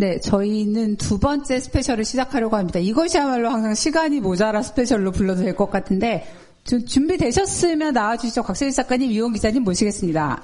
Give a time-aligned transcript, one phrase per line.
[0.00, 2.78] 네, 저희는 두 번째 스페셜을 시작하려고 합니다.
[2.78, 6.32] 이것이야말로 항상 시간이 모자라 스페셜로 불러도 될 것 같은데
[6.62, 8.44] 좀 준비되셨으면 나와주시죠.
[8.44, 10.40] 곽세일 작가님, 이용 기자님 모시겠습니다.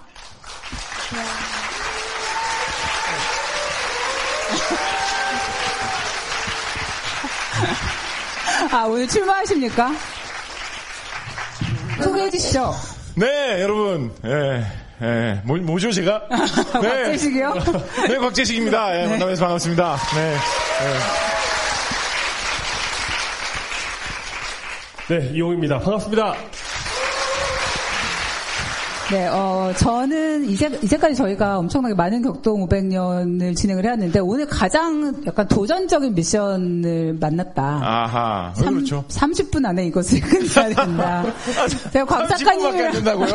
[8.73, 9.93] 아, 오늘 출마하십니까?
[12.03, 12.75] 소개해 주시죠.
[13.15, 14.13] 네, 여러분.
[14.25, 14.65] 예,
[15.03, 16.23] 예, 뭐, 뭐죠, 제가?
[16.73, 17.55] 곽재식이요?
[18.09, 19.03] 네, 곽재식입니다.
[19.03, 19.97] 예, 만나면서 반갑습니다.
[20.15, 20.37] 네.
[25.09, 25.79] 네, 이용입니다.
[25.81, 26.35] 반갑습니다.
[29.11, 35.47] 네, 어, 저는 이제, 이제까지 저희가 엄청나게 많은 격동 500년을 진행을 해왔는데, 오늘 가장 약간
[35.47, 37.63] 도전적인 미션을 만났다.
[37.83, 39.05] 아하, 왜 그렇죠?
[39.09, 41.23] 30분 안에 이것을 끝내야 된다.
[41.93, 43.27] 제가 곽 30분밖에 안 작가님이랑 된다고요?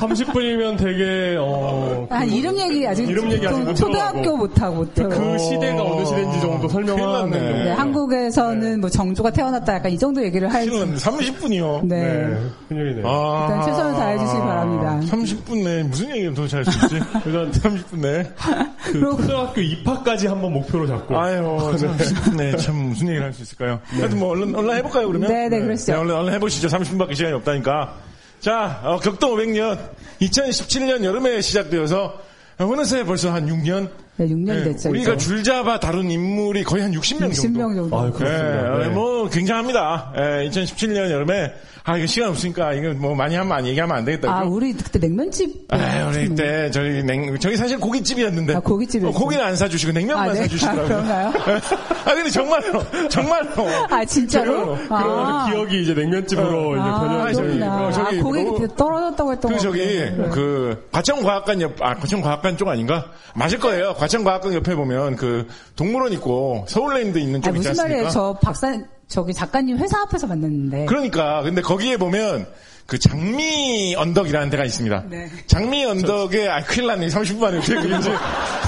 [0.00, 5.38] 30분이면 되게 어, 한 이름 얘기 아직 이름 얘기 아직 못 초등학교 못하고 그 못하고.
[5.38, 7.48] 시대가 어느 시대인지 정도 설명하는 큰일 났네.
[7.52, 7.64] 정도.
[7.64, 10.70] 네, 한국에서는 뭐 정조가 태어났다 약간 이 정도 얘기를 할 수.
[10.70, 11.86] 실은 30분이요.
[11.86, 12.02] 네.
[12.02, 12.36] 네,
[12.68, 13.06] 큰일이네요.
[13.06, 15.00] 아, 일단 최선을 다해 주시기 바랍니다.
[15.16, 16.94] 30분 내에 무슨 얘기를 도대체 할 수 있지?
[17.26, 18.24] 일단 30분 내에.
[18.84, 21.18] 그 초등학교 입학까지 한번 목표로 잡고.
[21.20, 23.80] 아유, 30분 내에 참 무슨 얘기를 할 수 있을까요?
[23.88, 25.28] 하여튼 뭐, 얼른, 얼른 해볼까요, 그러면?
[25.30, 25.92] 네, 네, 그러시죠.
[25.92, 26.68] 네, 얼른, 얼른 해보시죠.
[26.68, 27.94] 30분밖에 시간이 없다니까.
[28.40, 29.78] 자, 어, 격동 500년.
[30.22, 32.14] 2017년 여름에 시작되어서
[32.58, 33.88] 어느새 벌써 한 6년?
[34.16, 34.90] 네, 6년 네, 됐죠.
[34.90, 35.26] 우리가 이제.
[35.26, 37.60] 줄잡아 다룬 인물이 거의 한 60명 정도.
[37.60, 37.98] 60명 정도.
[38.00, 38.78] 아유, 네, 그렇습니다.
[38.78, 38.88] 네.
[38.88, 40.12] 뭐 굉장합니다.
[40.16, 41.52] 예, 2017년 여름에
[41.84, 44.30] 아 이거 시간 없으니까 이거 뭐 많이 하면 안 얘기하면 안 되겠다.
[44.32, 45.66] 아, 우리 그때 냉면집.
[45.70, 49.16] 아, 우리 그때 저희 냉 저희 사실 고깃집이었는데 아, 고깃집이었어요.
[49.16, 50.42] 어, 고기는 안 사주시고 냉면만 아, 네?
[50.42, 50.84] 사주시더라고요.
[50.84, 51.32] 아, 그런가요?
[52.04, 53.48] 아 근데 정말로 정말로
[53.90, 54.76] 아, 진짜로?
[54.76, 54.78] 정말로.
[54.90, 55.46] 아.
[55.46, 57.86] 그 기억이 이제 냉면집으로 이제 아, 변형이 저기, 그렇구나.
[57.86, 59.62] 어, 저기 아, 고객이 뭐- 떨어졌다고 했던 그 거.
[59.62, 59.98] 저기
[60.30, 63.06] 그 과천과학관 옆, 아 과천과학관 쪽 아닌가?
[63.34, 63.94] 맞을 거예요.
[63.94, 67.88] 과천과학관 옆에 보면 그 동물원 있고 서울랜드 있는 쪽 아, 있지 무슨 않습니까?
[67.94, 68.10] 말이에요?
[68.10, 68.72] 저 박사,
[69.12, 70.86] 저기 작가님 회사 앞에서 만났는데.
[70.86, 72.46] 그러니까 근데 거기에 보면
[72.92, 75.04] 그 장미 언덕이라는 데가 있습니다.
[75.08, 75.26] 네.
[75.46, 78.10] 장미 언덕에 아 큰일 났네 30분 만에 어떻게 그런지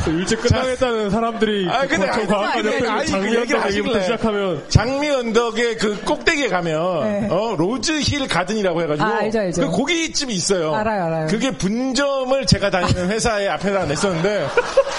[0.07, 4.01] 일찍 끝나겠다는 사람들이 아, 근데 아니, 아니, 아니, 그 장미 언덕 얘기를 얘기부터.
[4.01, 7.29] 시작하면 장미 언덕의 그 꼭대기에 가면 네.
[7.31, 9.61] 어 로즈 힐 가든이라고 해 가지고 아, 알죠, 알죠.
[9.61, 10.75] 그 고깃집이 있어요.
[10.75, 11.27] 알아요, 알아요.
[11.27, 14.47] 그게 분점을 제가 다니는 회사의 앞에다 냈었는데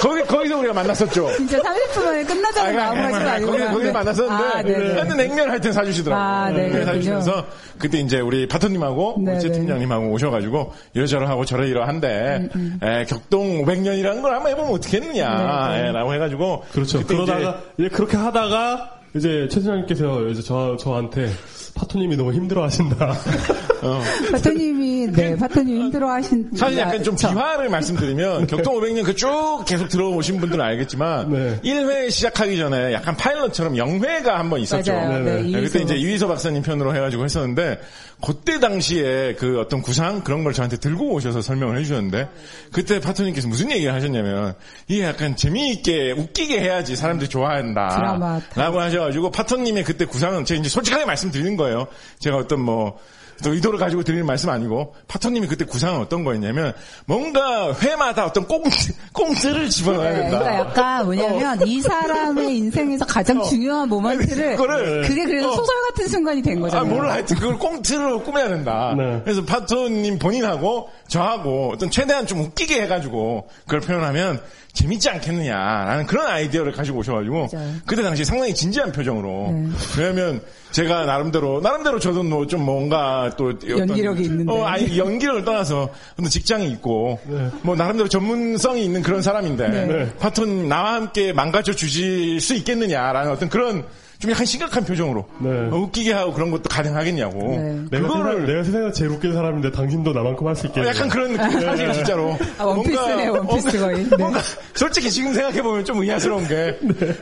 [0.01, 1.31] 거기 거기서 우리가 만났었죠.
[1.35, 3.65] 진짜 30분 만에 끝나자는 하신 거 거기.
[3.65, 3.91] 거기 네.
[3.91, 4.93] 만났었는데, 아, 네네.
[4.93, 6.25] 하여튼 냉면 하여튼 사주시더라고요.
[6.25, 6.85] 아, 네, 네.
[6.85, 7.45] 사주시면서,
[7.79, 9.31] 그때 이제 우리 파토님하고, 네네.
[9.37, 15.69] 우리 최 팀장님하고 오셔가지고, 이러저러하고 저러 이러한데, 음, 에, 격동 500년이라는 걸 한번 해보면 어떻겠느냐,
[15.71, 15.89] 네, 네.
[15.89, 16.63] 에, 라고 해가지고.
[16.71, 17.05] 그렇죠.
[17.05, 21.29] 그러다가 이제 그렇게 하다가 이제 최 팀장님께서 이제 저 저한테
[21.75, 22.95] 파토님이 너무 힘들어하신다.
[23.81, 26.49] 어, 파토님이, 네, 파토님 힘들어 하신.
[26.55, 31.59] 사실 약간 좀 저- 비화를 말씀드리면 격동 500년 그 쭉 계속 들어오신 분들은 알겠지만 네.
[31.63, 34.91] 1회 시작하기 전에 약간 파일럿처럼 0회가 한번 있었죠.
[34.93, 35.23] 맞아요.
[35.23, 35.41] 네네.
[35.43, 37.79] 네, 네, 그때 이제 이휘소 박사님 편으로 해가지고 했었는데
[38.23, 42.29] 그때 당시에 그 어떤 구상 그런 걸 저한테 들고 오셔서 설명을 해주셨는데
[42.71, 44.55] 그때 파토님께서 무슨 얘기를 하셨냐면
[44.87, 47.89] 이게 약간 재미있게 웃기게 해야지 사람들이 좋아한다.
[47.89, 51.87] 드라마 라고 하셔가지고 파토님의 그때 구상은 제가 이제 솔직하게 말씀드리는 거예요.
[52.19, 52.99] 제가 어떤 뭐또
[53.43, 56.73] 의도를 가지고 드리는 말씀 아니고 파토님이 그때 구상은 어떤 거였냐면
[57.05, 60.39] 뭔가 회마다 어떤 꽁트, 꽁트를 집어넣어야 네, 된다.
[60.39, 64.57] 그러니까 약간 뭐냐면 이 사람의 인생에서 가장 중요한 모먼트를 어.
[64.57, 65.55] 그거를 그게 그래서 어.
[65.55, 66.93] 소설 같은 순간이 된 아, 거잖아요.
[66.93, 67.13] 몰라.
[67.13, 68.93] 하여튼 그걸 꽁트로 꾸며야 된다.
[68.97, 69.21] 네.
[69.23, 74.41] 그래서 파토님 본인하고 저하고 어떤 최대한 좀 웃기게 해가지고 그걸 표현하면
[74.75, 77.73] 재밌지 않겠느냐라는 그런 아이디어를 가지고 오셔가지고 맞아요.
[77.87, 79.69] 그때 당시 상당히 진지한 표정으로 네.
[79.97, 80.41] 왜냐면
[80.71, 84.51] 제가 나름대로 나름대로 저도 뭐 좀 뭔가 또 연기력이 있는데.
[84.51, 85.89] 어 아니 연기력을 떠나서
[86.29, 87.49] 직장이 있고 네.
[87.63, 90.13] 뭐 나름대로 전문성이 있는 그런 사람인데 네.
[90.19, 93.83] 파토님 나와 함께 망가져 주실 수 있겠느냐라는 어떤 그런
[94.19, 95.49] 좀 약간 심각한 표정으로 네.
[95.71, 97.37] 어, 웃기게 하고 그런 것도 가능하겠냐고.
[97.39, 97.81] 네.
[97.91, 100.81] 내가 그거를 내가 세상에서 제일 웃긴 사람인데 당신도 나만큼 할 수 있게.
[100.81, 102.37] 어, 약간 그런 느낌 사실 진짜로.
[102.57, 104.03] 아, 원피스네, 원피스 거의.
[104.09, 104.15] 네.
[104.17, 104.39] 뭔가
[104.73, 106.77] 솔직히 지금 생각해 보면 좀 의아스러운 게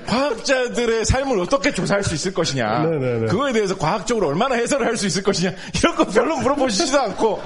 [0.07, 2.85] 과학자들의 삶을 어떻게 조사할 수 있을 것이냐.
[2.85, 3.25] 네, 네, 네.
[3.27, 5.51] 그거에 대해서 과학적으로 얼마나 해설을 할 수 있을 것이냐.
[5.75, 7.41] 이런 거 별로 물어보시지도 않고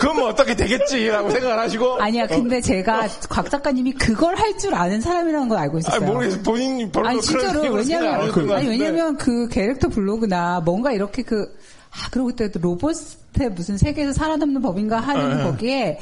[0.00, 2.00] 그건 뭐 어떻게 되겠지라고 생각을 하시고.
[2.00, 6.00] 아니야, 근데 제가 곽 작가님이 그걸 할 줄 아는 사람이라는 걸 알고 아, 있었어요.
[6.12, 6.42] 모르겠어.
[6.42, 8.66] 본인이 별로 아니 진짜로 왜냐면 아니 같은데.
[8.68, 11.46] 왜냐면 그 캐릭터 블로그나 뭔가 이렇게 그
[11.92, 15.42] 아 그리고 그때 또 로봇의 무슨 세계에서 살아남는 법인가 하는 네.
[15.44, 15.98] 거기에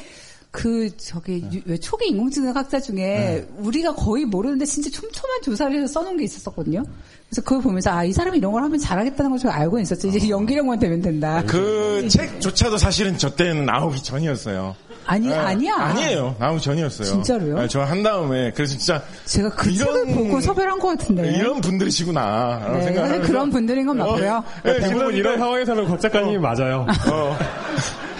[0.50, 3.48] 그 저기 유- 왜 초기 인공지능 학자 중에 네.
[3.58, 6.82] 우리가 거의 모르는데 진짜 촘촘한 조사를 해서 써놓은 게 있었었거든요.
[7.28, 10.08] 그래서 그걸 보면서 아 이 사람 이 이런 걸 하면 잘하겠다는 걸 제가 알고 있었죠.
[10.08, 11.42] 이제 연기력만 되면 된다.
[11.46, 14.74] 그 책조차도 사실은 저 때는 나오기 전이었어요.
[15.04, 15.74] 아니, 아니야.
[15.74, 16.36] 아니에요.
[16.38, 17.06] 나오기 전이었어요.
[17.06, 17.68] 진짜로요?
[17.68, 21.30] 저 한 다음에 그래서 진짜 제가 그 책을 보고 섭외를 한것 같은데.
[21.36, 22.70] 이런 분들이시구나.
[22.72, 24.44] 네, 생각하면서 그런 분들인 건 맞고요.
[24.64, 26.86] 네, 대부분 질러니까- 이런 상황에서는 곽 작가님이 맞아요.
[27.10, 27.38] 어.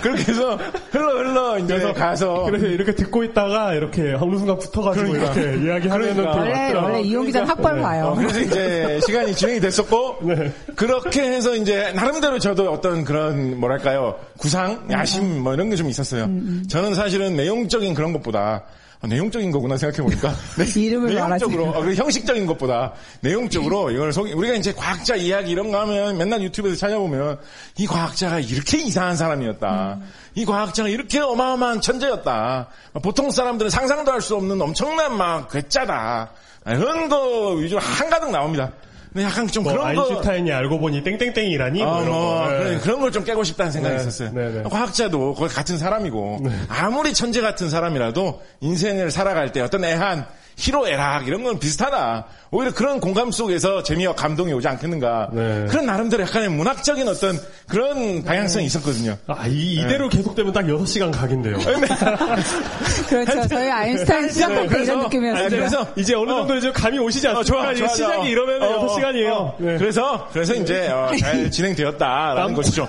[0.03, 0.59] 그렇게 해서
[0.91, 5.33] 흘러 흘러 이제 그래서 가서 그래서 이렇게 듣고 있다가 이렇게 어느 순간 붙어가지고 그러니까.
[5.35, 6.45] 이렇게 이야기하면은 그러니까.
[6.45, 6.73] 되게 원래.
[6.75, 7.83] 원래 이용 기자는 학벌 네.
[7.83, 8.06] 봐요.
[8.06, 10.53] 어, 그래서 이제 시간이 진행이 됐었고 네.
[10.77, 16.29] 그렇게 해서 이제 나름대로 저도 어떤 그런 뭐랄까요 구상, 야심 뭐 이런 게 좀 있었어요.
[16.69, 18.65] 저는 사실은 내용적인 그런 것보다
[19.00, 20.35] 아, 내용적인 거구나 생각해보니까
[20.77, 21.79] 이름을 내용적으로 말하지.
[21.79, 26.43] 어, 그 형식적인 것보다 내용적으로 이걸 속 우리가 이제 과학자 이야기 이런 거 하면 맨날
[26.43, 27.39] 유튜브에서 찾아보면
[27.77, 30.00] 이 과학자가 이렇게 이상한 사람이었다.
[30.35, 32.69] 이 과학자가 이렇게 어마어마한 천재였다.
[33.03, 36.31] 보통 사람들은 상상도 할 수 없는 엄청난 막 괴짜다.
[36.65, 38.73] 아, 이런 거 위주로 한가득 나옵니다.
[39.13, 42.51] 근데 약간 좀 뭐 그런 거 아인슈타인이 알고 보니 땡땡땡이라니 뭐 아, 뭐, 거.
[42.65, 42.79] 네.
[42.79, 44.31] 그런 걸 좀 깨고 싶다는 생각이 네, 있었어요.
[44.33, 44.63] 네, 네.
[44.69, 50.27] 과학자도 거의 같은 사람이고 아무리 천재 같은 사람이라도 인생을 살아갈 때 어떤 애한
[50.59, 52.27] 희로애락 이런 건 비슷하다.
[52.51, 55.29] 오히려 그런 공감 속에서 재미와 감동이 오지 않겠는가.
[55.33, 55.67] 네.
[55.69, 57.39] 그런 나름대로 약간의 문학적인 어떤
[57.69, 59.17] 그런 방향성이 있었거든요.
[59.29, 61.59] 아, 이, 이대로 계속되면 딱 6시간 각인데요.
[63.09, 63.49] 그렇죠.
[63.49, 65.49] 저희 아인슈타인 시작할 때 그래서- 이런 느낌이었어요.
[65.49, 67.45] 그래서 이제 어느 정도 이제 감이 오시지 않습니까?
[67.63, 68.25] 좋아, 이제 좋아, 시작이 좋아.
[68.27, 69.33] 이러면 어, 6시간이에요.
[69.33, 69.57] 어.
[69.59, 69.79] 네.
[69.79, 72.89] 그래서 그래서 이제 어, 잘 진행되었다라는 남- 것이죠.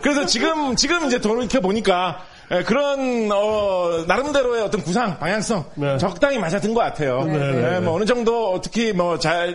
[0.00, 2.33] 그래서 지금 지금 이제 돌이켜 보니까 예,
[2.66, 5.98] 그런 어, 나름대로의 어떤 구상 방향성 네.
[5.98, 7.24] 적당히 맞아든 것 같아요.
[7.24, 9.54] 네, 네, 예, 뭐 어느 정도 특히 뭐 잘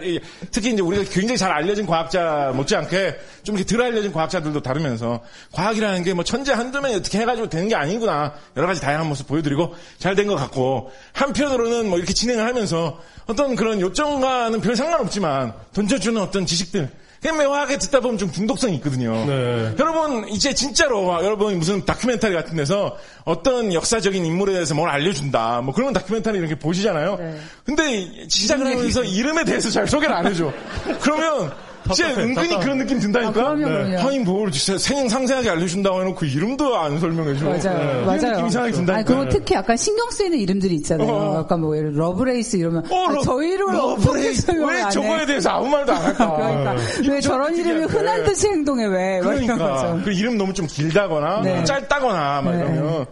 [0.51, 5.21] 특히 이제 우리가 굉장히 잘 알려진 과학자 못지않게 좀 이렇게 덜 알려진 과학자들도 다루면서
[5.53, 9.27] 과학이라는 게 뭐 천재 한두 명이 어떻게 해가지고 되는 게 아니구나 여러 가지 다양한 모습
[9.27, 15.53] 보여드리고 잘 된 것 같고 한편으로는 뭐 이렇게 진행을 하면서 어떤 그런 요점과는 별 상관없지만
[15.73, 16.89] 던져주는 어떤 지식들
[17.27, 19.25] 묘하게 듣다 보면 좀 중독성이 있거든요.
[19.25, 19.75] 네.
[19.77, 25.61] 여러분 이제 진짜로 아, 여러분 무슨 다큐멘터리 같은 데서 어떤 역사적인 인물에 대해서 뭘 알려준다
[25.61, 27.17] 뭐 그런 다큐멘터리 이렇게 보시잖아요.
[27.17, 27.39] 네.
[27.65, 30.51] 근데 시작을 하면서 이름에 대해서 잘 소개를 안 해줘.
[31.01, 31.51] 그러면
[31.93, 32.63] 진짜 답답해, 은근히 답답해.
[32.63, 33.29] 그런 느낌 든다니까.
[33.29, 34.07] 아, 그럼요, 그럼요.
[34.07, 37.45] 아니 뭘 진짜 생생 상세하게 알려준다고 해놓고 이름도 안 설명해줘.
[37.45, 37.59] 맞아요,
[37.91, 38.19] 이런 맞아요.
[38.21, 38.93] 느낌 이상하게 든다니까.
[38.95, 41.07] 아니, 그리고 특히 약간 신경 쓰이는 이름들이 있잖아요.
[41.09, 41.39] 어.
[41.39, 44.51] 약간 뭐 예를 들어 러브레이스 이러면 어, 아, 러- 저 이름을 어떻게 러브레이스.
[44.51, 44.89] 왜?
[44.91, 46.35] 저거에 대해서 아무 말도 안 할까?
[46.35, 46.75] 그러니까
[47.11, 47.85] 왜 저런 이름이.
[47.85, 49.19] 흔한 듯이 행동해 왜?
[49.21, 49.99] 그러니까.
[50.03, 51.55] 그 이름 너무 좀 길다거나 네.
[51.55, 52.57] 뭐 짧다거나 막 네.
[52.59, 53.05] 이러면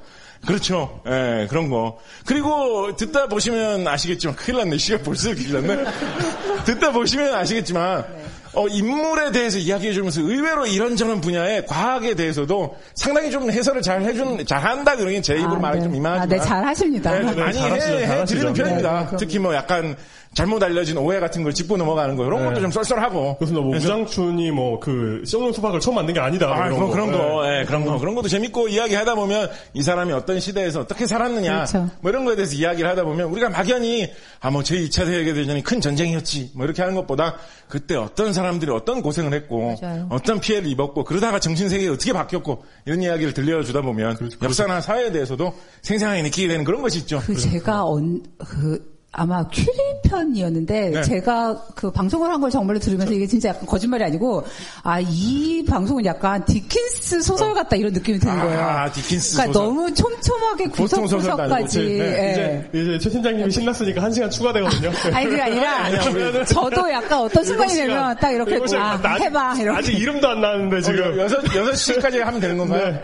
[0.46, 1.02] 그렇죠.
[1.08, 1.98] 예, 그런 거.
[2.26, 4.78] 그리고 듣다 보시면 아시겠지만 큰일 났네.
[4.78, 5.84] 시간 벌써 길었네.
[6.66, 8.06] 듣다 보시면 아시겠지만
[8.54, 14.46] 어, 인물에 대해서 이야기해 주면서 의외로 이런저런 분야의 과학에 대해서도 상당히 좀 해설을 잘 해준
[14.46, 17.12] 잘 한다 그러긴 제 입으로 말하기 좀 이만하지만 아, 네, 잘 하십니다.
[17.12, 17.98] 네, 좀 네, 많이 해, 잘하시죠.
[17.98, 19.10] 해드리는 편입니다.
[19.12, 19.18] 네.
[19.18, 19.96] 특히 뭐 약간
[20.38, 22.50] 잘못 알려진 오해 같은 걸 짚고 넘어가는 거 이런 네.
[22.50, 26.48] 것도 좀 쏠쏠하고 그래서 뭐 우장춘이 뭐그 sio는 수박을 처음 만든 게 아니다.
[26.54, 26.94] 아, 이런 그런, 거.
[26.94, 27.18] 그런 네.
[27.18, 31.54] 거, 예, 그런 거, 그런 것도 재밌고 이야기하다 보면 이 사람이 어떤 시대에서 어떻게 살았느냐,
[31.66, 31.90] 그렇죠.
[32.02, 34.08] 뭐 이런 거에 대해서 이야기를 하다 보면 우리가 막연히
[34.40, 37.38] 아, 뭐 제 2차 세계 대전이 큰 전쟁이었지, 뭐 이렇게 하는 것보다
[37.68, 40.08] 그때 어떤 사람들이 어떤 고생을 했고, 맞아요.
[40.12, 45.54] 어떤 피해를 입었고, 그러다가 정신 세계가 어떻게 바뀌었고, 이런 이야기를 들려주다 보면 역사나 사회에 대해서도
[45.82, 47.22] 생생하게 느끼게 되는 그런 것이 있죠.
[47.26, 49.68] 그 제가 언, 그 아마 큐리
[50.04, 51.02] 편이었는데 네.
[51.02, 54.46] 제가 그 방송을 한 걸 정말로 들으면서 이게 진짜 약간 거짓말이 아니고
[54.84, 58.60] 아 이 방송은 약간 디킨스 소설 같다 이런 느낌이 드는 거예요.
[58.60, 59.68] 아, 디킨스 그러니까 소설.
[59.76, 61.80] 너무 촘촘하게 구석구석까지.
[61.80, 62.70] 네, 예.
[62.72, 64.92] 이제, 이제 최 팀장님이 신났으니까 한 시간 추가되거든요.
[65.14, 68.60] 아니 그게 아니라 저도 약간 어떤 순간이 되면 딱 이렇게.
[68.78, 71.18] 아, 나 해봐 이렇게 아직 이름도 안 나왔는데 지금.
[71.18, 73.00] 여섯, 여섯 시까지 하면 되는 건가요?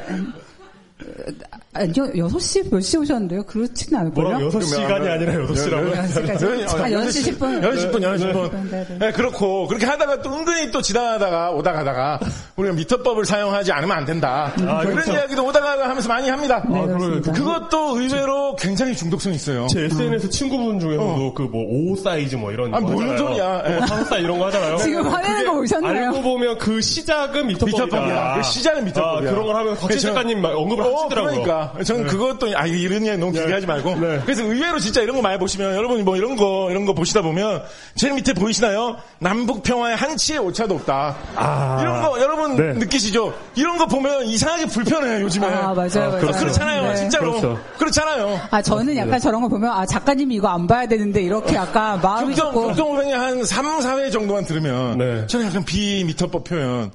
[1.76, 3.44] 아니요 6시 몇 시 오셨는데요?
[3.44, 4.30] 그렇지는 않을걸요?
[4.30, 5.96] 뭐라고 6시간이 아니라 8시라고요?
[5.98, 6.46] 여섯 시까지.
[6.46, 7.62] 아, 6시 10분.
[7.62, 8.52] 10시 10분, 6시 네, 10분.
[8.70, 8.98] 네, 네.
[9.00, 12.20] 네, 그렇고, 그렇게 하다가 또 은근히 또 지나가다가, 오다 가다가,
[12.58, 14.52] 우리가 미터법을 사용하지 않으면 안 된다.
[14.68, 15.14] 아, 이런 그렇죠.
[15.14, 16.64] 이야기도 오다 가다 하면서 많이 합니다.
[16.70, 17.32] 네, 아, 그렇습니다.
[17.32, 19.66] 그것도 의외로 굉장히 중독성이 있어요.
[19.68, 21.50] 제 SNS 친구분 중에서도 그뭐
[21.92, 23.18] 5 사이즈 뭐 이런 아, 거 뭔.
[23.18, 23.64] 소리야.
[23.68, 23.78] 예.
[23.80, 24.78] 뭐4 사이즈 이런 거 하잖아요.
[24.78, 26.06] 지금 화내는 거 보셨나요?
[26.10, 27.86] 알고 보면 그 시작은 미터법이다.
[27.86, 28.34] 미터법이야.
[28.38, 29.30] 그 시작은 미터법이야.
[29.30, 31.32] 아, 그런 걸 하면 곽진 그래서- 작가님 막 언급을 어, 하시더라고요.
[31.42, 31.63] 그러니까.
[31.84, 33.54] 저는 그것도, 아, 이런 이야기 너무 길게 네.
[33.54, 33.96] 하지 말고.
[33.96, 34.22] 네.
[34.24, 37.64] 그래서 의외로 진짜 이런 거 많이 보시면, 여러분이 뭐 이런 거, 이런 거 보시다 보면,
[37.96, 38.98] 제일 밑에 보이시나요?
[39.20, 41.16] 남북 평화에 한치의 오차도 없다.
[41.36, 41.78] 아.
[41.82, 42.74] 이런 거 여러분 네.
[42.74, 43.34] 느끼시죠?
[43.56, 45.48] 이런 거 보면 이상하게 불편해요, 요즘에.
[45.48, 46.20] 아 맞아요, 맞아요.
[46.20, 46.40] 그렇죠.
[46.40, 46.96] 그렇잖아요, 네.
[46.96, 47.32] 진짜로.
[47.32, 47.60] 그렇죠.
[47.78, 48.40] 그렇잖아요.
[48.52, 52.28] 아 저는 약간 저런 거 보면 아 작가님이 이거 안 봐야 되는데 이렇게 약간 마음이
[52.28, 55.28] 국정, 조금 국정호행이 한 3, 4회 정도만 들으면, 네.
[55.28, 56.92] 저는 약간 비미터법 표현,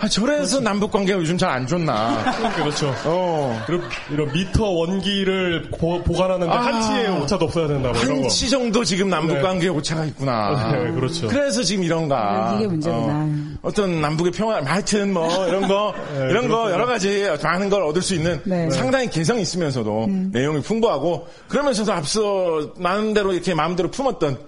[0.00, 2.22] 아, 저래서 남북 관계가 요즘 잘 안 좋나.
[2.54, 2.94] 그렇죠.
[3.04, 3.64] 어.
[3.68, 6.58] 이런, 이런 미터 원기를 보, 보관하는데 아.
[6.58, 7.90] 한치의 오차도 없어야 된다.
[7.90, 8.22] 뭐 이런 거.
[8.22, 9.40] 한치 정도 지금 남북 네.
[9.42, 10.70] 관계에 오차가 있구나.
[10.72, 11.26] 네, 그렇죠.
[11.28, 12.54] 그래서 지금 이런가.
[12.58, 13.28] 이게 문제구나.
[13.62, 16.72] 어, 떤 남북의 평화, 하여튼 뭐 이런 거, 네, 이런 거 그렇구나.
[16.74, 18.70] 여러 가지 많은 걸 얻을 수 있는 네.
[18.70, 24.38] 상당히 개성 있으면서도 내용이 풍부하고 그러면서도 앞서 나름대로 이렇게 마음대로 품었던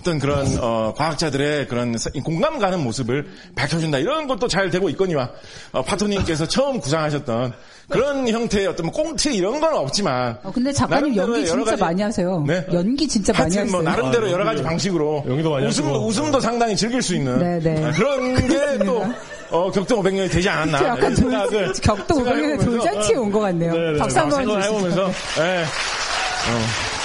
[0.00, 5.30] 어떤 그런 어, 과학자들의 그런 사- 공감 가는 모습을 밝혀준다 이런 것도 잘 되고 있거니와
[5.72, 7.52] 어, 파토님께서 처음 구상하셨던
[7.90, 11.82] 그런 형태의 어떤 뭐 꽁트 이런 건 없지만 어, 근데 작가님 연기 여러 진짜 가지-
[11.82, 12.44] 많이 하세요.
[12.46, 12.66] 네.
[12.72, 13.72] 연기 진짜 많이 하여튼 하세요.
[13.72, 14.62] 뭐 나름대로 아, 여러 가지.
[14.62, 17.84] 방식으로 연기도 많이 웃음도 상당히 즐길 수 있는 네, 네.
[17.84, 19.04] 아, 그런 게또
[19.50, 23.72] 어, 격동 500년이 되지 않았나 약간 돌, 생각을 격도 500년의 생각해보면서, 돌잔치에 온 것 같네요.
[23.74, 24.20] 네, 네, 박수 네.
[24.20, 24.62] 한번.
[24.62, 25.02] 해보면서
[25.40, 25.64] 예.
[25.64, 26.99] 어.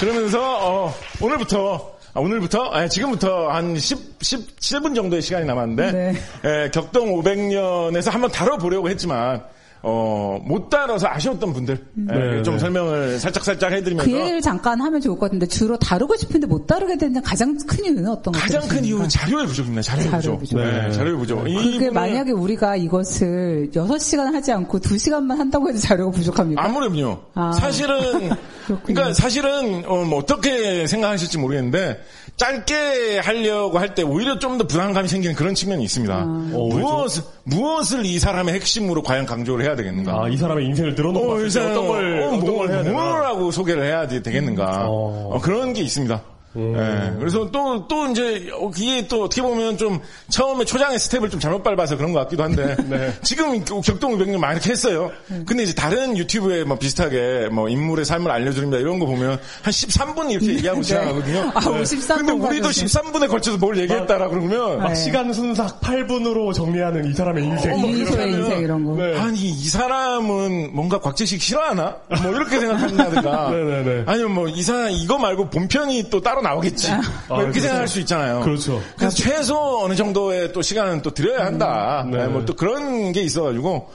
[0.00, 6.14] 그러면서 어, 오늘부터 아, 오늘부터 아니, 지금부터 한 10, 17분 정도의 시간이 남았는데 네.
[6.44, 9.42] 예, 격동 500년에서 한번 다뤄보려고 했지만
[9.88, 11.78] 어, 못 다뤄서 아쉬웠던 분들
[12.10, 12.58] 예, 네, 좀 네.
[12.58, 16.66] 설명을 살짝 살짝 해드리면서 그 얘기를 잠깐 하면 좋을 것 같은데 주로 다루고 싶은데 못
[16.66, 18.84] 다루게 되는 가장 큰 이유는 어떤 것 가장 큰?
[18.84, 19.82] 이유는 자료의 부족입니다.
[19.82, 20.38] 자료의 자료의 부족.
[20.40, 20.58] 부족.
[20.58, 20.90] 네, 네.
[20.90, 21.44] 자료의 부족.
[21.44, 26.64] 그게 이분은 만약에 우리가 이것을 6시간 하지 않고 2시간만 한다고 해도 자료가 부족합니까?
[26.64, 27.20] 아무렴요.
[27.34, 27.52] 아.
[27.52, 28.30] 사실은.
[28.82, 32.00] 그러니까 사실은 어, 뭐 어떻게 생각하실지 모르겠는데
[32.36, 36.14] 짧게 하려고 할 때 오히려 좀 더 부담감이 생기는 그런 측면이 있습니다.
[36.14, 36.20] 아.
[36.22, 36.68] 어?
[36.68, 40.24] 무엇을 무엇을 이 사람의 핵심으로 과연 강조를 해야 되겠는가?
[40.24, 42.82] 아, 이 사람의 인생을 늘어놓고 어, 때 일단 어떤 걸, 어, 어떤 뭘, 걸 해야
[42.82, 43.00] 되나.
[43.00, 44.84] 뭐라고 소개를 해야 되겠는가?
[44.86, 45.30] 어.
[45.34, 46.22] 어, 그런 게 있습니다.
[46.56, 46.74] 음.
[46.76, 51.38] 예, 그래서 또, 또 이제, 어, 이게 또 어떻게 보면 좀 처음에 초장의 스텝을 좀
[51.38, 53.12] 잘못 밟아서 그런 것 같기도 한데, 네.
[53.22, 55.10] 지금 격동 500년 많이 이렇게 했어요.
[55.46, 59.32] 근데 이제 다른 유튜브에 뭐 비슷하게 뭐 인물의 삶을 알려드립니다 이런 거 보면
[59.62, 61.50] 한 13분 이렇게 얘기하고 지나가거든요.
[61.54, 62.86] 아, 53분 근데 우리도 가졌네.
[62.86, 64.94] 13분에 걸쳐서 뭘 얘기했다라 그러면, 막 네.
[64.94, 67.78] 시간 순삭 8분으로 정리하는 이 사람의 인생.
[67.80, 68.94] 뭐 이소의 인생 이런 거.
[68.96, 69.18] 네.
[69.18, 71.96] 아니 이 사람은 뭔가 곽재식 싫어하나?
[72.22, 74.04] 뭐 이렇게 생각한다든가 네네네.
[74.08, 76.90] 아니면 뭐 이 사람 이거 말고 본편이 또 따로 나오겠지
[77.28, 77.60] 뭐 아, 이렇게 그렇죠.
[77.60, 78.40] 생각할 수 있잖아요.
[78.40, 78.82] 그렇죠.
[78.96, 82.06] 그래서 최소 어느 정도의 또 시간은 또 드려야 한다.
[82.10, 82.26] 네.
[82.26, 83.88] 뭐또 그런 게 있어가지고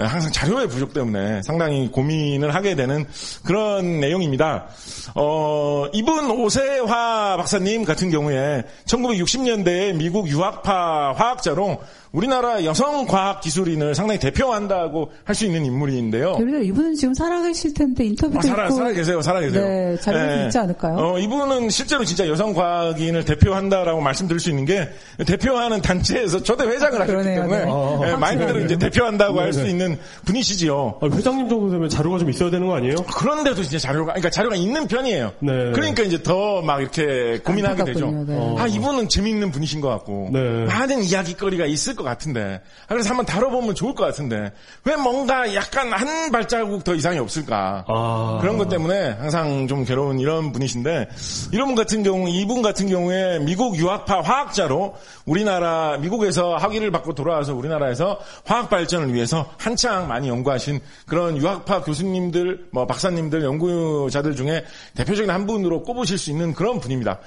[0.00, 3.04] 예, 항상 자료의 부족 때문에 상당히 고민을 하게 되는
[3.44, 4.68] 그런 내용입니다.
[5.16, 11.80] 어, 이분 오세화 박사님 같은 경우에 1960년대에 미국 유학파 화학자로
[12.12, 16.32] 우리나라 여성 과학 기술인을 상당히 대표한다고 할 수 있는 인물인데요.
[16.36, 19.64] 그래도 이분은 지금 살아계실 텐데 인터뷰도 아, 살아, 있고 살아 계세요, 살아 계세요.
[19.64, 20.44] 네, 자료가 예.
[20.46, 20.96] 있지 않을까요?
[20.96, 24.88] 어, 이분은 실제로 진짜 여성 과학인을 대표한다라고 말씀드릴 수 있는 게
[25.24, 27.70] 대표하는 단체에서 초대 회장을 하셨기 그러네요, 때문에 네.
[27.70, 29.70] 어, 예, 말 그대로 이제 대표한다고 할수 네.
[29.70, 30.98] 있는 분이시지요.
[31.00, 32.96] 아, 회장님 정도 되면 자료가 좀 있어야 되는 거 아니에요?
[33.14, 35.32] 그런데도 진짜 자료가, 그러니까 자료가 있는 편이에요.
[35.40, 35.52] 네.
[35.72, 38.06] 그러니까 이제 더 막 이렇게 고민하게 되죠.
[38.06, 38.62] 안타깝군요, 네.
[38.62, 40.64] 아, 이분은 재미있는 분이신 것 같고, 네.
[40.64, 44.52] 많은 이야기거리가 있을 것 같은데, 아, 그래서 한번 다뤄보면 좋을 것 같은데,
[44.84, 47.84] 왜 뭔가 약간 한 발자국 더 이상이 없을까.
[47.86, 48.38] 아.
[48.40, 51.08] 그런 것 때문에 항상 좀 괴로운 이런 분이신데,
[51.52, 57.54] 이런 분 같은 경우, 이분 같은 경우에 미국 유학파 화학자로 우리나라, 미국에서 학위를 받고 돌아와서
[57.54, 64.64] 우리나라에서 화학 발전을 위해서 한창 많이 연구하신 그런 유학파 교수님들, 뭐 박사님들, 연구자들 중에
[64.94, 67.18] 대표적인 한 분으로 꼽으실 수 있는 그런 분입니다.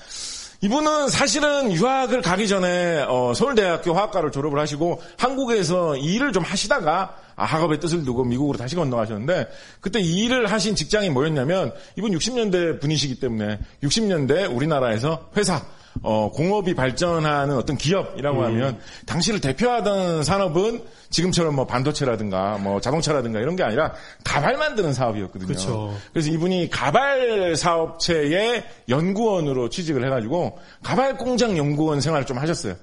[0.63, 7.18] 이분은 사실은 유학을 가기 전에 어, 서울대학교 화학과를 졸업을 하시고 한국에서 이 일을 좀 하시다가
[7.36, 9.50] 아, 학업의 뜻을 두고 미국으로 다시 건너가셨는데
[9.80, 15.65] 그때 이 일을 하신 직장이 뭐였냐면 이분 60년대 분이시기 때문에 60년대 우리나라에서 회사
[16.04, 23.56] 어, 공업이 발전하는 어떤 기업이라고 하면 당시를 대표하던 산업은 지금처럼 뭐 반도체라든가 뭐 자동차라든가 이런
[23.56, 23.94] 게 아니라
[24.24, 25.48] 가발 만드는 사업이었거든요.
[25.48, 25.96] 그쵸.
[26.14, 32.76] 그래서 이분이 가발 사업체의 연구원으로 취직을 해가지고 가발 공장 연구원 생활을 좀 하셨어요.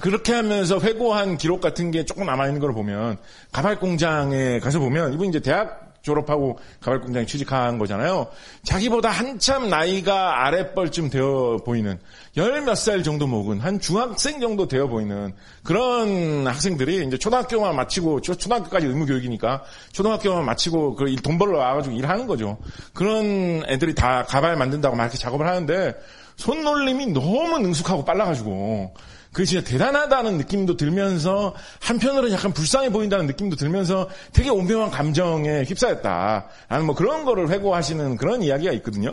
[0.00, 3.18] 그렇게 하면서 회고한 기록 같은 게 조금 남아있는 걸 보면
[3.52, 8.28] 가발 공장에 가서 보면 이분 이제 대학 졸업하고 가발 공장에 취직한 거잖아요.
[8.64, 11.98] 자기보다 한참 나이가 아랫벌쯤 되어 보이는
[12.36, 15.34] 열 몇 살 정도 먹은 한 중학생 정도 되어 보이는
[15.64, 21.96] 그런 학생들이 이제 초등학교만 마치고 초- 초등학교까지 의무 교육이니까 초등학교만 마치고 그 돈 벌러 와가지고
[21.96, 22.58] 일하는 거죠.
[22.94, 25.94] 그런 애들이 다 가발 만든다고 막 이렇게 작업을 하는데
[26.36, 28.94] 손놀림이 너무 능숙하고 빨라가지고
[29.36, 36.46] 그게 진짜 대단하다는 느낌도 들면서 한편으로는 약간 불쌍해 보인다는 느낌도 들면서 되게 온병한 감정에 휩싸였다.
[36.70, 39.12] 라는 뭐 그런 거를 회고하시는 그런 이야기가 있거든요.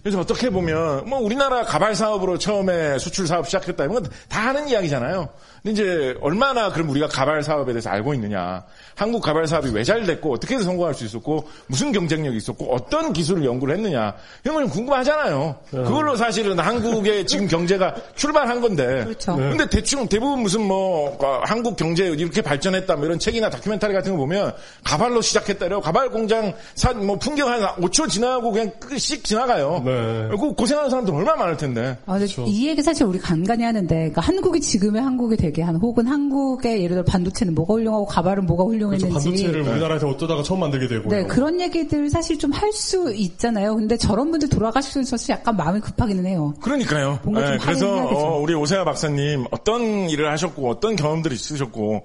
[0.00, 4.68] 그래서 어떻게 보면 뭐 우리나라 가발 사업으로 처음에 수출 사업 시작했다 이런 건 다 하는
[4.68, 5.28] 이야기잖아요.
[5.62, 8.64] 근데 이제 얼마나 그럼 우리가 가발 사업에 대해서 알고 있느냐.
[8.94, 13.12] 한국 가발 사업이 왜 잘 됐고 어떻게 해서 성공할 수 있었고 무슨 경쟁력이 있었고 어떤
[13.14, 14.14] 기술을 연구를 했느냐.
[14.44, 15.56] 이런 걸 궁금하잖아요.
[15.70, 19.04] 그걸로 사실은 한국의 지금 경제가 출발한 건데.
[19.04, 19.36] 그렇죠.
[19.36, 24.12] 근데 대충 대부분 무슨 뭐 어, 한국 경제 이렇게 발전했다 뭐 이런 책이나 다큐멘터리 같은
[24.12, 24.52] 거 보면
[24.84, 25.80] 가발로 시작했다 이래요.
[25.80, 29.80] 가발 공장 산 뭐 풍경 한 5초 지나고 그냥 씩 지나가요.
[29.84, 30.28] 네.
[30.30, 31.96] 그 고생하는 사람들 얼마나 많을 텐데.
[32.06, 36.06] 아, 근데 이 얘기 사실 우리 간간히 하는데, 그러니까 한국이 지금의 한국이 되게 한, 혹은
[36.06, 38.86] 한국의 예를 들어 반도체는 뭐가 훌륭하고 가발은 뭐가 그렇죠.
[38.86, 39.12] 훌륭했는지.
[39.26, 41.08] 반도체를 우리나라에서 어쩌다가 처음 만들게 되고.
[41.08, 43.74] 네, 그런 얘기들 사실 좀 할 수 있잖아요.
[43.76, 46.54] 근데 저런 분들 돌아가시면서 사실 약간 마음이 급하기는 해요.
[46.60, 47.18] 그러니까요.
[47.22, 47.96] 뭔가 좀 네, 그래서.
[48.08, 52.02] 어, 우리 오세아 박사님 어떤 일을 하셨고 어떤 경험들이 있으셨고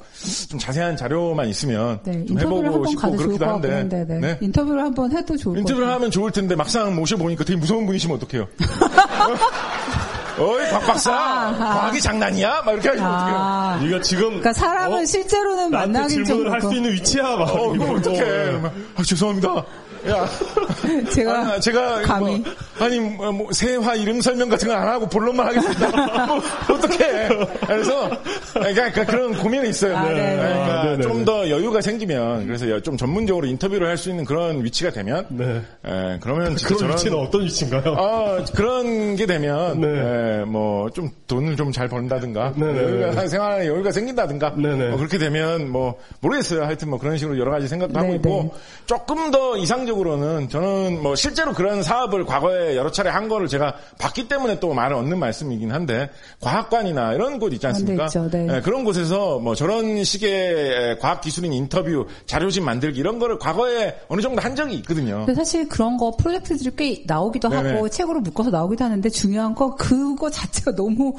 [0.49, 4.05] 좀 자세한 자료만 있으면 네, 좀 인터뷰를 해보고 한번 싶고 가도 좋을 그렇기도 한데.
[4.05, 4.19] 네.
[4.19, 4.37] 네.
[4.41, 5.89] 인터뷰를 한번 해도 좋을 것 인터뷰를.
[5.89, 8.47] 하면 좋을 텐데 막상 모셔보니까 되게 무서운 분이시면 어떡해요?
[10.39, 11.11] 어이 박 박사
[11.57, 12.63] 과학이 장난이야?
[12.65, 13.35] 막 이렇게 하시면 어떡해요?
[13.37, 15.05] 아, 네가 지금 그러니까 사람은 어?
[15.05, 16.73] 실제로는 만나긴 좀 질문을 할 수.
[16.73, 17.23] 있는 위치야.
[17.23, 18.61] 막 어, 이거 이거 어떡해.
[18.95, 19.63] 아, 죄송합니다.
[20.09, 20.27] 야,
[21.13, 25.07] 제가 아, 제가 감히 뭐, 아니 뭐, 뭐 세화 이름 설명 같은 거 안 하고
[25.07, 25.87] 본론만 하겠습니다.
[26.27, 26.41] 뭐,
[26.75, 27.27] 어떻게?
[27.65, 28.09] 그래서
[28.53, 29.95] 그러니까 그런 고민이 있어요.
[29.95, 30.35] 아, 네, 네.
[30.35, 31.25] 그러니까 아, 네, 네, 좀 네.
[31.25, 35.61] 더 여유가 생기면 그래서 좀 전문적으로 인터뷰를 할 수 있는 그런 위치가 되면 네.
[35.87, 37.95] 예, 그러면 진짜 그런 저런 위치는 어떤 위치인가요?
[37.97, 40.43] 아, 그런 게 되면, 네.
[40.45, 42.53] 뭐, 좀 돈을 좀 잘 번다든가.
[42.59, 44.49] 여유가, 생활에 여유가 생긴다든가.
[44.51, 46.63] 뭐 그렇게 되면 뭐, 모르겠어요.
[46.63, 48.13] 하여튼 뭐 그런 식으로 여러 가지 생각도 하고.
[48.15, 48.53] 있고,
[48.87, 53.75] 조금 더 이상적으로 는 저는 뭐 실제로 그런 사업을 과거에 여러 차례 한 거를 제가
[53.99, 56.09] 봤기 때문에 또 말을 얻는 말씀이긴 한데,
[56.41, 58.05] 과학관이나 이런 곳 있지 않습니까?
[58.05, 58.47] 있죠, 네.
[58.49, 64.21] 예, 그런 곳에서 뭐 저런 식의 과학 기술인 인터뷰, 자료집 만들기 이런 거를 과거에 어느
[64.21, 65.25] 정도 한 적이 있거든요.
[65.35, 67.73] 사실 그런 거 프로젝트들이 꽤 나오기도 네네.
[67.73, 71.13] 하고 책으로 묶어서 나오기도 하는데 중요한 건 그거 자체가 너무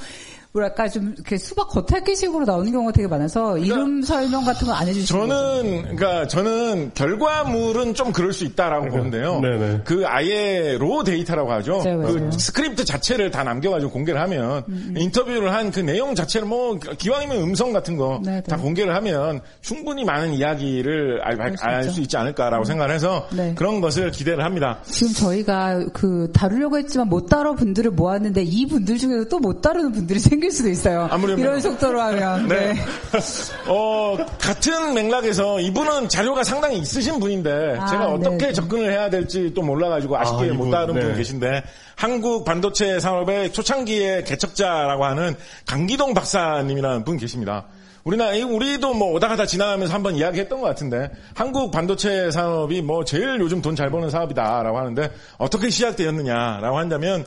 [0.54, 5.20] 뭐랄까 좀 이렇게 수박 겉핥기식으로 나오는 경우가 되게 많아서 이름 설명 같은 거 안 해주시는
[5.20, 5.34] 거죠.
[5.34, 9.40] 저는 그러니까 저는 결과물은 좀 그럴 수 있다라고 보는데요.
[9.40, 9.80] 네네.
[9.84, 11.78] 그 아예 raw 데이터라고 하죠.
[11.84, 12.30] 맞아요, 그 맞아요.
[12.32, 17.72] 스크립트 자체를 다 남겨가지고 공개를 하면 음, 인터뷰를 한 그 내용 자체를 뭐 기왕이면 음성
[17.72, 18.62] 같은 거다 네네.
[18.62, 22.00] 공개를 하면 충분히 많은 이야기를 알 수.
[22.00, 23.54] 있지 않을까라고 생각을 해서 네.
[23.56, 24.78] 그런 것을 기대를 합니다.
[24.84, 29.92] 지금 저희가 그 다루려고 했지만 못 다뤄 분들을 모았는데 이 분들 중에서 또 못 다루는
[29.92, 31.08] 분들이 생길 수도 있어요.
[31.10, 32.46] 아무래도 이런 속도로 하면.
[32.48, 32.74] 네.
[32.74, 32.80] 네.
[33.66, 38.52] 어, 같은 맥락에서 이분은 자료가 상당히 있으신 분인데 아, 제가 어떻게 네, 네.
[38.52, 41.00] 접근을 해야 될지 또 몰라가지고 아쉽게 아, 못 이분, 다룬 네.
[41.00, 41.62] 분 계신데
[41.96, 45.34] 한국 반도체 산업의 초창기의 개척자라고 하는
[45.66, 47.64] 강기동 박사님이라는 분 계십니다.
[48.04, 53.02] 우리나 이 우리도 뭐 오다 가다 지나가면서 한번 이야기했던 것 같은데 한국 반도체 산업이 뭐
[53.02, 57.24] 제일 요즘 돈 잘 버는 사업이다라고 하는데 어떻게 시작되었느냐라고 한다면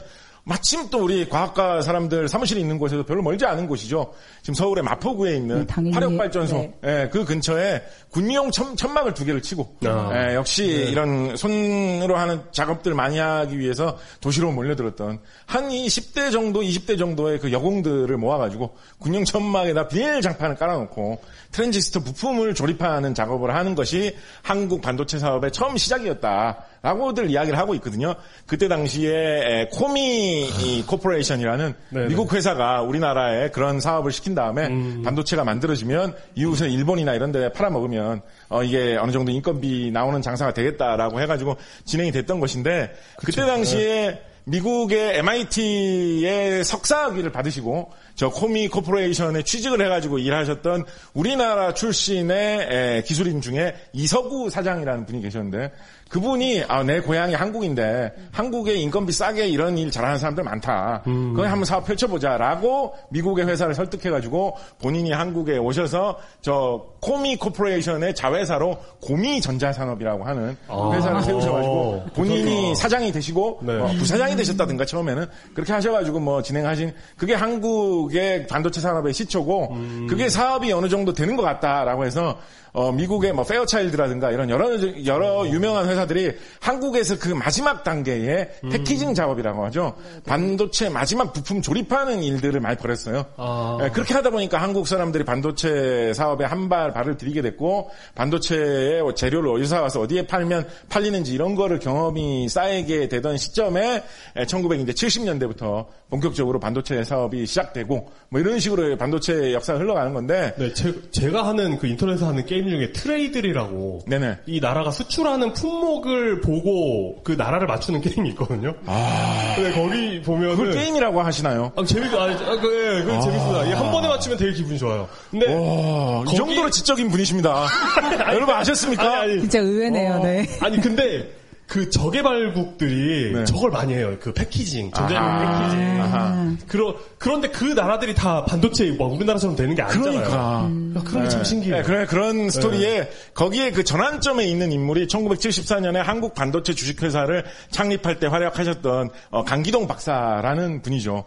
[0.47, 4.13] 마침 또 우리 과학과 사람들 사무실이 있는 곳에서 별로 멀지 않은 곳이죠.
[4.41, 6.73] 지금 서울의 마포구에 있는 네, 화력발전소 네.
[6.85, 10.11] 예, 그 근처에 군용 천, 천막을 두 개를 치고 아.
[10.15, 16.97] 예, 역시 이런 손으로 하는 작업들 많이 하기 위해서 도시로 몰려들었던 한이 10대 정도, 20대
[16.97, 24.15] 정도의 그 여공들을 모아가지고 군용 천막에다 비닐 장판을 깔아놓고 트랜지스터 부품을 조립하는 작업을 하는 것이
[24.43, 26.63] 한국 반도체 사업의 처음 시작이었다.
[26.81, 28.15] 라고들 이야기를 하고 있거든요.
[28.45, 32.07] 그때 당시에 에, 코미 이 Corporation이라는 네네.
[32.07, 34.67] 미국 회사가 우리나라에 그런 사업을 시킨 다음에
[35.03, 41.19] 반도체가 만들어지면 이웃에 일본이나 이런 데 팔아먹으면 어, 이게 어느 정도 인건비 나오는 장사가 되겠다라고
[41.21, 50.19] 해가지고 진행이 됐던 것인데 그때 당시에 미국의 MIT의 석사학위를 받으시고 저 코미 Corporation에 취직을 해가지고
[50.19, 55.71] 일하셨던 우리나라 출신의 에, 기술인 중에 이서구 사장이라는 분이 계셨는데
[56.09, 61.01] 그분이 아, 내 고향이 한국인데 한국에 인건비 싸게 이런 일 잘하는 사람들 많다.
[61.03, 69.41] 그거 한번 사업 펼쳐보자라고 미국의 회사를 설득해가지고 본인이 한국에 오셔서 저 코미 Corporation의 자회사로 고미
[69.41, 70.91] 전자산업이라고 하는 아.
[70.93, 73.73] 회사를 세우셔가지고 본인이 사장이 되시고 네.
[73.73, 79.77] 어, 부사장이 되셨다든가 처음에는 그렇게 하셔가지고 뭐 진행하신 그게 한국의 반도체 산업의 시초고
[80.09, 82.37] 그게 사업이 어느 정도 되는 것 같다라고 해서
[82.77, 84.69] 어, 미국의 뭐 Fairchild라든가 이런 여러
[85.07, 89.95] 여러 유명한 회사들이 한국에서 그 마지막 단계의 packaging 작업이라고 하죠.
[90.27, 93.25] 반도체 마지막 부품 조립하는 일들을 많이 벌였어요.
[93.37, 93.79] 아.
[93.81, 99.51] 예, 그렇게 하다 보니까 한국 사람들이 반도체 사업에 한 발 발을 들이게 됐고 반도체의 재료를
[99.55, 104.03] 어디서 와서 어디에 팔면 팔리는지 이런 거를 경험이 쌓이게 되던 시점에
[104.35, 111.47] 1970년대부터 본격적으로 반도체 사업이 시작되고 뭐 이런 식으로 반도체 역사가 흘러가는 건데 네, 제, 가
[111.47, 114.37] 하는 그 인터넷에서 하는 게임 중에 Tradle이라고 네네.
[114.45, 118.73] 이 나라가 수출하는 항목을 보고 그 나라를 맞추는 게임이 있거든요.
[118.85, 119.53] 아.
[119.55, 121.71] 근데 거기 보면은 그걸 게임이라고 하시나요?
[121.75, 122.19] 아, 재밌어.
[122.19, 123.65] 아, 아, 그, 예, 그 재밌습니다.
[123.65, 125.07] 이게 한 번에 맞추면 되게 기분이 좋아요.
[125.31, 127.67] 근데 와, 이 거기- 정도로 지적인 분이십니다.
[128.33, 129.03] 여러분 아셨습니까?
[129.21, 130.47] 아니, 아니, 진짜 의외네요, 어, 네.
[130.61, 131.29] 아니 근데
[131.67, 133.45] 그 저개발국들이 네.
[133.45, 134.15] 저걸 많이 해요.
[134.21, 135.69] 그 패키징, 전자제품 아하.
[135.69, 136.01] 패키징.
[136.01, 136.55] 아하.
[136.65, 140.11] 그러, 그런데 그 나라들이 다 반도체 뭐 우리나라처럼 되는 게 아니잖아요.
[140.11, 140.71] 그러니까.
[140.97, 141.77] 야, 그런 게참 신기해요.
[141.77, 148.27] 네, 그래, 그런 스토리에 거기에 그 전환점에 있는 인물이 1974년에 한국 반도체 주식회사를 창립할 때
[148.27, 151.25] 활약하셨던 어, 강기동 박사라는 분이죠.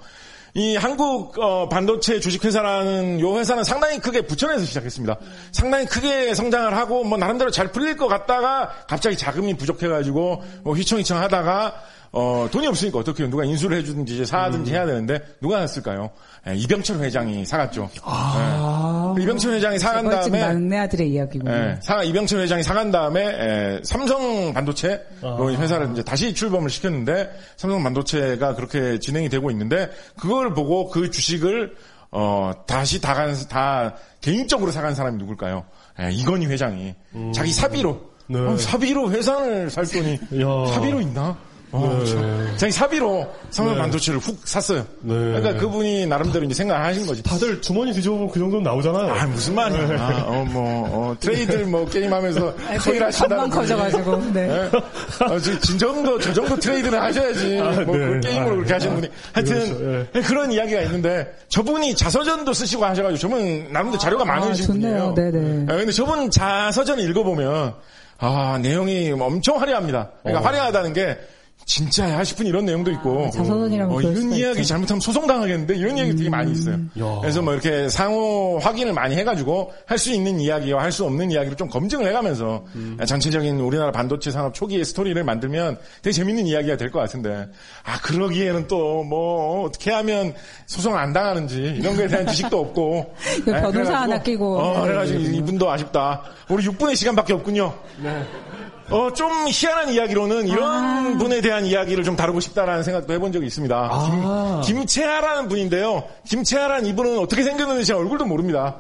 [0.55, 5.17] 이 한국 어, 반도체 주식회사라는 요 회사는 상당히 크게 부천에서 시작했습니다.
[5.53, 11.19] 상당히 크게 성장을 하고 뭐 나름대로 잘 풀릴 것 같다가 갑자기 자금이 부족해가지고 뭐 휘청휘청
[11.19, 11.75] 하다가
[12.13, 13.29] 어, 돈이 없으니까 어떻게?
[13.29, 16.11] 누가 인수를 해주든지 사든지 해야 되는데 누가 샀을까요?
[16.49, 17.89] 예, 이병철 회장이 사갔죠.
[17.95, 19.23] 예.
[19.23, 21.53] 이병철 회장이 사간 다음에 막내 아들의 이야기군요.
[21.53, 27.31] 예, 사, 이병철 회장이 사간 다음에 에, 삼성 반도체 로 회사를 이제 다시 출범을 시켰는데
[27.57, 31.75] 삼성 반도체가 그렇게 진행이 되고 있는데 그걸 보고 그 주식을
[32.13, 35.65] 어 다시 다간 다 개인적으로 사간 사람이 누굴까요?
[36.01, 36.95] 예, 이건희 회장이
[37.33, 38.39] 자기 사비로 네.
[38.41, 40.73] 어, 사비로 회사를 살 돈이 야.
[40.73, 41.37] 사비로 있나?
[41.73, 42.07] 어, 네.
[42.07, 42.55] 참.
[42.57, 43.81] 자기 사비로 삼성 네.
[43.81, 44.85] 반도체를 훅 샀어요.
[45.03, 45.15] 네.
[45.15, 47.23] 그러니까 그분이 나름대로 이제 생각을 하신 거지.
[47.23, 49.13] 다들 주머니 뒤져보면 그 정도는 나오잖아요.
[49.13, 50.01] 아 무슨 말이야?
[50.01, 54.49] 아, 어, 뭐 어, 트레이드 뭐 게임하면서 소일 하신다는 커져가지고, 네.
[54.51, 55.25] 예?
[55.25, 57.59] 어, 저, 진 정도 저 정도 트레이드를 하셔야지.
[57.61, 58.07] 아, 뭐 네.
[58.07, 62.85] 그 게임으로 아, 그렇게 하시는 분이 하여튼 그렇죠, 예, 그런 이야기가 있는데 저분이 자서전도 쓰시고
[62.85, 65.15] 하셔가지고 저분 나름대로 자료가 많으신 좋네요.
[65.15, 65.33] 분이에요.
[65.33, 65.67] 네네.
[65.73, 67.75] 예, 근데 저분 자서전을 읽어보면
[68.19, 70.11] 아 내용이 엄청 화려합니다.
[70.23, 70.47] 그러니까 어.
[70.47, 71.19] 화려하다는 게
[71.71, 74.71] 진짜야 싶은 이런 내용도 있고 아, 자서전이라면 어, 이런 이야기 있죠.
[74.71, 76.75] 잘못하면 소송 당하겠는데 이런 이야기 되게 많이 있어요.
[76.99, 77.19] 야.
[77.21, 81.57] 그래서 뭐 이렇게 상호 확인을 많이 해가지고 할 수 있는 이야기와 할 수 없는 이야기를
[81.57, 82.65] 좀 검증을 해가면서
[83.07, 87.49] 전체적인 우리나라 반도체 산업 초기의 스토리를 만들면 되게 재밌는 이야기가 될 것 같은데
[87.85, 90.35] 아 그러기에는 또 뭐 어떻게 하면
[90.67, 94.59] 소송 안 당하는지 이런 거에 대한 지식도 없고 그 예, 변호사 그래가지고, 하나 끼고.
[94.59, 94.83] 어, 네.
[94.83, 96.23] 그래가지고 이분도 아쉽다.
[96.49, 97.73] 우리 6분의 시간밖에 없군요.
[98.91, 101.17] 어, 좀 희한한 이야기로는 이런 아.
[101.19, 103.77] 분에 대한 이야기를 좀 다루고 싶다라는 생각도 해본 적이 있습니다.
[103.77, 104.61] 아.
[104.65, 106.05] 김, 김채하라는 분인데요.
[106.29, 108.77] 김채하라는 이분은 어떻게 생겼는지 제가 얼굴도 모릅니다.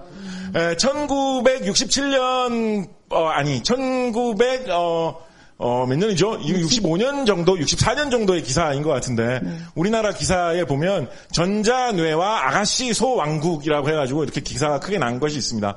[0.54, 5.24] 에, 1967년, 어, 아니, 1900, 어,
[5.58, 6.40] 어, 몇 년이죠?
[6.40, 9.40] 65년 정도, 64년 정도의 기사인 것 같은데,
[9.74, 15.76] 우리나라 기사에 보면, 전자뇌와 아가씨 소왕국이라고 해가지고 이렇게 기사가 크게 난 것이 있습니다.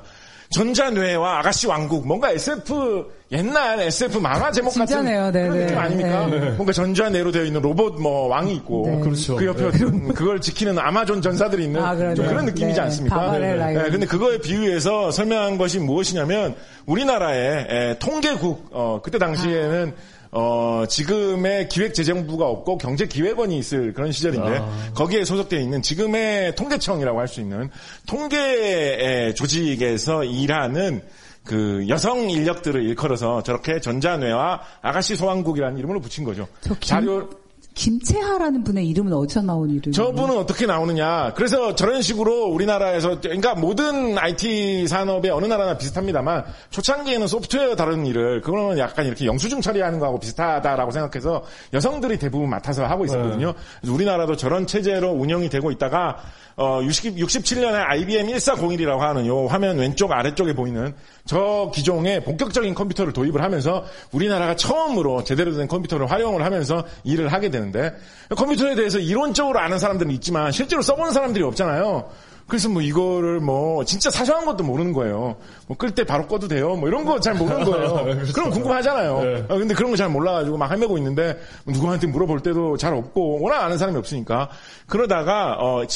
[0.50, 5.30] 전자뇌와 아가씨 왕국, 뭔가 SF, 옛날 SF 만화 제목 같은 진짜네요.
[5.32, 5.64] 네, 그런 네.
[5.64, 6.26] 느낌 아닙니까?
[6.26, 6.38] 네.
[6.52, 9.00] 뭔가 전자뇌로 되어 있는 로봇 뭐 왕이 있고, 네.
[9.00, 9.36] 그렇죠.
[9.36, 11.96] 그 옆에 어떤 그걸 지키는 아마존 전사들이 있는 아.
[12.14, 12.80] 좀 그런 느낌이지 네.
[12.80, 13.16] 않습니까?
[13.16, 13.82] 바바렐 라이온.
[13.82, 16.54] 네, 근데 그거에 비유해서 설명한 것이 무엇이냐면
[16.86, 19.94] 우리나라의 에, 통계국 어, 그때 당시에는
[20.36, 24.62] 어, 지금의 기획재정부가 없고 경제기획원이 있을 그런 시절인데
[24.94, 27.70] 거기에 소속되어 있는 지금의 통계청이라고 할 수 있는
[28.06, 31.02] 통계 조직에서 일하는
[31.44, 36.48] 그 여성 인력들을 일컬어서 저렇게 전자뇌와 아가씨 소왕국이라는 이름으로 붙인 거죠.
[36.60, 37.28] 저 김- 자료
[37.74, 39.92] 김채하라는 분의 이름은 어디서 나온 이름이에요?
[39.92, 41.32] 저분은 어떻게 나오느냐.
[41.34, 48.42] 그래서 저런 식으로 우리나라에서, 그러니까 모든 IT 산업에 어느 나라나 비슷합니다만, 초창기에는 소프트웨어 다루는 일을,
[48.42, 53.54] 그거는 약간 이렇게 영수증 처리하는 거하고 비슷하다라고 생각해서 여성들이 대부분 맡아서 하고 있었거든요.
[53.80, 56.18] 그래서 우리나라도 저런 체제로 운영이 되고 있다가,
[56.56, 60.94] 어, 60, 67년에 IBM 1401이라고 하는 요 화면 왼쪽 아래쪽에 보이는
[61.26, 67.50] 저 기종의 본격적인 컴퓨터를 도입을 하면서 우리나라가 처음으로 제대로 된 컴퓨터를 활용을 하면서 일을 하게
[67.50, 67.94] 되는데
[68.36, 72.10] 컴퓨터에 대해서 이론적으로 아는 사람들은 있지만 실제로 써보는 사람들이 없잖아요.
[72.46, 75.36] 그래서 뭐 이거를 뭐 진짜 사소한 것도 모르는 거예요.
[75.66, 76.76] 뭐 끌 때 바로 꺼도 돼요.
[76.76, 78.04] 뭐 이런 거 잘 모르는 거예요.
[78.34, 79.20] 그럼 궁금하잖아요.
[79.22, 79.44] 네.
[79.48, 83.64] 어, 근데 그런 거 잘 몰라가지고 막 헤매고 있는데 누구한테 물어볼 때도 잘 없고 워낙
[83.64, 84.50] 아는 사람이 없으니까
[84.86, 85.86] 그러다가 어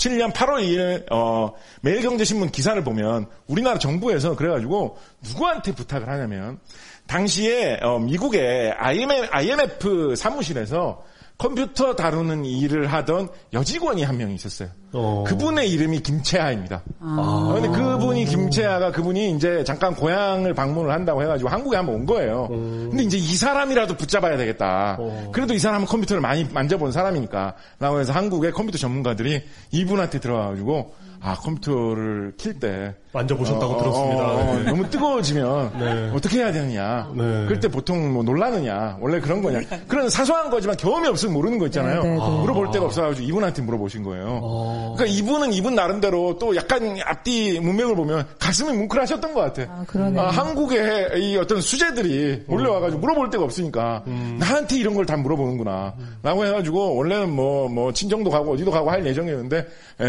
[0.00, 6.58] 1967년 8월 2일 어 매일경제신문 기사를 보면 우리나라 정부에서 그래가지고 누구한테 부탁을 하냐면
[7.06, 11.04] 당시에 어, 미국의 IMF, IMF 사무실에서
[11.40, 14.68] 컴퓨터 다루는 일을 하던 여직원이 한 명 있었어요.
[14.92, 15.24] 어.
[15.26, 16.82] 그분의 이름이 김채하입니다.
[17.00, 17.16] 아.
[17.18, 22.48] 어, 근데 그분이 김채아가 그분이 이제 잠깐 고향을 방문을 한다고 해가지고 한국에 한번 온 거예요.
[22.50, 24.96] 근데 이제 이 사람이라도 붙잡아야 되겠다.
[25.00, 25.30] 어.
[25.32, 27.54] 그래도 이 사람은 컴퓨터를 많이 만져본 사람이니까.
[27.78, 34.22] 라고 해서 한국의 컴퓨터 전문가들이 이분한테 들어와가지고 아 컴퓨터를 킬 때 만져보셨다고 어, 들었습니다.
[34.22, 34.62] 어, 어, 네.
[34.70, 37.10] 너무 뜨거워지면 어떻게 해야 되느냐.
[37.14, 37.22] 네.
[37.46, 38.98] 그럴 때 보통 뭐 놀라느냐.
[39.00, 39.60] 원래 그런 거냐.
[39.88, 42.02] 그런 사소한 거지만 경험이 없으면 모르는 거 있잖아요.
[42.04, 42.20] 네, 네, 네.
[42.40, 44.94] 물어볼 데가 없어가지고 이분한테 물어보신 거예요.
[44.96, 49.62] 그러니까 이분은 이분 나름대로 또 약간 앞뒤 문맥을 보면 가슴이 뭉클하셨던 것 같아.
[49.72, 50.22] 아, 그러네요.
[50.22, 54.04] 한국의 이 어떤 수재들이 몰려와가지고 물어볼 데가 없으니까
[54.38, 55.94] 나한테 이런 걸 다 물어보는구나.
[56.22, 59.64] 라고 해가지고 원래는 뭐, 뭐 친정도 가고 어디도 가고 할 예정이었는데 에,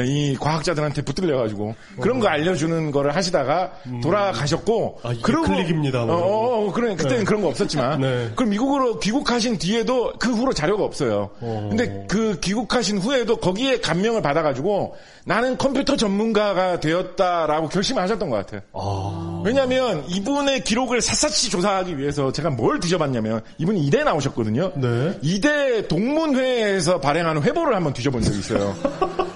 [0.06, 6.16] 이 과학자들한테 붙들려가지고 그런 거 알려주는 거를 하시다가 돌아가셨고 아, 이게 클릭입니다, 뭐.
[6.16, 8.32] 어, 어, 어, 그래 그때는 그런 거 없었지만 네.
[8.36, 11.32] 그럼 미국으로 귀국하신 뒤에도 그 후로 자료가 없어요.
[11.40, 18.62] 근데 그 귀국하신 후에도 거기에 감명을 받아가지고 나는 컴퓨터 전문가가 되었다라고 결심을 하셨던 것 같아요.
[19.44, 24.72] 왜냐하면 이분의 기록을 샅샅이 조사하기 위해서 제가 뭘 뒤져봤냐면 이분이 이대 나오셨거든요.
[24.76, 25.20] 네.
[25.22, 28.76] 이대 동문회에서 발행하는 회보를 한번 뒤져본 적이 있어요.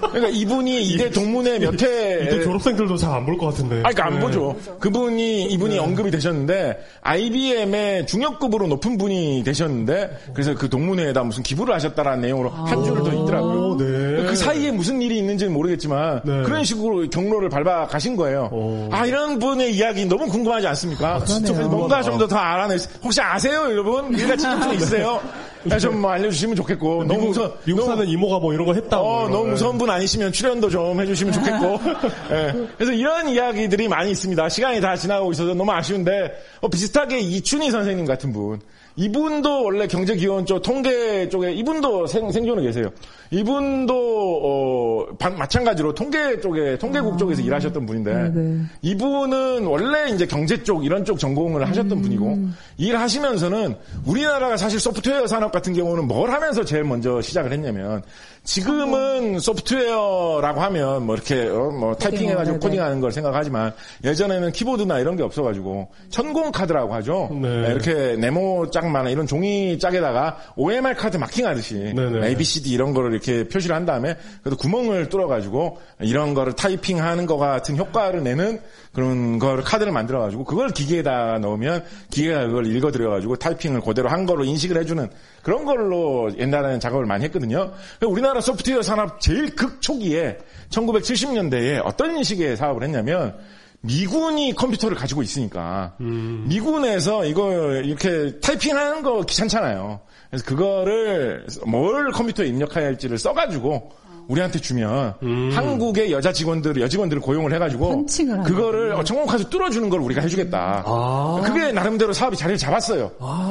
[0.00, 2.22] 그러니까 이 분이 이대 동문회 몇 회.
[2.24, 3.76] 이때 졸업생들도 잘 안 볼 것 같은데.
[3.80, 4.20] 아, 그러니까 안 네.
[4.20, 4.56] 보죠.
[4.80, 12.20] 그분이 이분이 언급이 되셨는데 IBM의 중역급으로 높은 분이 되셨는데 그래서 그 동문회에다 무슨 기부를 하셨다라는
[12.22, 13.58] 내용으로 한 줄을 더 있더라고요.
[13.68, 13.84] 오, 네.
[14.26, 16.42] 그 사이에 무슨 일이 있는지는 모르겠지만 네.
[16.42, 18.48] 그런 식으로 경로를 밟아 가신 거예요.
[18.52, 18.88] 오.
[18.92, 21.24] 아 이런 분의 이야기 너무 궁금하지 않습니까?
[21.24, 22.76] 진짜 그래서 뭔가 좀 더 더 알아내.
[23.02, 24.06] 혹시 아세요, 여러분?
[24.14, 25.20] 우리가 지금 좀 있어요.
[25.78, 28.98] 좀뭐 알려주시면 좋겠고 너무 미국, 무서 미국 너무- 사는 이모가 뭐 이런 거 했다.
[28.98, 29.50] 뭐 어, 이런 너무 거.
[29.50, 31.80] 무서운 분 아니시면 출연도 좀 해주시면 좋겠고.
[32.32, 32.54] 예.
[32.76, 34.48] 그래서 이런 이야기들이 많이 있습니다.
[34.48, 38.60] 시간이 다 지나고 있어서 너무 아쉬운데, 어, 비슷하게 이춘희 선생님 같은 분.
[38.98, 42.90] 이분도 원래 경제기원 쪽 통계 쪽에 이분도 생, 생존에 계세요.
[43.30, 43.94] 이분도
[44.42, 48.60] 어, 바- 마찬가지로 통계 쪽에 통계국 쪽에서 일하셨던 분인데 네.
[48.82, 52.38] 이분은 원래 이제 경제 쪽 이런 쪽 전공을 하셨던 분이고
[52.78, 58.02] 일하시면서는 우리나라가 사실 소프트웨어 산업 같은 경우는 뭘 하면서 제일 먼저 시작을 했냐면
[58.44, 62.66] 지금은 소프트웨어라고 하면 뭐 이렇게 어, 뭐 타이핑해가지고 네네.
[62.68, 63.72] 코딩하는 걸 생각하지만
[64.04, 67.28] 예전에는 키보드나 이런 게 없어가지고 천공 카드라고 하죠.
[67.42, 67.48] 네.
[67.72, 72.28] 이렇게 네모 짝만한 이런 종이 짝에다가 OMR 카드 마킹하듯이 네네.
[72.28, 77.76] ABCD 이런 거를 이렇게 표시를 한 다음에 그래도 구멍을 뚫어가지고 이런 거를 타이핑하는 거 같은
[77.76, 78.60] 효과를 내는
[78.92, 84.78] 그런 거를 카드를 만들어가지고 그걸 기계에다 넣으면 기계가 그걸 읽어들여가지고 타이핑을 그대로 한 거로 인식을
[84.78, 85.08] 해주는
[85.42, 87.72] 그런 걸로 옛날에는 작업을 많이 했거든요.
[88.06, 90.38] 우리나라 소프트웨어 산업 제일 극초기에
[90.70, 93.36] 1970년대에 어떤 식의 사업을 했냐면
[93.86, 100.00] 미군이 컴퓨터를 가지고 있으니까 미군에서 이거 이렇게 타이핑하는 거 귀찮잖아요.
[100.30, 103.90] 그래서 그거를 뭘 컴퓨터에 입력해야 할지를 써가지고
[104.28, 105.14] 우리한테 주면
[105.52, 108.06] 한국의 여자 직원들 여직원들을 고용을 해가지고
[108.44, 110.84] 그거를 어, 전공카드 뚫어주는 걸 우리가 해주겠다.
[110.86, 111.42] 아.
[111.44, 113.10] 그게 나름대로 사업이 자리를 잡았어요.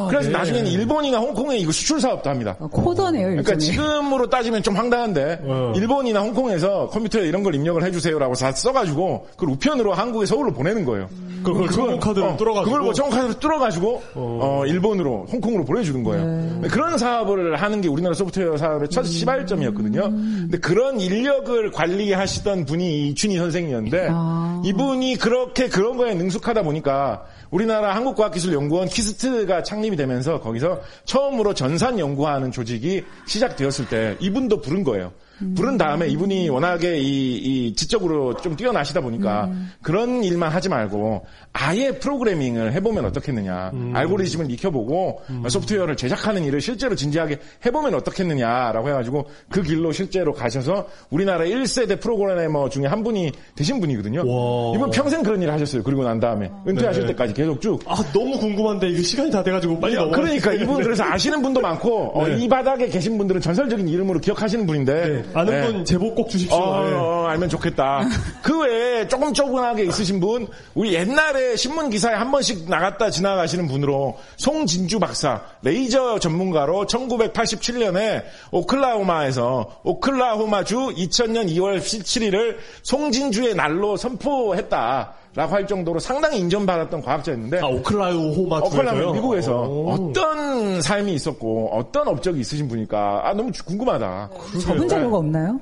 [0.10, 0.38] 그래서 네.
[0.38, 2.56] 나중에는 일본이나 홍콩에 이거 수출 사업도 합니다.
[2.60, 3.60] 어, 코더네요, 그러니까 일종의.
[3.60, 5.74] 지금으로 따지면 좀 황당한데 어.
[5.76, 11.08] 일본이나 홍콩에서 컴퓨터에 이런 걸 입력을 해주세요라고 다 써가지고 그걸 우편으로 한국에 서울로 보내는 거예요.
[11.44, 12.66] 그걸 전공 카드를 어, 뚫어가지고.
[12.66, 16.62] 그걸 뭐 전공카드를 뚫어가지고 어, 일본으로 홍콩으로 보내주는 거예요.
[16.70, 20.02] 그런 사업을 하는 게 우리나라 소프트웨어 사업의 첫 시발점이었거든요.
[20.10, 24.64] 근데 그런 인력을 관리하시던 분이 이춘희 선생이었는데 아.
[24.66, 32.52] 이분이 그렇게 그런 거에 능숙하다 보니까 우리나라 한국과학기술연구원 KIST가 창립이 되면서 거기서 처음으로 전산 연구하는
[32.52, 35.12] 조직이 시작되었을 때 이분도 부른 거예요.
[35.56, 41.92] 부른 다음에 이분이 워낙에 이, 이 지적으로 좀 뛰어나시다 보니까 그런 일만 하지 말고 아예
[41.92, 43.72] 프로그래밍을 해보면 어떻겠느냐.
[43.94, 51.46] 알고리즘을 익혀보고 소프트웨어를 제작하는 일을 실제로 진지하게 해보면 어떻겠느냐라고 해가지고 그 길로 실제로 가셔서 우리나라
[51.46, 54.20] 1세대 프로그래머 중에 한 분이 되신 분이거든요.
[54.20, 54.76] 와.
[54.76, 55.84] 이분 평생 그런 일을 하셨어요.
[55.84, 57.08] 그리고 난 다음에 은퇴하실 네.
[57.10, 57.80] 때까지 계속 쭉.
[57.86, 60.12] 아 너무 궁금한데 이게 시간이 다 돼가지고 빨리 넘어.
[60.12, 62.38] 그러니까 이분 그래서 아시는 분도 많고 어, 네.
[62.38, 65.68] 이 바닥에 계신 분들은 전설적인 이름으로 기억하시는 분인데 아는 네.
[65.68, 66.58] 분 제보 꼭 주십시오.
[66.58, 66.94] 어, 네.
[66.94, 68.02] 어, 알면 좋겠다.
[68.42, 74.18] 그 외에 조금 조근하게 있으신 분, 우리 옛날에 신문 기사에 한 번씩 나갔다 지나가시는 분으로
[74.38, 85.14] 송진주 박사, 레이저 전문가로 1987년에 오클라호마에서 오클라호마주 2000년 2월 17일을 송진주의 날로 선포했다.
[85.36, 89.14] 라고 할 정도로 상당히 인정받았던 과학자였는데 아 오클라호마 오클라호마 주에서요?
[89.14, 89.90] 미국에서 오.
[89.92, 94.30] 어떤 삶이 있었고 어떤 업적이 있으신 분일까 아 너무 궁금하다.
[94.62, 95.60] 접은 자료가 없나요?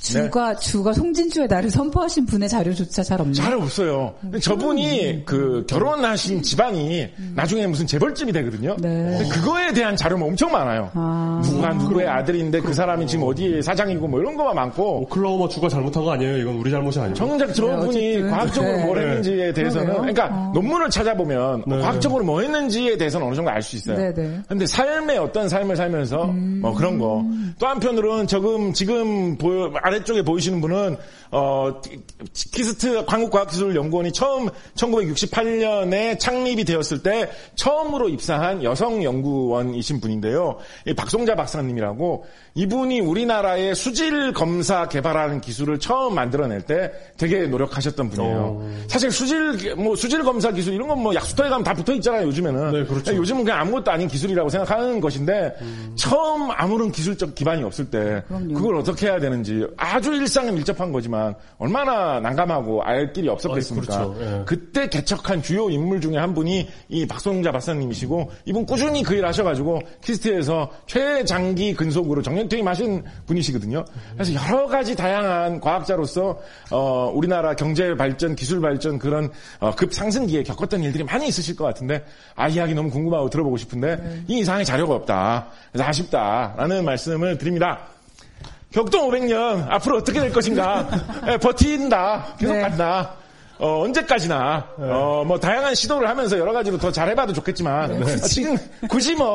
[0.00, 0.22] 네.
[0.24, 3.34] 주가, 주가 송진주의 날을 선포하신 분의 자료조차 잘 없나요?
[3.34, 4.14] 잘 없어요.
[4.22, 8.76] 근데 저분이 그 결혼하신 집안이 나중에 무슨 재벌집이 되거든요.
[8.78, 8.88] 네.
[9.18, 10.90] 근데 그거에 대한 자료가 엄청 많아요.
[10.94, 11.42] 아.
[11.44, 16.02] 누가 누구의 아들인데 그 사람이 지금 어디에 사장이고 뭐 이런 거만 많고 오클라호마 주가 잘못한
[16.02, 16.38] 거 아니에요?
[16.38, 17.14] 이건 우리 잘못이 아니에요.
[17.14, 18.30] 정작 저분이 어쨌든.
[18.30, 18.84] 과학적으로 네.
[18.84, 20.12] 뭘 했는지에 대해서는 그러네요.
[20.14, 20.50] 그러니까 어.
[20.54, 21.78] 논문을 찾아보면 네.
[21.78, 23.98] 과학적으로 뭐 했는지에 대해서는 어느 정도 알 수 있어요.
[23.98, 24.40] 네, 네.
[24.48, 26.24] 근데 삶의 어떤 삶을 살면서
[26.62, 27.22] 뭐 그런 거.
[27.58, 30.96] 또 한편으로는 지금 지금 보여 아래쪽에 보이시는 분은
[31.32, 31.80] 어
[32.34, 40.58] KIST 한국과학기술연구원이 처음 1968년에 창립이 되었을 때 처음으로 입사한 여성 연구원이신 분인데요.
[40.86, 48.70] 이 박송자 박사님이라고 이분이 우리나라의 수질 검사 개발하는 기술을 처음 만들어낼 때 되게 노력하셨던 분이에요.
[48.88, 52.26] 사실 수질 뭐 수질 검사 기술 이런 건 뭐 약수터에 가면 다 붙어 있잖아요.
[52.26, 53.14] 요즘에는 네, 그렇죠.
[53.16, 55.54] 요즘은 그냥 아무것도 아닌 기술이라고 생각하는 것인데
[55.94, 58.52] 처음 아무런 기술적 기반이 없을 때 그럼요.
[58.52, 63.94] 그걸 어떻게 해야 되는지 아주 일상에 밀접한 거지만 얼마나 난감하고 알 길이 없었겠습니까?
[63.94, 64.20] 아, 그렇죠.
[64.20, 64.42] 예.
[64.44, 69.80] 그때 개척한 주요 인물 중에 한 분이 이 박성자 박사님이시고 이분 꾸준히 그 일 하셔가지고
[70.02, 73.84] 키스트에서 최장기 근속으로 정년퇴임하신 분이시거든요.
[74.14, 76.38] 그래서 여러 가지 다양한 과학자로서
[76.70, 81.64] 어, 우리나라 경제 발전, 기술 발전 그런 어, 급 상승기에 겪었던 일들이 많이 있으실 것
[81.64, 85.48] 같은데 아 이야기 너무 궁금하고 들어보고 싶은데 이 이상의 자료가 없다.
[85.72, 87.80] 그래서 아쉽다라는 말씀을 드립니다.
[88.72, 90.86] 격동 500년 앞으로 어떻게 될 것인가?
[91.26, 92.36] 예, 버틴다.
[92.38, 92.60] 계속 네.
[92.62, 93.14] 간다
[93.60, 98.56] 어, 언제까지나 어, 뭐 다양한 시도를 하면서 여러 가지로 더 잘해봐도 좋겠지만 어, 지금
[98.88, 99.26] 굳이 뭐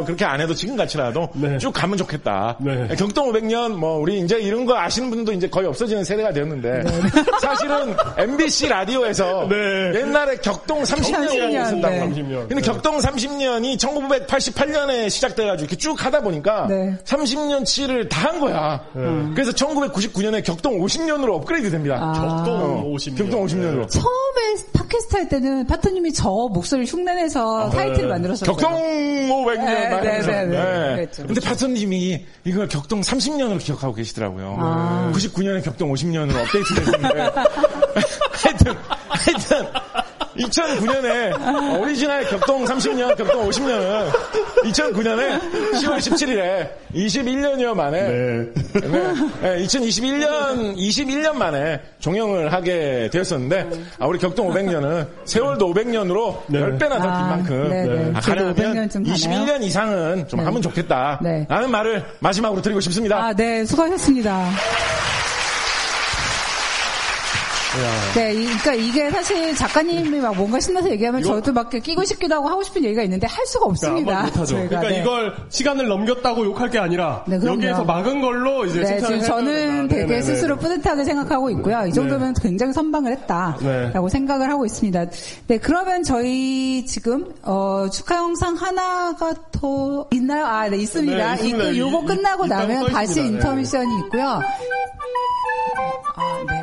[0.00, 1.58] 어, 그렇게 안 해도 지금 같이라도 네.
[1.58, 2.88] 쭉 가면 좋겠다 네.
[2.90, 6.82] 예, 격동 500년 뭐 우리 이제 이런 거 아시는 분도 이제 거의 없어지는 세대가 되었는데
[7.40, 10.00] 사실은 MBC 라디오에서 네.
[10.00, 12.00] 옛날에 격동 30년이라고 30년, 있었다고 네.
[12.08, 12.48] 30년.
[12.48, 12.60] 근데 네.
[12.62, 16.96] 격동 30년이 1988년에 시작돼가지고 이렇게 쭉 하다 보니까 네.
[17.04, 18.80] 30년치를 다 한 거야.
[19.34, 21.96] 그래서 1999년에 격동 50년으로 업그레이드 됩니다.
[22.00, 22.12] 아.
[22.12, 23.16] 격동 50년.
[23.18, 23.86] 격동 50년 으로.
[23.86, 28.06] 처음에 팟캐스트 할 때는 파토님이 저 목소리를 흉내내서 타이틀을 네.
[28.06, 28.56] 만들었었어요.
[28.56, 30.00] 격동 500년 네.
[30.00, 31.08] 네, 네, 네.
[31.16, 34.56] 근데 파토님이 이걸 격동 30년으로 기억하고 계시더라고요.
[34.58, 35.12] 아.
[35.14, 37.30] 99년에 격동 50년으로 업데이트 됐는데.
[38.32, 38.74] 하여튼,
[39.08, 39.66] 하여튼,
[40.40, 44.10] 2009년에 오리지널 격동 30년, 격동 50년은
[44.64, 45.40] 2009년에
[45.74, 48.52] 10월 17일에 21년여 만에 네.
[49.42, 56.60] 네, 2021년 21년 만에 종영을 하게 되었었는데 아, 우리 격동 500년은 세월도 500년으로 네.
[56.60, 58.12] 10배나 더긴 아, 만큼 네, 네.
[58.14, 59.16] 아, 가능하면 500년 좀 가나요?
[59.16, 60.46] 21년 이상은 좀 네.
[60.46, 61.46] 하면 좋겠다 네.
[61.48, 63.16] 라는 말을 마지막으로 드리고 싶습니다.
[63.22, 64.50] 아, 네, 수고하셨습니다.
[68.16, 72.34] 네, 이- 그러니까 이게 사실 작가님이 막 뭔가 신나서 얘기하면 이거- 저도 막 끼고 싶기도
[72.34, 74.44] 하고 하고 싶은 얘기가 있는데 할 수가 그러니까 없습니다.
[74.44, 74.68] 저희가.
[74.68, 75.00] 그러니까 네.
[75.00, 77.38] 이걸 시간을 넘겼다고 욕할 게 아니라 네.
[77.44, 79.88] 여기에서 막은 걸로 이제 네, 칭찬을 지금 저는.
[79.88, 80.22] 되게 네네네.
[80.22, 81.84] 스스로 뿌듯하게 생각하고 있고요.
[81.86, 84.10] 이 정도면 굉장히 선방을 했다라고 네.
[84.10, 85.04] 생각을 하고 있습니다.
[85.46, 90.44] 네, 그러면 저희 지금 어, 축하 영상 하나가 더 있나요?
[90.46, 91.34] 아, 네, 있습니다.
[91.36, 91.64] 네, 있습니다.
[91.70, 93.30] 이거 요거 이- 끝나고 이- 나면 다시 있습니다.
[93.30, 93.36] 네.
[93.38, 94.28] 인터미션이 있고요.
[94.28, 94.40] 아,
[96.48, 96.60] 네.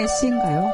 [0.00, 0.72] 상의 시인가요?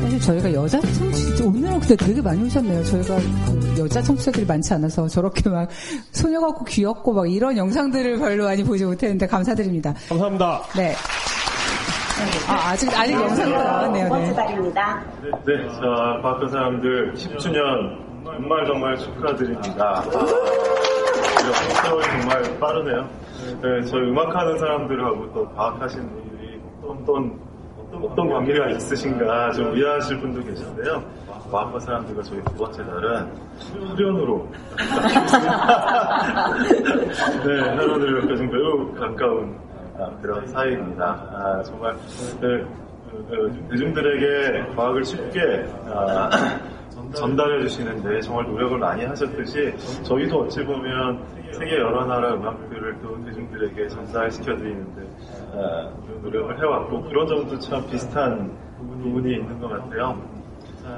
[0.00, 2.84] 사실 저희가 여자 청취 오늘은 근데 되게 많이 오셨네요.
[2.84, 5.68] 저희가 그 여자 청취자들이 많지 않아서 저렇게 막
[6.12, 9.94] 소녀 같고 귀엽고 막 이런 영상들을 별로 많이 보지 못했는데 감사드립니다.
[10.08, 10.62] 감사합니다.
[10.76, 10.94] 네.
[12.48, 14.08] 아, 아직 아직 영상이 더 나왔네요.
[14.08, 14.34] 번째 네.
[14.34, 15.02] 달입니다.
[15.44, 15.80] 네, 자,
[16.22, 20.02] 과학과 사람들 10주년 정말 정말 축하드립니다.
[20.02, 20.02] 아,
[21.42, 23.08] 이렇게 세월이 정말 빠르네요.
[23.62, 27.38] 네, 저희 음악하는 사람들하고 또 과학하시는 분들이 어떤,
[28.02, 31.02] 어떤 관계가 있으신가 좀 이해하실 분도 계신데요.
[31.50, 33.30] 과학과 사람들과 저희 두 번째 날은
[33.90, 34.48] 후련으로
[37.44, 39.63] 네, 하나들과 좀 매우 가까운 아,
[40.20, 41.04] 그런 사이입니다.
[41.04, 41.94] 아, 정말
[42.40, 42.64] 네,
[43.10, 46.30] 그, 그, 대중들에게 과학을 쉽게 아,
[47.14, 53.88] 전달해 주시는데 정말 노력을 많이 하셨듯이 저희도 어찌 보면 세계 여러 나라 음악들을 또 대중들에게
[53.88, 55.02] 전달시켜 드리는데
[55.52, 55.90] 아,
[56.22, 60.18] 노력을 해왔고 그런 점도 참 비슷한 부분이 있는 것 같아요.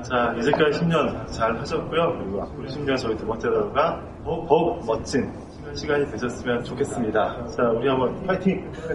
[0.03, 2.19] 자, 이제까지 10년 잘 하셨고요.
[2.19, 5.31] 그리고 앞으로 10년 저희 두 번째 더욱, 더욱 멋진
[5.75, 7.47] 시간이 되셨으면 좋겠습니다.
[7.57, 8.73] 자, 우리 한번 파이팅!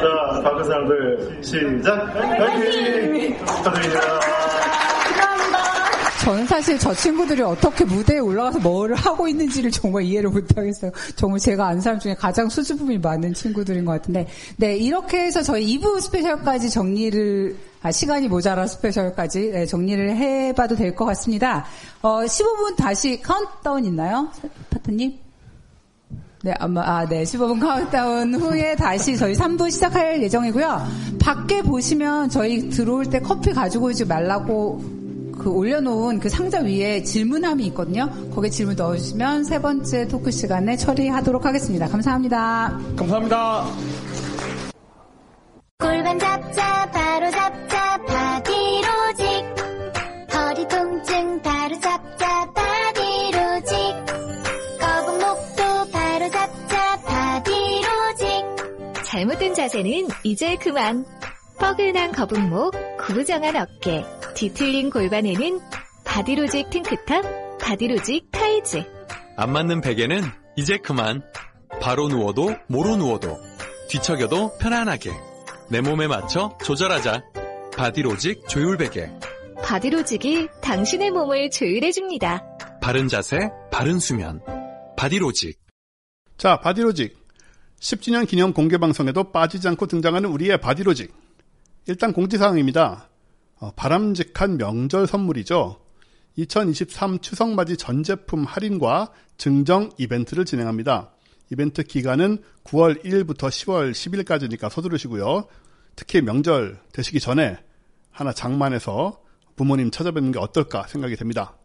[0.00, 2.12] 자, 박은 사람들 시작!
[2.14, 3.36] 파이팅!
[3.44, 4.20] 축하드립니다.
[6.28, 10.90] 저는 사실 저 친구들이 어떻게 무대에 올라가서 뭘 하고 있는지를 정말 이해를 못하겠어요.
[11.16, 14.26] 정말 제가 아는 사람 중에 가장 수줍음이 많은 친구들인 것 같은데.
[14.58, 20.94] 네, 이렇게 해서 저희 2부 스페셜까지 정리를, 아, 시간이 모자라 스페셜까지 네, 정리를 해봐도 될
[20.94, 21.64] 것 같습니다.
[22.02, 24.28] 어, 15분 다시 카운트다운 있나요?
[24.68, 25.16] 파토님?
[26.42, 27.22] 네, 아마, 아, 네.
[27.22, 30.86] 15분 카운트다운 후에 다시 저희 3부 시작할 예정이고요.
[31.18, 34.97] 밖에 보시면 저희 들어올 때 커피 가지고 오지 말라고
[35.48, 38.10] 그 올려놓은 그 상자 위에 질문함이 있거든요.
[38.34, 41.88] 거기에 질문 넣어주시면 세 번째 토크 시간에 처리하도록 하겠습니다.
[41.88, 42.78] 감사합니다.
[42.96, 43.64] 감사합니다.
[45.78, 49.26] 골반 잡자 바로 잡자 바디로직
[50.34, 53.76] 허리 통증 바로 잡자 바디로직
[54.80, 58.26] 거북목도 바로 잡자 바디로직
[59.04, 61.06] 잘못된 자세는 이제 그만.
[61.58, 64.04] 뻐근한 거북목, 구부정한 어깨,
[64.34, 65.60] 뒤틀린 골반에는
[66.04, 68.84] 바디로직 탱크탑, 바디로직 타이즈.
[69.36, 70.22] 안 맞는 베개는
[70.56, 71.22] 이제 그만.
[71.80, 73.38] 바로 누워도 모로 누워도
[73.88, 75.12] 뒤척여도 편안하게
[75.70, 77.22] 내 몸에 맞춰 조절하자.
[77.76, 79.10] 바디로직 조율베개.
[79.62, 82.80] 바디로직이 당신의 몸을 조율해줍니다.
[82.80, 84.40] 바른 자세, 바른 수면.
[84.96, 85.58] 바디로직.
[86.36, 87.16] 자, 바디로직.
[87.80, 91.12] 10주년 기념 공개 방송에도 빠지지 않고 등장하는 우리의 바디로직.
[91.88, 93.08] 일단 공지사항입니다.
[93.60, 95.80] 어, 바람직한 명절 선물이죠.
[96.36, 101.10] 2023 추석맞이 전 제품 할인과 증정 이벤트를 진행합니다.
[101.50, 105.48] 이벤트 기간은 9월 1일부터 10월 10일까지니까 서두르시고요.
[105.96, 107.56] 특히 명절 되시기 전에
[108.10, 109.22] 하나 장만해서
[109.56, 111.56] 부모님 찾아뵙는 게 어떨까 생각이 됩니다.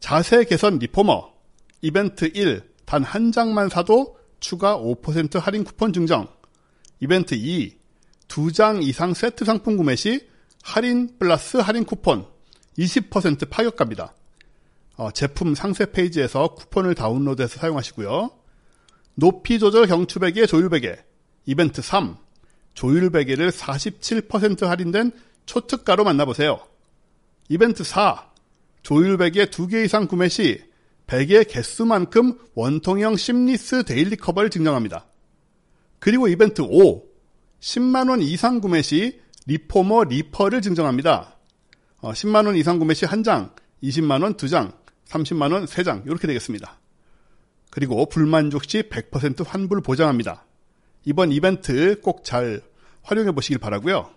[0.00, 1.32] 자세 개선 리포머
[1.80, 6.26] 이벤트 1 단 한 장만 사도 추가 5% 할인 쿠폰 증정
[6.98, 7.81] 이벤트 2
[8.32, 10.26] 두 장 이상 세트 상품 구매 시
[10.62, 12.24] 할인 플러스 할인 쿠폰
[12.78, 14.14] 20% 파격갑니다.
[14.96, 18.30] 어, 제품 상세 페이지에서 쿠폰을 다운로드해서 사용하시고요.
[19.16, 20.96] 높이 조절 경추 베개 조율 베개
[21.44, 22.16] 이벤트 3
[22.72, 25.12] 조율 베개를 47% 할인된
[25.44, 26.58] 초특가로 만나보세요.
[27.50, 28.30] 이벤트 4
[28.82, 30.64] 조율 베개 2개 이상 구매 시
[31.06, 35.04] 베개 개수만큼 원통형 seamless daily 커버를 증정합니다.
[35.98, 37.11] 그리고 이벤트 5
[37.62, 41.36] 10만원 이상 구매 시 리포머 리퍼를 증정합니다.
[42.00, 43.52] 어, 10만원 이상 구매 시 1장,
[43.84, 44.74] 20만원 2장,
[45.06, 46.78] 30만원 3장 이렇게 되겠습니다.
[47.70, 50.44] 그리고 불만족 시 100% 환불 보장합니다.
[51.04, 52.60] 이번 이벤트 꼭 잘
[53.02, 54.10] 활용해 보시길 바라고요.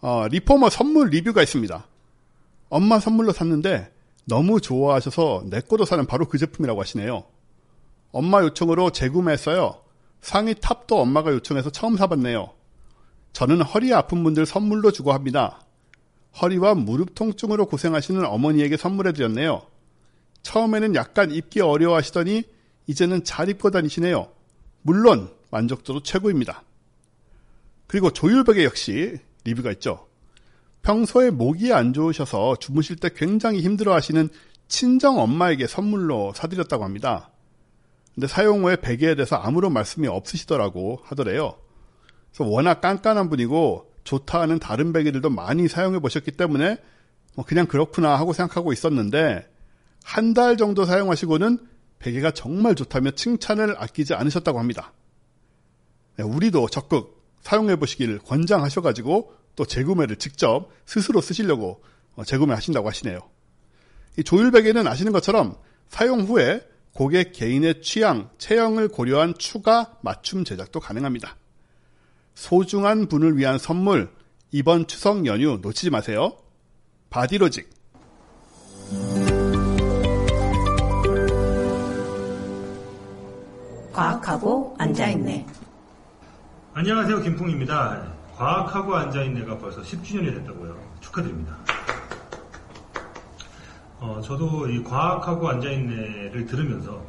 [0.00, 1.86] 어, 리포머 선물 리뷰가 있습니다.
[2.68, 3.92] 엄마 선물로 샀는데
[4.24, 7.24] 너무 좋아하셔서 내 거도 사는 바로 그 제품이라고 하시네요.
[8.12, 9.81] 엄마 요청으로 재구매했어요.
[10.22, 12.54] 상의 탑도 엄마가 요청해서 처음 사봤네요.
[13.32, 15.60] 저는 허리 아픈 분들 선물로 주고 합니다.
[16.40, 19.66] 허리와 무릎 통증으로 고생하시는 어머니에게 선물해드렸네요.
[20.42, 22.44] 처음에는 약간 입기 어려워하시더니
[22.86, 24.32] 이제는 잘 입고 다니시네요.
[24.82, 26.62] 물론 만족도도 최고입니다.
[27.86, 30.06] 그리고 조율벽에 역시 리뷰가 있죠.
[30.82, 34.28] 평소에 목이 안 좋으셔서 주무실 때 굉장히 힘들어 하시는
[34.68, 37.31] 친정 엄마에게 선물로 사드렸다고 합니다.
[38.14, 41.54] 근데 사용 후에 베개에 대해서 아무런 말씀이 없으시더라고 하더래요.
[42.30, 46.76] 그래서 워낙 깐깐한 분이고 좋다 하는 다른 베개들도 많이 사용해 보셨기 때문에
[47.34, 49.48] 뭐 그냥 그렇구나 하고 생각하고 있었는데
[50.04, 51.58] 한 달 정도 사용하시고는
[52.00, 54.92] 베개가 정말 좋다며 칭찬을 아끼지 않으셨다고 합니다.
[56.16, 61.82] 네, 우리도 적극 사용해 보시기를 권장하셔가지고 또 재구매를 직접 스스로 쓰시려고
[62.16, 63.20] 어, 재구매하신다고 하시네요.
[64.18, 65.56] 이 조율 베개는 아시는 것처럼
[65.88, 71.36] 사용 후에 고객 개인의 취향, 체형을 고려한 추가 맞춤 제작도 가능합니다.
[72.34, 74.10] 소중한 분을 위한 선물,
[74.50, 76.36] 이번 추석 연휴 놓치지 마세요.
[77.08, 77.70] 바디로직.
[83.92, 85.46] 과학하고 앉아있네.
[86.74, 87.20] 안녕하세요.
[87.20, 88.12] 김풍입니다.
[88.36, 90.78] 과학하고 앉아있네가 벌써 10주년이 됐다고요.
[91.00, 91.56] 축하드립니다.
[94.02, 97.00] 어, 저도 이 과학하고 앉아있네를 들으면서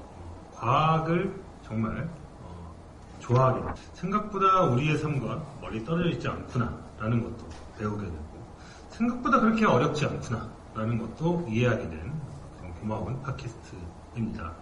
[0.54, 2.08] 과학을 정말
[2.44, 2.72] 어,
[3.20, 3.82] 좋아하게.
[3.96, 8.46] 생각보다 우리의 삶과 멀리 떨어져 있지 않구나 라는 것도 배우게 되고
[8.92, 12.14] 생각보다 그렇게 어렵지 않구나 라는 것도 이해하게 된
[12.60, 14.54] 그런 고마운 팟캐스트입니다.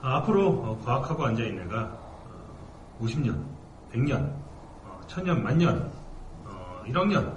[0.00, 3.44] 아, 앞으로 어, 과학하고 앉아있네가 어, 50년,
[3.92, 4.32] 100년,
[4.84, 5.90] 어, 천년, 만년,
[6.44, 7.36] 어, 1억 년,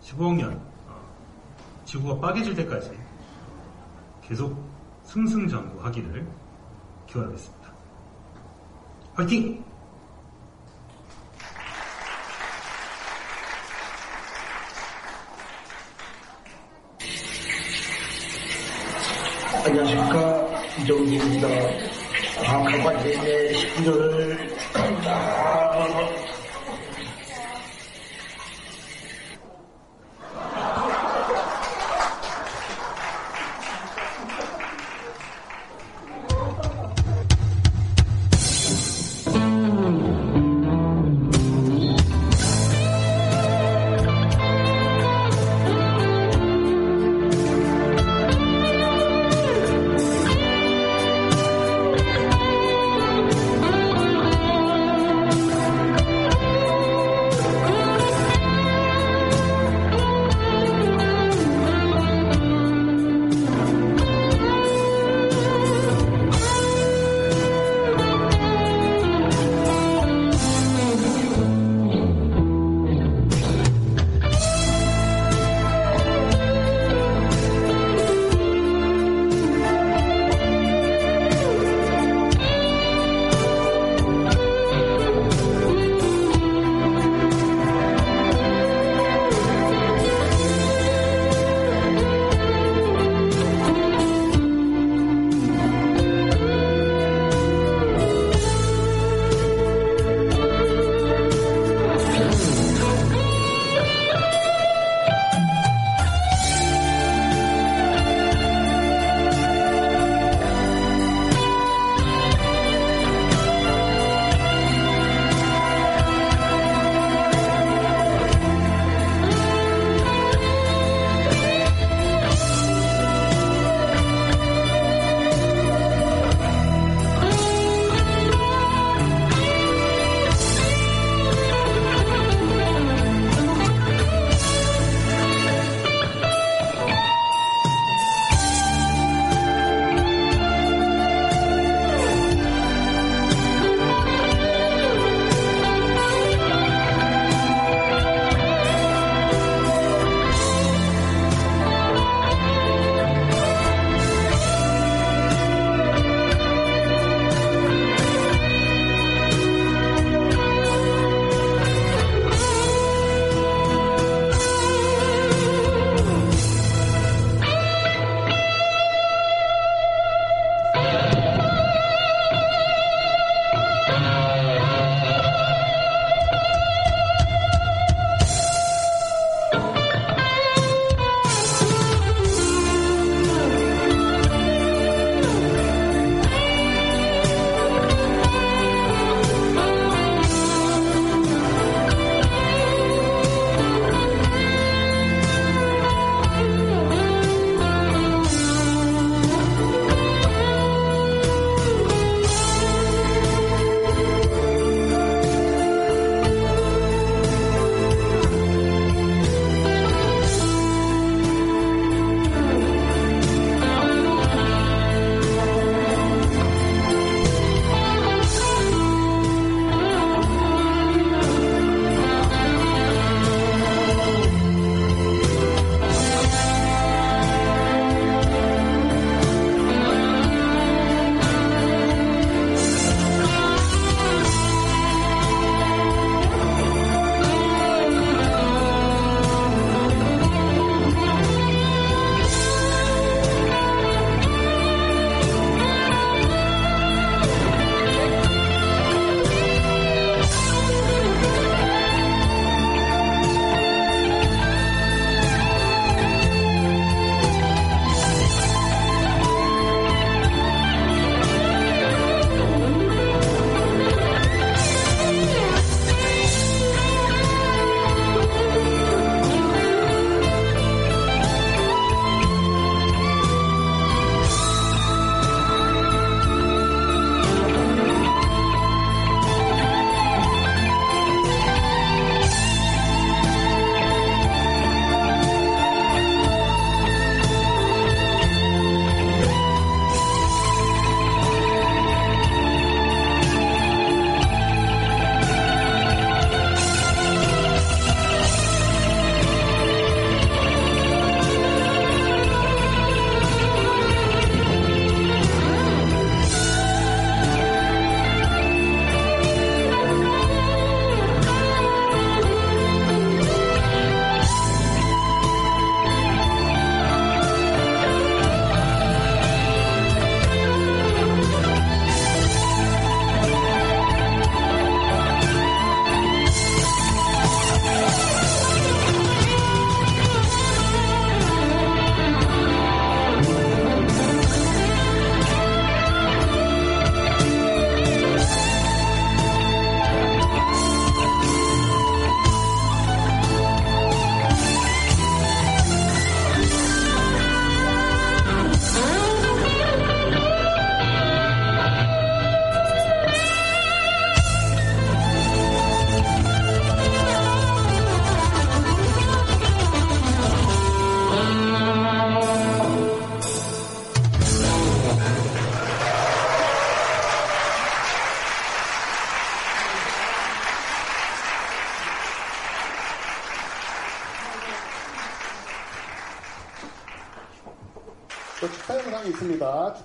[0.00, 0.58] 15억 년,
[0.88, 0.98] 어,
[1.84, 2.99] 지구가 빠개질 때까지
[4.30, 4.56] 계속
[5.02, 6.24] 승승장구하기를
[7.08, 7.72] 기원하겠습니다.
[9.14, 9.64] 화이팅!
[19.64, 21.48] 안녕하십니까 이정기입니다.
[22.44, 26.39] 과학하고 앉아있는 10주년을 또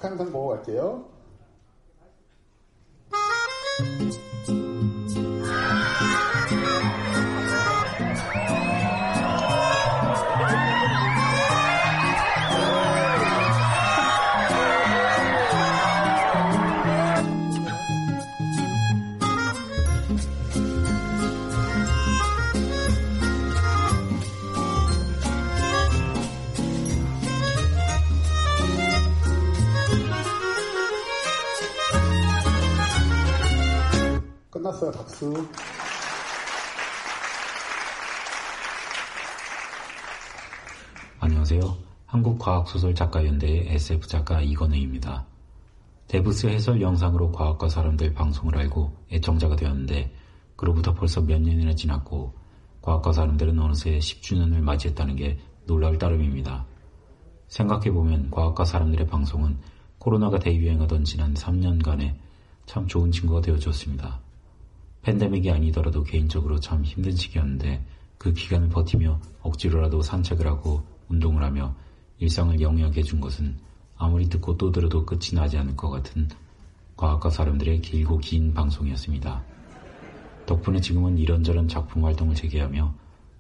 [0.06, 1.15] 영상 보고 갈게요.
[35.16, 35.48] 박수.
[41.20, 41.78] 안녕하세요.
[42.06, 45.26] 한국과학소설작가연대의 SF 작가 이건우입니다.
[46.08, 50.14] 데브스 해설 영상으로 과학과 사람들 방송을 알고 애청자가 되었는데
[50.58, 52.34] 그로부터 벌써 몇 년이나 지났고
[52.82, 56.66] 과학과 사람들은 어느새 10주년을 맞이했다는 게 놀라울 따름입니다.
[57.48, 59.58] 생각해보면 과학과 사람들의 방송은
[59.98, 62.16] 코로나가 대유행하던 지난 3년간에
[62.66, 64.25] 참 좋은 친구가 되어줬습니다.
[65.06, 67.86] 팬데믹이 아니더라도 개인적으로 참 힘든 시기였는데
[68.18, 71.76] 그 기간을 버티며 억지로라도 산책을 하고 운동을 하며
[72.18, 73.56] 일상을 영위하게 해준 것은
[73.98, 76.28] 아무리 듣고 또 들어도 끝이 나지 않을 것 같은
[76.98, 79.44] 과학과 사람들의 길고 긴 방송이었습니다.
[80.48, 82.92] 덕분에 지금은 이런저런 작품 활동을 재개하며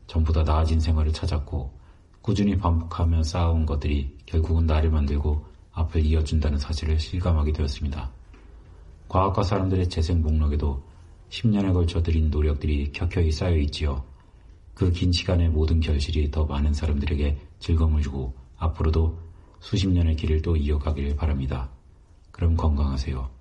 [0.05, 1.73] 전보다 나아진 생활을 찾았고
[2.21, 8.11] 꾸준히 반복하며 쌓아온 것들이 결국은 나를 만들고 앞을 이어준다는 사실을 실감하게 되었습니다.
[9.07, 10.83] 과학과 사람들의 재생 목록에도
[11.35, 14.05] 10년에 걸쳐 들인 노력들이 켜켜이 쌓여 있지요.
[14.73, 19.17] 그 긴 시간의 모든 결실이 더 많은 사람들에게 즐거움을 주고 앞으로도
[19.59, 21.69] 수십 년의 길을 또 이어가길 바랍니다.
[22.31, 23.34] 그럼 건강하세요.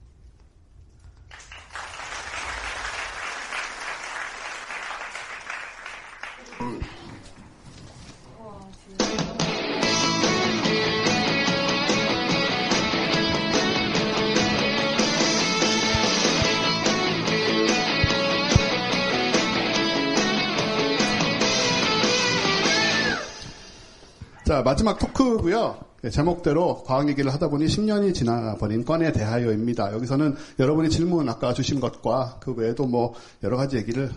[24.65, 25.77] 마지막 토크고요.
[26.03, 29.93] 네, 제목대로 과학 얘기를 하다 보니 10년이 지나버린 건에 대하여입니다.
[29.95, 34.11] 여기서는 여러분이 질문 아까 주신 것과 그 외에도 뭐 여러 가지 얘기를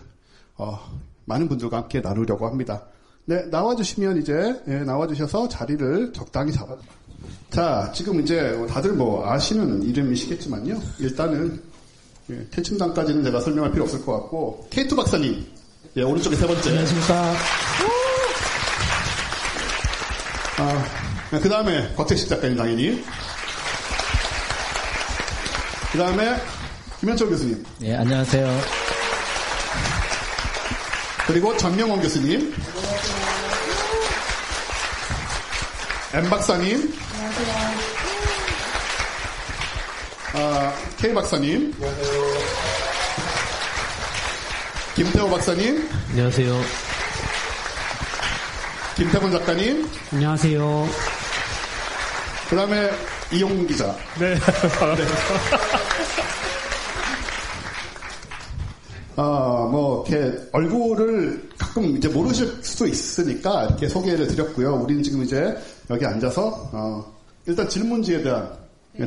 [0.56, 0.78] 어,
[1.24, 2.84] 많은 분들과 함께 나누려고 합니다.
[3.24, 6.76] 네, 나와주시면 이제 예, 나와주셔서 자리를 적당히 잡아.
[7.50, 10.80] 자, 지금 이제 다들 뭐 아시는 이름이시겠지만요.
[10.98, 11.62] 일단은
[12.30, 15.44] 예, 태침단까지는 제가 설명할 필요 없을 것 같고 케이트 박사님,
[15.96, 16.68] 예, 오른쪽에 세 번째.
[16.68, 17.34] 안녕하십니까.
[20.60, 20.84] 아,
[21.30, 23.04] 그 다음에 곽택식 작가님 당연히.
[25.92, 26.36] 그 다음에
[26.98, 27.64] 김현철 교수님.
[27.78, 28.60] 네, 안녕하세요.
[31.28, 32.54] 그리고 전명원 교수님.
[36.14, 36.98] M 박사님.
[40.34, 41.74] 아, K 박사님.
[44.96, 45.88] 김태호 박사님.
[46.10, 46.87] 안녕하세요.
[48.98, 49.86] 김태곤 작가님.
[50.12, 50.86] 안녕하세요.
[52.50, 52.90] 그 다음에
[53.32, 53.94] 이용 기자.
[54.18, 54.34] 네.
[59.14, 64.74] 아, 뭐, 이렇게 얼굴을 가끔 이제 모르실 수도 있으니까 이렇게 소개를 드렸고요.
[64.74, 65.56] 우리는 지금 이제
[65.90, 67.14] 여기 앉아서, 어,
[67.46, 68.52] 일단 질문지에 대한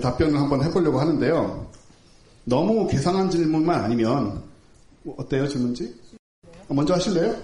[0.02, 1.70] 답변을 한번 해보려고 하는데요.
[2.46, 4.42] 너무 계상한 질문만 아니면,
[5.04, 5.94] 뭐 어때요, 질문지?
[6.70, 7.36] 먼저 하실래요?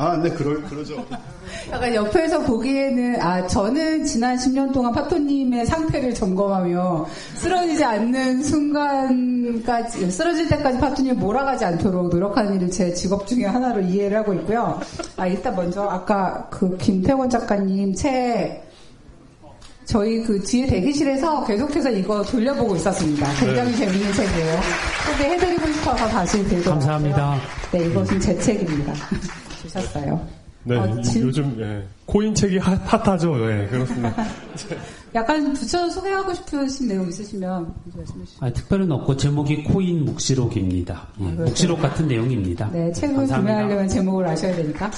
[0.00, 1.04] 아, 네, 그럴, 그러죠.
[1.70, 10.48] 약간 옆에서 보기에는 아 저는 지난 10년 동안 파토님의 상태를 점검하며 쓰러지지 않는 순간까지 쓰러질
[10.48, 14.80] 때까지 파토님 몰아가지 않도록 노력하는 일을 제 직업 중에 하나로 이해를 하고 있고요.
[15.18, 18.70] 아 일단 먼저 아까 그 김태원 작가님 책
[19.84, 23.26] 저희 그 뒤에 대기실에서 계속해서 이거 돌려보고 있었습니다.
[23.38, 24.60] 굉장히 재밌는 책이에요.
[25.10, 27.26] 소개해드리고 싶어서 다시 들고 감사합니다.
[27.26, 27.40] 왔고요.
[27.72, 28.94] 네, 이것은 제 책입니다.
[29.80, 30.26] 주셨어요.
[30.62, 33.34] 네, 어, 진- 요즘 예, 코인 책이 핫, 핫하죠.
[33.50, 34.14] 예, 그렇습니다.
[35.14, 38.44] 약간 붙여 소개하고 싶으신 내용 있으시면 말씀해 주시죠.
[38.44, 41.08] 아, 특별은 없고 제목이 코인 묵시록입니다.
[41.20, 41.42] 예, 그렇죠.
[41.44, 42.70] 묵시록 같은 내용입니다.
[42.72, 43.54] 네, 책을 감사합니다.
[43.54, 44.90] 구매하려면 제목을 아셔야 되니까.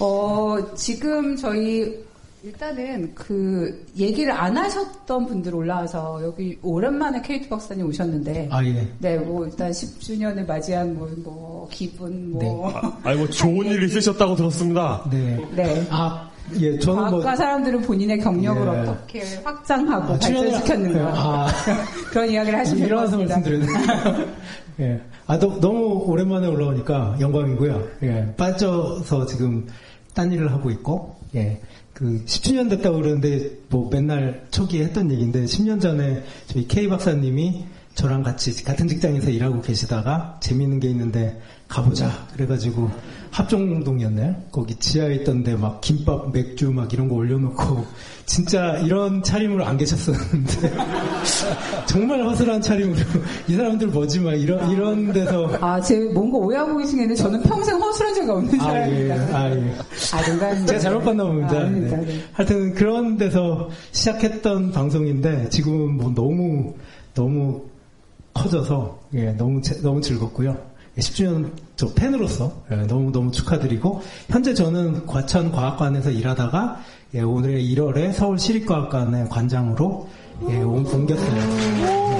[0.00, 2.04] 어, 지금 저희
[2.46, 8.86] 일단은 그 얘기를 안 하셨던 분들 올라와서 여기 오랜만에 케이트 박사님 오셨는데 아, 예.
[9.00, 12.72] 네, 뭐 일단 10주년을 맞이한 뭐, 뭐 기분 뭐
[13.02, 15.04] 아니 뭐 좋은 일 있으셨다고 들었습니다.
[15.10, 15.44] 네.
[15.56, 15.86] 네.
[15.90, 16.30] 아,
[16.60, 17.10] 예, 저는 뭐.
[17.10, 18.78] 과학과 사람들은 본인의 경력을 예.
[18.78, 21.48] 어떻게 확장하고 아, 발전시켰는가 아.
[22.10, 23.40] 그런 이야기를 하시면 일어나서 됩니다.
[23.40, 24.32] 말씀드렸는데.
[24.82, 25.00] 예.
[25.26, 27.88] 아, 너, 너무 오랜만에 올라오니까 영광이고요.
[28.04, 28.34] 예.
[28.36, 29.66] 빠져서 지금
[30.14, 31.60] 딴 일을 하고 있고, 예.
[31.96, 37.64] 그 10주년 됐다고 그러는데 뭐 맨날 초기에 했던 얘기인데 10년 전에 저희 K 박사님이
[37.96, 42.90] 저랑 같이 같은 직장에서 일하고 계시다가 재미있는 게 있는데 가보자 그래가지고
[43.30, 44.36] 합정동이었나요?
[44.52, 47.86] 거기 지하에 있던데 막 김밥, 맥주 막 이런 거 올려놓고
[48.26, 50.74] 진짜 이런 차림으로 안 계셨었는데
[51.88, 53.00] 정말 허술한 차림으로
[53.48, 58.14] 이 사람들 뭐지 막 이런 이런 데서 아, 제 뭔가 오해하고 계시겠는데 저는 평생 허술한
[58.14, 59.38] 적이 없는 아, 예, 사람입니다.
[59.38, 59.74] 아, 예.
[60.12, 60.66] 아, 농담입니다.
[60.66, 61.56] 제가 잘못 봤나 봅니다.
[61.56, 61.64] 아.
[61.64, 61.88] 네.
[61.88, 62.20] 네.
[62.34, 66.74] 하여튼 그런 데서 시작했던 방송인데 지금은 뭐 너무
[67.14, 67.62] 너무
[68.36, 70.56] 커져서 예, 너무 재- 너무 즐겁고요.
[70.98, 76.80] 10주년 저 팬으로서 예, 너무 너무 축하드리고 현재 저는 과천 과학관에서 일하다가
[77.14, 80.08] 예, 올해 1월에 서울 시립과학관의 관장으로
[80.50, 81.40] 예, 옮- 옮겼어요.
[81.40, 82.18] 어,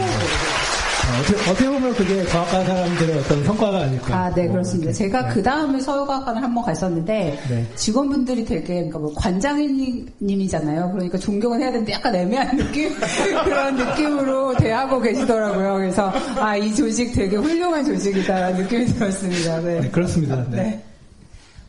[1.21, 4.17] 어떻게, 어떻게 보면 그게 과학관 사람들의 어떤 성과가 아닐까.
[4.17, 4.93] 아, 네, 그렇습니다.
[4.93, 7.67] 제가 그 다음에 서울과학관을 한번 갔었는데, 네.
[7.75, 10.93] 직원분들이 되게, 그러니까 뭐 관장님이잖아요.
[10.93, 12.91] 그러니까 존경은 해야 되는데 약간 애매한 느낌?
[13.45, 15.75] 그런 느낌으로 대하고 계시더라고요.
[15.75, 19.61] 그래서, 아, 이 조직 되게 훌륭한 조직이다라는 느낌이 들었습니다.
[19.61, 19.81] 네.
[19.81, 20.45] 네, 그렇습니다.
[20.51, 20.57] 네.
[20.57, 20.85] 네.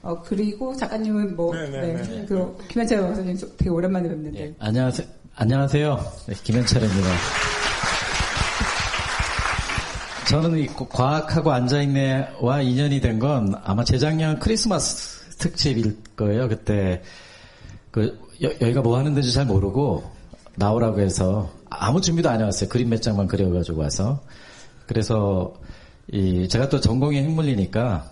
[0.02, 2.26] 어, 그리고 작가님은 뭐, 네, 네, 네.
[2.28, 4.56] 그리고 김현철 박사님 되게 오랜만에 뵙는데.
[4.60, 5.08] 안녕하세요.
[5.36, 6.00] 안녕하세요.
[6.28, 7.10] 네, 김현철입니다.
[10.30, 16.47] 저는 이 과학하고 앉아있네와 인연이 된 건 아마 재작년 크리스마스 특집일 거예요.
[16.49, 17.01] 그때
[17.91, 20.03] 그 여, 기가 뭐 하는 데인지 잘 모르고
[20.55, 22.69] 나오라고 해서 아무 준비도 안 해왔어요.
[22.69, 24.21] 그림 몇 장만 그려가지고 와서
[24.86, 25.53] 그래서
[26.11, 28.09] 이 제가 또 전공이 핵물리니까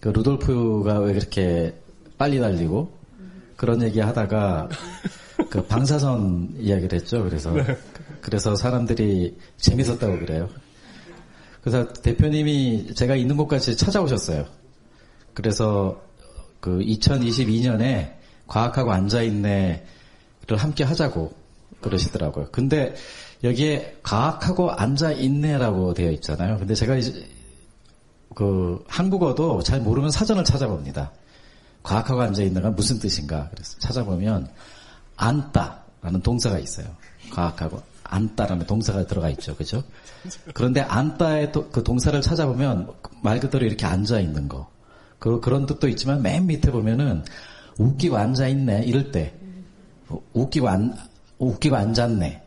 [0.00, 1.74] 그 루돌프가 왜 그렇게
[2.18, 2.90] 빨리 달리고
[3.56, 4.68] 그런 얘기 하다가
[5.50, 7.24] 그 방사선 이야기를 했죠.
[7.24, 7.54] 그래서
[8.20, 10.48] 그래서 사람들이 재밌었다고 그래요.
[11.60, 14.46] 그래서 대표님이 제가 있는 곳까지 찾아오셨어요.
[15.34, 16.00] 그래서
[16.60, 18.14] 그 2022년에
[18.46, 19.80] 과학하고 앉아있네를
[20.56, 21.32] 함께 하자고
[21.80, 22.48] 그러시더라고요.
[22.50, 22.94] 근데
[23.44, 26.58] 여기에 과학하고 앉아있네라고 되어 있잖아요.
[26.58, 27.24] 근데 제가 이제
[28.34, 31.12] 그 한국어도 잘 모르면 사전을 찾아봅니다.
[31.82, 33.48] 과학하고 앉아있네가 무슨 뜻인가.
[33.50, 34.48] 그래서 찾아보면
[35.16, 36.86] 앉다라는 동사가 있어요.
[37.30, 39.54] 과학하고 앉다라는 동사가 들어가 있죠.
[39.54, 39.82] 그죠?
[40.54, 40.84] 그런데
[41.52, 42.92] 또그 동사를 찾아보면
[43.22, 44.68] 말 그대로 이렇게 앉아 있는 거.
[45.18, 47.24] 그, 그런 뜻도 있지만 맨 밑에 보면은
[47.78, 48.84] 웃기고 앉아 있네.
[48.84, 49.34] 이럴 때.
[50.32, 50.96] 웃기고 안,
[51.38, 52.42] 웃기고 앉았네.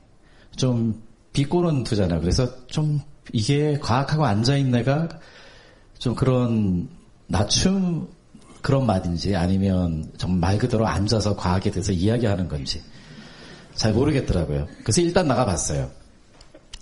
[0.55, 1.01] 좀
[1.33, 2.19] 비꼬는 투잖아요.
[2.19, 2.99] 그래서 좀
[3.31, 5.09] 이게 과학하고 앉아 있네가
[5.99, 6.89] 좀 그런
[7.27, 8.07] 낮춤
[8.61, 12.81] 그런 말인지 아니면 정말 말 그대로 앉아서 과학에 대해서 이야기하는 건지
[13.75, 14.67] 잘 모르겠더라고요.
[14.83, 15.89] 그래서 일단 나가봤어요.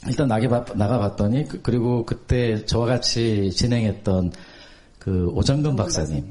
[0.08, 4.32] 일단 나게 나가봤더니 그- 그리고 그때 저와 같이 진행했던
[4.98, 6.26] 그 오정근 박사님,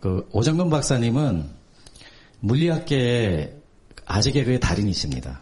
[0.00, 1.44] 그 오정근 박사님은
[2.40, 3.54] 물리학계의
[4.06, 5.40] 아직의 그의 달인이십니다.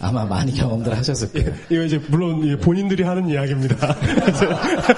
[0.00, 1.50] 아마 많이 경험들 하셨을 거예요.
[1.70, 3.96] 이거 이제 물론 본인들이 하는 이야기입니다.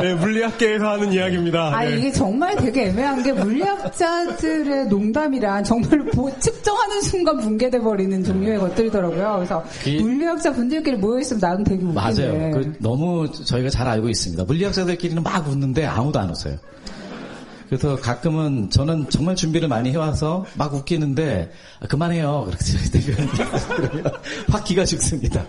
[0.00, 1.76] 네, 물리학계에서 하는 이야기입니다.
[1.76, 1.98] 아, 네.
[1.98, 9.34] 이게 정말 되게 애매한 게 물리학자들의 농담이란 정말 보- 측정하는 순간 붕괴돼 버리는 종류의 것들이더라고요.
[9.36, 11.94] 그래서 이- 물리학자 분들끼리 모여 있으면 나는 되게 웃기네.
[11.94, 12.50] 맞아요.
[12.52, 14.44] 그 너무 저희가 잘 알고 있습니다.
[14.44, 16.56] 물리학자들끼리는 막 웃는데 아무도 안 웃어요.
[17.68, 21.50] 그래서 가끔은 저는 정말 준비를 많이 해와서 막 웃기는데
[21.80, 22.46] 아, 그만해요.
[22.46, 23.12] 그렇게
[24.50, 25.44] 확 기가 죽습니다.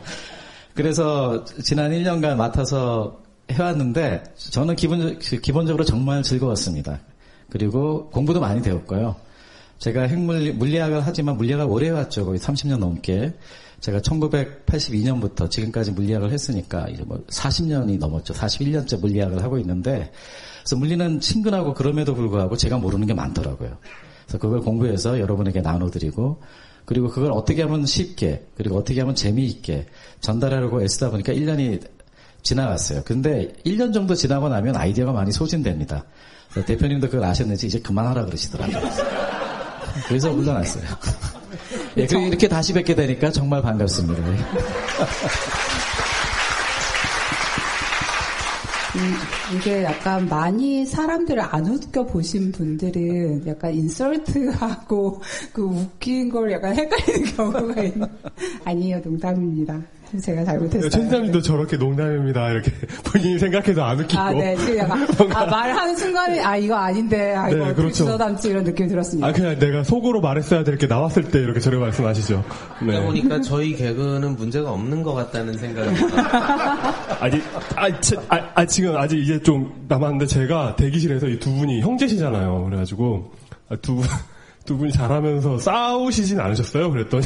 [0.73, 6.99] 그래서 지난 1년간 맡아서 해왔는데 저는 기본, 기본적으로 정말 즐거웠습니다.
[7.49, 9.15] 그리고 공부도 많이 되었고요.
[9.79, 12.25] 제가 핵물리, 물리학을 하지만 물리학을 오래 해왔죠.
[12.25, 13.33] 거의 30년 넘게.
[13.81, 18.33] 제가 1982년부터 지금까지 물리학을 했으니까 이제 뭐 40년이 넘었죠.
[18.33, 20.11] 41년째 물리학을 하고 있는데
[20.65, 23.77] 그래서 물리는 친근하고 그럼에도 불구하고 제가 모르는 게 많더라고요.
[24.25, 26.41] 그래서 그걸 공부해서 여러분에게 나눠드리고
[26.85, 29.85] 그리고 그걸 어떻게 하면 쉽게 그리고 어떻게 하면 재미있게
[30.21, 31.87] 전달하려고 애쓰다 보니까 1년이
[32.41, 33.03] 지나갔어요.
[33.05, 36.03] 근데 1년 정도 지나고 나면 아이디어가 많이 소진됩니다.
[36.65, 38.89] 대표님도 그걸 아셨는지 이제 그만하라 그러시더라고요.
[40.09, 40.83] 그래서 물러났어요.
[41.97, 44.23] 예, 그리고 이렇게 다시 뵙게 되니까 정말 반갑습니다.
[48.95, 49.13] 음,
[49.53, 55.21] 이게 약간 많이 사람들을 안 웃겨 보신 분들은 약간 인설트하고
[55.53, 58.07] 그 웃긴 걸 약간 헷갈리는 경우가 있는.
[58.65, 59.81] 아니에요, 농담입니다.
[60.21, 60.89] 제가 잘못했어요.
[60.89, 62.49] 천사님도 저렇게 농담입니다.
[62.51, 62.71] 이렇게
[63.11, 64.21] 본인이 생각해도 안 웃기고.
[64.21, 64.55] 아, 네.
[64.77, 68.05] 약간, 아, 말하는 순간에, 아, 이거 아닌데, 아, 이거 네, 그렇죠.
[68.05, 69.27] 주워 담지 이런 느낌이 들었습니다.
[69.27, 72.43] 아, 그냥 내가 속으로 말했어야 될 게 나왔을 때 이렇게 저를 말씀하시죠.
[72.81, 72.85] 네.
[72.87, 75.89] 그러다 보니까 저희 개그는 문제가 없는 것 같다는 생각이
[77.19, 77.41] 아니,
[77.75, 82.65] 아, 치- 아, 아, 지금 아직 이제 좀 남았는데 제가 대기실에서 이 두 분이 형제시잖아요.
[82.65, 83.31] 그래가지고
[83.69, 84.05] 아, 두 분,
[84.65, 86.89] 두 분이 잘하면서 싸우시진 않으셨어요?
[86.91, 87.23] 그랬더니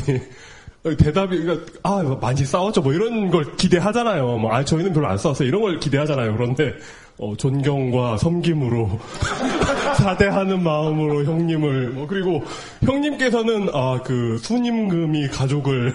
[0.84, 4.38] 대답이 그러니까 아 많이 싸웠죠 뭐 이런 걸 기대하잖아요.
[4.38, 6.36] 뭐 아 저희는 별로 안 싸웠어요 이런 걸 기대하잖아요.
[6.38, 6.74] 그런데
[7.18, 8.98] 어, 존경과 섬김으로
[9.98, 12.42] 사대하는 마음으로 형님을 뭐 그리고
[12.86, 15.94] 형님께서는 아 그 수님금이 가족을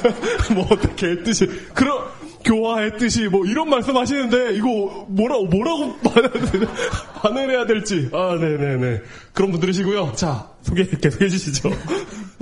[0.54, 1.98] 뭐 어떻게 했듯이 그런
[2.44, 5.94] 교화했듯이 뭐 이런 말씀하시는데 이거 뭐라고 뭐라고
[7.22, 9.02] 반응을 해야 될지 아 네네네
[9.34, 10.12] 그런 분들이시고요.
[10.14, 11.70] 자 소개 계속 해 주시죠.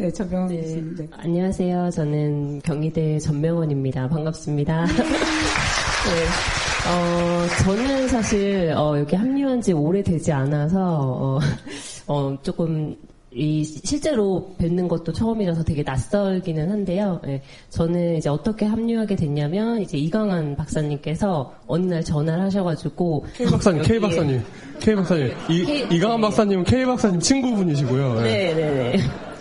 [0.01, 0.83] 네, 전병원 네.
[0.97, 1.07] 네.
[1.13, 1.91] 안녕하세요.
[1.91, 4.09] 저는 경희대 전명원입니다.
[4.09, 4.87] 반갑습니다.
[4.89, 4.93] 네.
[6.89, 11.39] 어, 저는 사실, 어, 여기 합류한 지 오래되지 않아서, 어,
[12.07, 12.97] 어, 조금,
[13.31, 17.21] 이, 실제로 뵙는 것도 처음이라서 되게 낯설기는 한데요.
[17.29, 23.27] 예, 저는 이제 어떻게 합류하게 됐냐면, 이제 이강한 박사님께서 어느 날 전화를 하셔가지고.
[23.37, 24.43] K 박사님, K 박사님,
[24.81, 25.33] K 박사님.
[25.51, 28.17] 이, K- 이강한 박사님은 K 박사님 친구분이시고요.
[28.21, 28.23] 예.
[28.55, 28.55] 네네
[28.97, 28.97] 네.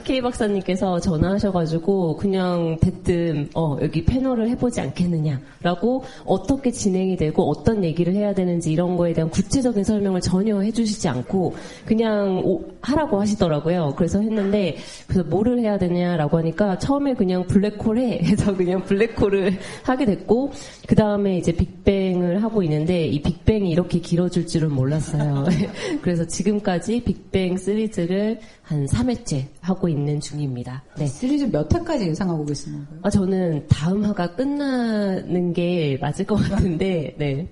[0.10, 8.16] K 박사님께서 전화하셔가지고 그냥 대뜸 어 여기 패널을 해보지 않겠느냐라고 어떻게 진행이 되고 어떤 얘기를
[8.16, 11.54] 해야 되는지 이런 거에 대한 구체적인 설명을 전혀 해주시지 않고
[11.86, 13.94] 그냥 오- 하라고 하시더라고요.
[13.98, 20.50] 그래서 했는데 그래서 뭐를 해야 되냐라고 하니까 처음에 그냥 블랙홀에 해서 그냥 블랙홀을 하게 됐고
[20.88, 25.46] 그 다음에 이제 빅뱅을 하고 있는데 이 빅뱅이 이렇게 길어질 줄은 몰랐어요.
[26.02, 30.84] 그래서 지금까지 빅뱅 시리즈를 한 3회째 하고 있는 중입니다.
[30.98, 31.06] 네.
[31.06, 33.00] 시리즈 몇 회까지 예상하고 계시는 거예요?
[33.04, 37.48] 아, 저는 다음 화가 끝나는 게 맞을 것 같은데, 네.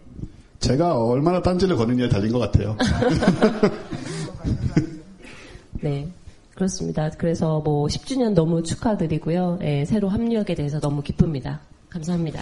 [0.60, 2.76] 제가 얼마나 딴지를 거느냐에 달린 것 같아요.
[5.82, 6.08] 네.
[6.56, 7.10] 그렇습니다.
[7.12, 9.60] 그래서 뭐 10주년 너무 축하드리고요.
[9.62, 11.60] 예, 새로 합류하게 돼서 너무 기쁩니다.
[11.90, 12.42] 감사합니다.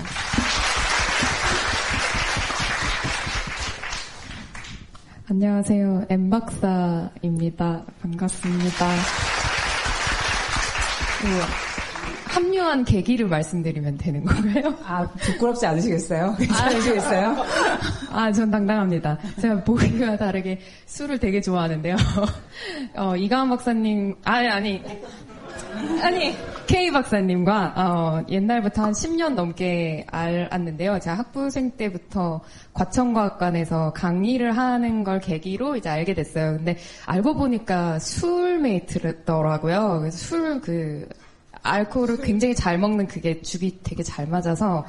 [5.27, 6.05] 안녕하세요.
[6.09, 7.83] 엠박사입니다.
[8.01, 9.34] 반갑습니다.
[11.21, 11.27] 그,
[12.35, 14.75] 합류한 계기를 말씀드리면 되는 건가요?
[14.83, 16.35] 아, 부끄럽지 않으시겠어요?
[16.37, 17.35] 괜찮으시겠어요?
[18.11, 19.17] 아, 전 당당합니다.
[19.39, 21.95] 제가 보기와 다르게 술을 되게 좋아하는데요.
[22.95, 24.83] 어, 이가은 박사님, 아니, 아니.
[26.01, 26.35] 아니,
[26.67, 30.99] K 박사님과, 어, 옛날부터 한 10년 넘게 알았는데요.
[30.99, 32.41] 제가 학부생 때부터
[32.73, 36.57] 과천과학관에서 강의를 하는 걸 계기로 이제 알게 됐어요.
[36.57, 39.99] 근데 알고 보니까 술메이트더라고요.
[40.01, 41.07] 그래서 술 그,
[41.65, 44.85] 알코올을 굉장히 잘 먹는 그게 죽이 되게 잘 맞아서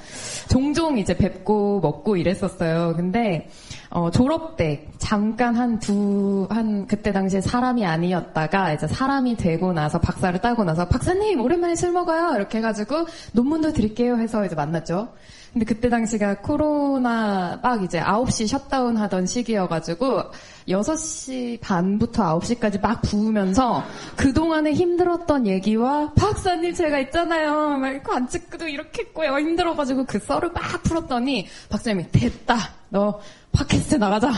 [0.48, 2.94] 종종 이제 뵙고 먹고 이랬었어요.
[2.96, 3.48] 근데
[3.90, 10.64] 어, 졸업 때 잠깐 한두한 그때 당시에 사람이 아니었다가 이제 사람이 되고 나서 박사를 따고
[10.64, 15.08] 나서 박사님 오랜만에 술 먹어요 이렇게 해가지고 논문도 드릴게요 해서 이제 만났죠.
[15.56, 20.24] 근데 그때 당시가 코로나 막 이제 9시 셧다운 하던 시기여가지고
[20.68, 23.82] 6시 반부터 9시까지 막 부으면서
[24.16, 27.78] 그동안에 힘들었던 얘기와 박사님 제가 있잖아요.
[27.78, 29.38] 막 관측도 이렇게 했고요.
[29.38, 32.58] 힘들어가지고 그 썰을 막 풀었더니 박사님이 됐다.
[32.90, 33.18] 너
[33.52, 34.32] 팟캐스트 나가자.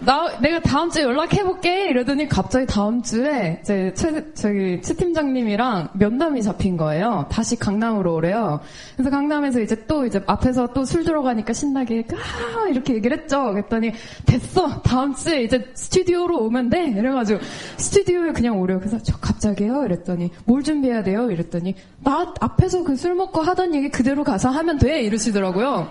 [0.00, 1.88] 나, 내가 다음 주에 연락해 볼게.
[1.88, 7.26] 이러더니 갑자기 다음 주에 제 최, 저기 최 팀장님이랑 면담이 잡힌 거예요.
[7.30, 8.60] 다시 강남으로 오래요.
[8.96, 13.52] 그래서 강남에서 이제 또 이제 앞에서 또 술 들어가니까 신나게 아 이렇게 얘기를 했죠.
[13.52, 13.92] 그랬더니
[14.26, 14.80] 됐어.
[14.82, 16.86] 다음 주에 이제 스튜디오로 오면 돼.
[16.86, 17.40] 이래가지고
[17.76, 18.78] 스튜디오에 그냥 오래요.
[18.78, 19.84] 그래서 저 갑자기요.
[19.86, 21.30] 이랬더니 뭘 준비해야 돼요?
[21.30, 25.02] 이랬더니 나 앞에서 그 술 먹고 하던 얘기 그대로 가서 하면 돼.
[25.02, 25.88] 이러시더라고요.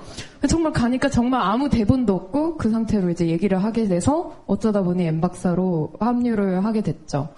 [0.47, 5.93] 정말 가니까 정말 아무 대본도 없고 그 상태로 이제 얘기를 하게 돼서 어쩌다 보니 엠박사로
[5.99, 7.29] 합류를 하게 됐죠.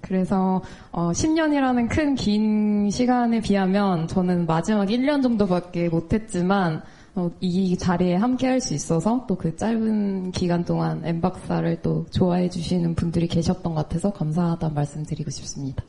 [0.00, 6.82] 그래서 어, 10년이라는 큰 긴 시간에 비하면 저는 마지막 1년 정도밖에 못했지만
[7.14, 12.48] 어, 이 자리에 함께 할 수 있어서 또 그 짧은 기간 동안 엠박사를 또 좋아해
[12.48, 15.84] 주시는 분들이 계셨던 것 같아서 감사하다는 말씀 드리고 싶습니다.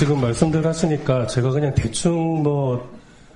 [0.00, 2.88] 지금 말씀들 하시니까 제가 그냥 대충 뭐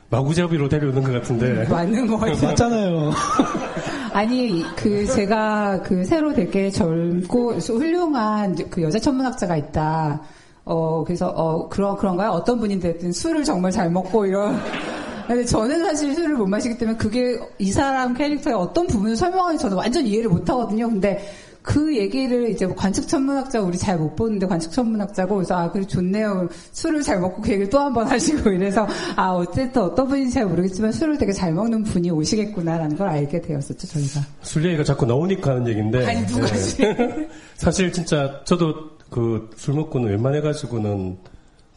[0.09, 2.49] 마구잡이로 데려오는 것 같은데 맞는 것 같아요.
[2.49, 3.13] 맞잖아요.
[4.15, 10.23] 아니 그 제가 그 새로 되게 젊고 훌륭한 그 여자 천문학자가 있다.
[10.65, 12.31] 어 그래서 어 그런 그런가요?
[12.31, 14.59] 어떤 분인데 술을 정말 잘 먹고 이런.
[15.29, 19.77] 근데 저는 사실 술을 못 마시기 때문에 그게 이 사람 캐릭터의 어떤 부분을 설명하는지 저는
[19.77, 20.89] 완전 이해를 못 하거든요.
[20.89, 21.31] 근데
[21.65, 25.83] 그 얘기를 이제 뭐 관측 천문학자 우리 잘 못 보는데 관측 천문학자고 그래서 아 그래
[25.87, 26.47] 좋네요.
[26.73, 28.87] 술을 잘 먹고 그 얘기를 또 한 번 하시고 이래서
[29.17, 33.87] 아 어쨌든 어떤 분인지 잘 모르겠지만 술을 되게 잘 먹는 분이 오시겠구나라는 걸 알게 되었었죠
[33.89, 34.21] 저희가.
[34.43, 36.05] 술 얘기가 자꾸 나오니까 하는 얘기인데.
[36.07, 36.77] 아니, 누가지?
[36.83, 37.29] 네.
[37.57, 41.17] 사실 진짜 저도 그 술 먹고는 웬만해 가지고는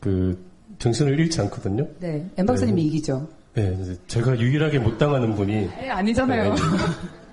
[0.01, 0.38] 그
[0.79, 1.88] 정신을 잃지 않거든요.
[1.99, 2.27] 네.
[2.35, 3.25] 엠박사님이 이기죠.
[3.55, 3.75] 네,
[4.07, 5.53] 제가 유일하게 못 당하는 분이.
[5.81, 6.53] 에, 아니잖아요.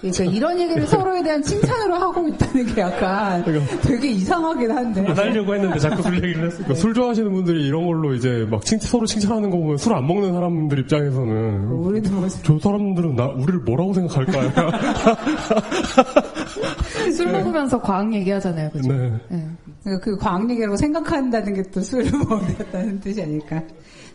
[0.00, 3.44] 네, 그러니까 이런 얘기를 서로에 대한 칭찬으로 하고 있다는 게 약간
[3.82, 5.06] 되게 이상하긴 한데.
[5.06, 6.64] 안 하려고 했는데 자꾸 술 얘기를 했어요.
[6.64, 10.06] 그러니까 술 좋아하시는 분들이 이런 걸로 이제 막 칭, 서로 칭찬하는 거 보면 술 안
[10.06, 12.28] 먹는 사람들 입장에서는 우리도 뭐...
[12.28, 14.52] 저 사람들은 나 우리를 뭐라고 생각할까요?
[17.16, 18.92] 술 먹으면서 과학 얘기하잖아요, 그죠?
[18.92, 19.12] 네.
[19.84, 23.62] 그그 과학 얘기라고 생각한다는 게 또 술을 먹었다는 뜻이 아닐까.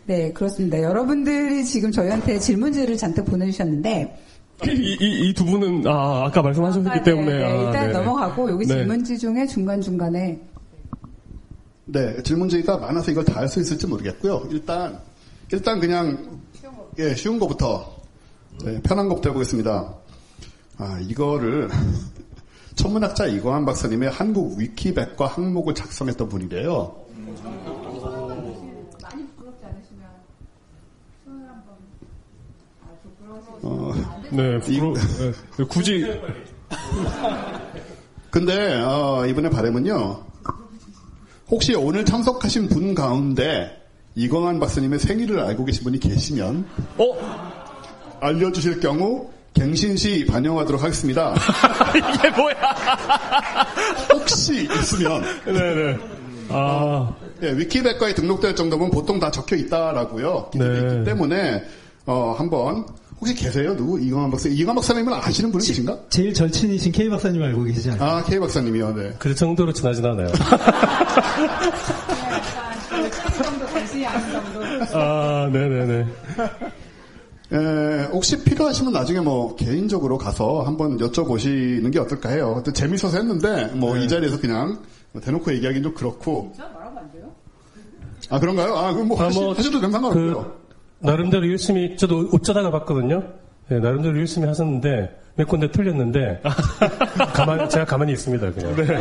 [0.06, 0.82] 네, 그렇습니다.
[0.82, 4.16] 여러분들이 지금 저희한테 질문지를 잔뜩 보내주셨는데,
[4.62, 7.92] 이두 분은 아 아까 말씀하셨기 네, 때문에 네, 아, 일단 네.
[7.92, 8.74] 넘어가고 여기 네.
[8.74, 10.40] 질문지 중에 중간 중간에
[11.86, 14.46] 네, 질문지가 많아서 이걸 다 할 수 있을지 모르겠고요.
[14.50, 14.98] 일단
[15.52, 16.40] 일단 그냥
[16.98, 17.94] 예 쉬운 거부터
[18.64, 19.94] 네, 편한 거부터 해보겠습니다.
[20.78, 21.68] 아 이거를
[22.76, 26.94] 천문학자 이광환 박사님의 한국 위키백과 항목을 작성했던 분이래요.
[33.62, 33.92] 어,
[34.36, 36.20] 네, 부끄러, 네, 굳이
[38.30, 40.24] 근데 어, 이번에 바람은요.
[41.48, 43.80] 혹시 오늘 참석하신 분 가운데
[44.16, 46.66] 이광환 박사님의 생일을 알고 계신 분이 계시면
[48.20, 51.34] 알려주실 경우 갱신시 반영하도록 하겠습니다.
[51.94, 52.54] 이게 뭐야?
[54.12, 55.98] 혹시 있으면 네네.
[56.48, 60.50] 아 예, 위키백과에 등록될 정도면 보통 다 적혀 있다라고요.
[60.54, 60.64] 네.
[60.64, 61.62] 있기 때문에
[62.06, 62.84] 어, 한번
[63.24, 63.74] 혹시 계세요?
[63.74, 64.50] 누구 이광환 박사?
[64.50, 65.98] 이광환 박사님은 아시는 분이 계신가?
[66.10, 68.10] 제일 절친이신 K 박사님 알고 계시지 않나요?
[68.10, 68.94] 아 K 박사님이요.
[68.94, 69.14] 네.
[69.18, 70.28] 그 정도로 지나진 않아요.
[74.92, 76.06] 아 네네네.
[77.52, 82.62] 에, 혹시 필요하시면 나중에 뭐 개인적으로 가서 한번 여쭤보시는 게 어떨까 해요.
[82.74, 84.82] 재밌어서 했는데 뭐이 자리에서 그냥
[85.18, 86.52] 대놓고 얘기하기는 좀 그렇고.
[88.28, 88.74] 아 그런가요?
[88.76, 90.34] 아 그럼 뭐, 아, 하시, 뭐, 하셔도 된 상관없고요.
[90.34, 90.63] 그,
[91.04, 93.22] 나름대로 열심히, 저도 어쩌다가 봤거든요.
[93.68, 96.40] 네, 나름대로 열심히 하셨는데, 몇 군데 틀렸는데,
[97.34, 98.76] 가만, 제가 가만히 있습니다, 그냥.
[98.76, 98.96] 네.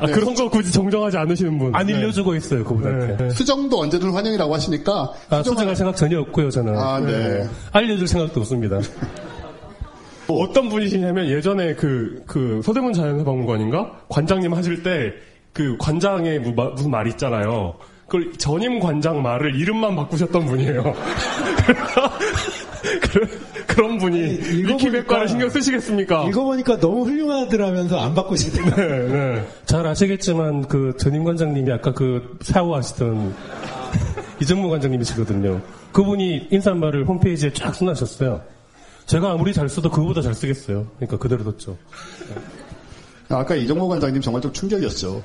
[0.00, 1.74] 아, 그런 거 굳이 정정하지 않으시는 분.
[1.74, 3.30] 안 일려주고 있어요, 그분한테.
[3.30, 5.12] 수정도 언제든 환영이라고 하시니까.
[5.30, 6.76] 아, 수정할 생각 전혀 없고요, 저는.
[6.76, 7.46] 아, 네.
[7.72, 8.78] 알려줄 생각도 없습니다.
[10.28, 14.02] 어떤 분이시냐면 예전에 그, 그, 서대문 자연사박물관인가?
[14.08, 15.12] 관장님 하실 때,
[15.52, 17.74] 그 관장의 무- 마- 무슨 말 있잖아요.
[18.10, 20.82] 그걸 전임 관장 말을 이름만 바꾸셨던 분이에요.
[23.02, 23.28] 그런,
[23.68, 24.18] 그런 분이
[24.66, 26.24] 위키백과를 신경 쓰시겠습니까?
[26.24, 28.86] 읽어보니까 너무 훌륭하더라면서 안 바꾸시더라고요.
[28.88, 29.48] 네, 네.
[29.64, 33.32] 잘 아시겠지만 그 전임 관장님이 아까 그 사오하시던
[34.42, 35.60] 이정무 관장님이시거든요.
[35.92, 38.42] 그분이 인사말을 홈페이지에 쫙 써놨었어요.
[39.06, 40.88] 제가 아무리 잘 써도 그거보다 잘 쓰겠어요.
[40.96, 41.76] 그러니까 그대로 뒀죠.
[43.28, 45.22] 아까 이정모 관장님 정말 좀 충격이었죠.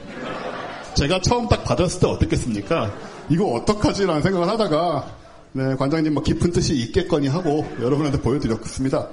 [0.95, 2.93] 제가 처음 딱 받았을 때 어떻겠습니까?
[3.29, 5.15] 이거 어떡하지라는 생각을 하다가
[5.51, 9.07] 네, 관장님 뭐 깊은 뜻이 있겠거니 하고 여러분한테 보여드렸습니다.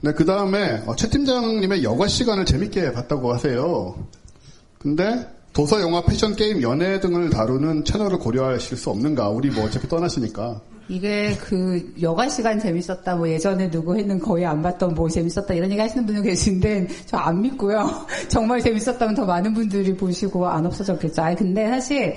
[0.00, 3.94] 네, 그 다음에 최 팀장님의 여가 시간을 재밌게 봤다고 하세요.
[4.78, 9.28] 근데 도서, 영화, 패션, 게임, 연애 등을 다루는 채널을 고려하실 수 없는가?
[9.28, 10.60] 우리 뭐 어차피 떠나시니까.
[10.88, 15.70] 이게 그 여가 시간 재밌었다 뭐 예전에 누구 했는 거의 안 봤던 뭐 재밌었다 이런
[15.70, 17.88] 얘기 하시는 분들 계신데 저 안 믿고요.
[18.28, 21.22] 정말 재밌었다면 더 많은 분들이 보시고 안 없어졌겠죠.
[21.22, 22.14] 아니 근데 사실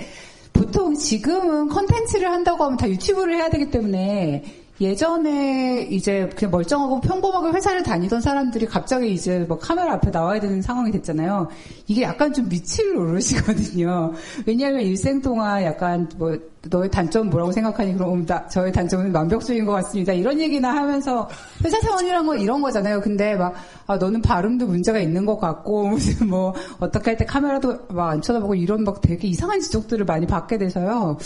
[0.52, 4.42] 보통 지금은 컨텐츠를 한다고 하면 다 유튜브를 해야 되기 때문에
[4.80, 10.60] 예전에 이제 그냥 멀쩡하고 평범하게 회사를 다니던 사람들이 갑자기 이제 뭐 카메라 앞에 나와야 되는
[10.60, 11.48] 상황이 됐잖아요.
[11.86, 14.12] 이게 약간 좀 미칠 노릇이거든요.
[14.44, 16.36] 왜냐하면 일생 동안 약간 뭐
[16.68, 20.12] 너의 단점 뭐라고 생각하니 그럼 나, 저의 단점은 완벽주의인 것 같습니다.
[20.12, 21.28] 이런 얘기나 하면서
[21.64, 23.00] 회사 생활이란 건 이런 거잖아요.
[23.00, 23.54] 근데 막
[23.86, 28.20] 아, 너는 발음도 문제가 있는 것 같고 무슨 뭐 어떻게 할 때 카메라도 막 안
[28.20, 31.16] 쳐다보고 이런 막 되게 이상한 지적들을 많이 받게 돼서요.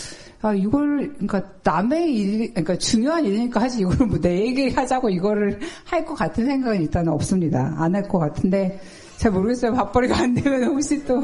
[0.43, 5.59] 아 이걸 그러니까 남의 일 그러니까 중요한 일이니까 하지 이걸 뭐 내 얘기 하자고 이거를
[5.85, 7.73] 할 것 같은 생각은 일단 없습니다.
[7.77, 8.79] 안 할 것 같은데
[9.17, 9.73] 잘 모르겠어요.
[9.73, 11.19] 밥벌이가 안 되면 혹시 또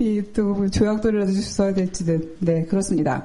[0.00, 3.24] 이 또 조약돌이라도 써야 될지는 네 그렇습니다.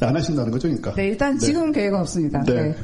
[0.00, 0.94] 네, 안 하신다는 거죠, 그러니까.
[0.94, 2.42] 네 일단 지금은 계획은 없습니다.
[2.44, 2.54] 네.
[2.54, 2.74] 네.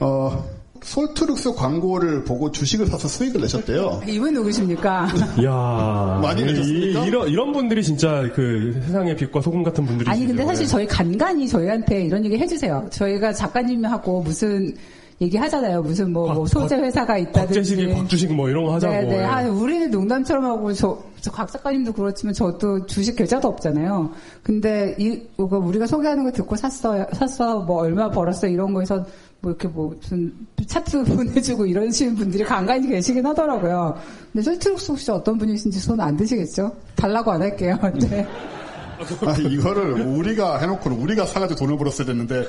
[0.00, 0.44] 어,
[0.82, 4.02] 솔트룩스 광고를 보고 주식을 사서 수익을 내셨대요.
[4.06, 5.08] 이분 누구십니까?
[5.40, 6.20] 이야.
[6.22, 7.06] 많이 내셨습니까?
[7.06, 10.86] 이, 런 이런 분들이 진짜 그 세상의 빛과 소금 같은 분들이 아니 근데 사실 저희
[10.86, 12.86] 간간히 저희한테 이런 얘기 해주세요.
[12.90, 14.74] 저희가 작가님하고 무슨
[15.20, 15.80] 얘기 하잖아요.
[15.82, 17.54] 무슨 뭐, 뭐 소재 회사가 있다든지.
[17.54, 18.92] 곽재식이 곽주식 뭐 이런 거 하자고.
[18.92, 19.16] 네네.
[19.18, 19.24] 예.
[19.24, 24.10] 아, 우리는 농담처럼 하고 저, 저곽 작가님도 그렇지만 저도 주식 계좌도 없잖아요.
[24.42, 27.06] 근데 이 이거 우리가 소개하는 거 듣고 샀어요.
[27.14, 27.60] 샀어.
[27.60, 29.06] 뭐 얼마 벌었어 이런 거에서
[29.40, 30.32] 뭐 이렇게 뭐 무슨
[30.66, 33.96] 차트 보내주고 이러시는 분들이 간간히 계시긴 하더라고요.
[34.32, 36.72] 근데 솔트룩스 혹시 어떤 분이신지 손 안 드시겠죠?
[36.94, 37.78] 달라고 안 할게요.
[38.10, 38.26] 네.
[39.26, 42.46] 아, 이거를 우리가 해놓고는 우리가 사가지고 돈을 벌었어야 됐는데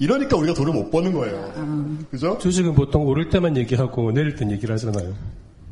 [0.00, 2.06] 이러니까 우리가 돈을 못 버는 거예요.
[2.10, 2.38] 그죠?
[2.38, 5.14] 주식은 보통 오를 때만 얘기하고 내릴 땐 얘기를 하잖아요.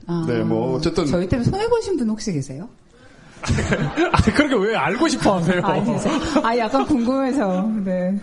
[0.06, 2.68] 아, 네, 뭐 어쨌든 저희 때문에 손해 보신 분 혹시 계세요?
[4.12, 5.60] 아, 그렇게 왜 알고 싶어 하세요?
[5.64, 6.10] 아, 진짜?
[6.46, 7.62] 아, 약간 궁금해서.
[7.84, 8.18] 네.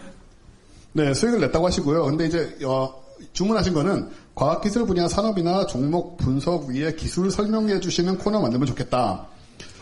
[0.93, 2.05] 네, 수익을 냈다고 하시고요.
[2.05, 2.93] 근데 이제 어,
[3.33, 9.25] 주문하신 거는 과학기술 분야 산업이나 종목 분석 위에 기술 설명해 주시는 코너 만들면 좋겠다.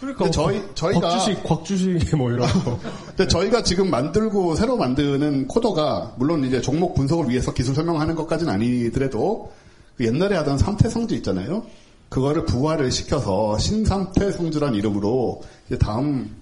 [0.04, 2.80] 그러니까 저희 저희가 곽주식, 곽주식 뭐 이런 거.
[3.08, 8.52] 근데 저희가 지금 만들고 새로 만드는 코더가 물론 이제 종목 분석을 위해서 기술 설명하는 것까지는
[8.54, 9.52] 아니더라도
[9.98, 11.66] 그 옛날에 하던 삼태성주 있잖아요.
[12.10, 16.36] 그거를 부활을 시켜서 신삼태성주란 이름으로 이제 다음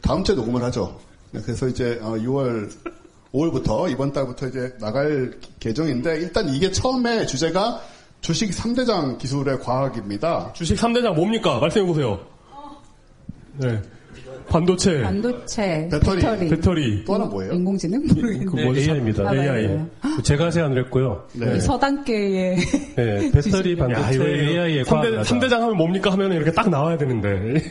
[0.00, 0.98] 다음 주에 녹음을 하죠.
[1.32, 2.70] 네, 그래서 이제 6월
[3.32, 7.80] 5월부터 이번 달부터 이제 나갈 계정인데 일단 이게 처음에 주제가
[8.20, 10.52] 주식 3대장 기술의 과학입니다.
[10.54, 11.58] 주식 3대장 뭡니까?
[11.58, 12.20] 말씀해 보세요.
[13.58, 13.80] 네.
[14.48, 17.52] 반도체, 반도체, 배터리, 배터리, 배터리, 또 하나 뭐예요?
[17.52, 18.44] 인공지능 모르겠는데.
[18.44, 18.80] 그 뭐지?
[18.80, 19.28] AI입니다.
[19.28, 19.66] 아, AI.
[19.68, 20.22] 맞아요.
[20.22, 21.26] 제가 제안을 했고요.
[21.34, 21.56] 네.
[21.56, 22.56] 이 서당계의
[22.96, 23.76] 네, 배터리.
[23.76, 26.12] 반도체, AI의 3대, 3대장 하면 뭡니까?
[26.12, 27.62] 하면 이렇게 딱 나와야 되는데.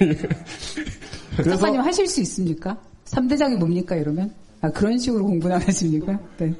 [1.43, 2.77] 작가님 하실 수 있습니까?
[3.05, 4.33] 3대장이 뭡니까 이러면?
[4.61, 6.19] 아 그런 식으로 공부는 안 하십니까?
[6.37, 6.53] 네.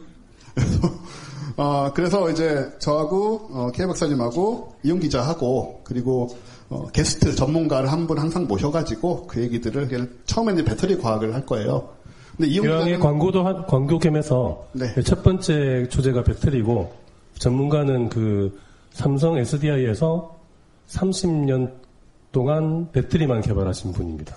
[1.57, 6.36] 어, 그래서 이제 저하고 어, K 박사님하고 이용 기자하고 그리고
[6.72, 11.45] 어, 게스트 전문가를 한 분 항상 모셔가지고 그 얘기들을 그냥 처음에 이제 배터리 과학을 할
[11.45, 11.89] 거예요.
[12.38, 14.88] 근데 이용 이왕에 기자는 광고도 한, 광고 겸해서 네.
[15.03, 16.93] 첫 번째 주제가 배터리고
[17.38, 18.57] 전문가는 그
[18.91, 20.39] 삼성 SDI에서
[20.89, 21.72] 30년
[22.32, 24.36] 동안 배터리만 개발하신 분입니다.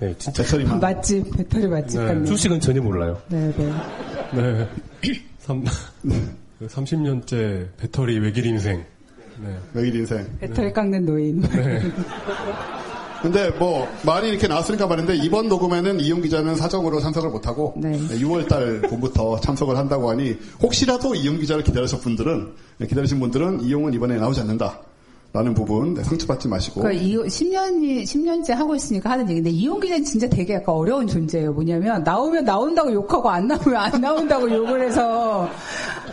[0.00, 0.80] 네, 진짜 배터리만.
[0.80, 2.24] 맛집 배터리 맛집 네, 같네요.
[2.26, 3.16] 주식은 전혀 몰라요.
[3.28, 3.72] 네, 네.
[4.34, 4.68] 네.
[5.38, 5.64] 3,
[6.60, 8.84] 30년째 배터리 외길 인생.
[9.42, 9.56] 네.
[9.74, 10.26] 외길 인생.
[10.40, 11.40] 배터리 깎는 노인.
[11.42, 11.82] 네.
[13.22, 17.92] 근데 뭐 말이 이렇게 나왔으니까 말인데 이번 녹음에는 이용 기자는 사정으로 참석을 못하고 네.
[17.92, 24.16] 6월달 봄부터 참석을 한다고 하니 혹시라도 이용 기자를 기다리신 분들은 네, 기다리신 분들은 이용은 이번에
[24.16, 24.80] 나오지 않는다.
[25.32, 30.26] 라는 부분 네, 상처받지 마시고 그 10년이 10년째 하고 있으니까 하는 얘기인데 이용 기자는 진짜
[30.28, 31.52] 되게 약간 어려운 존재예요.
[31.52, 35.50] 뭐냐면 나오면 나온다고 욕하고 안 나오면 안 나온다고 욕을 해서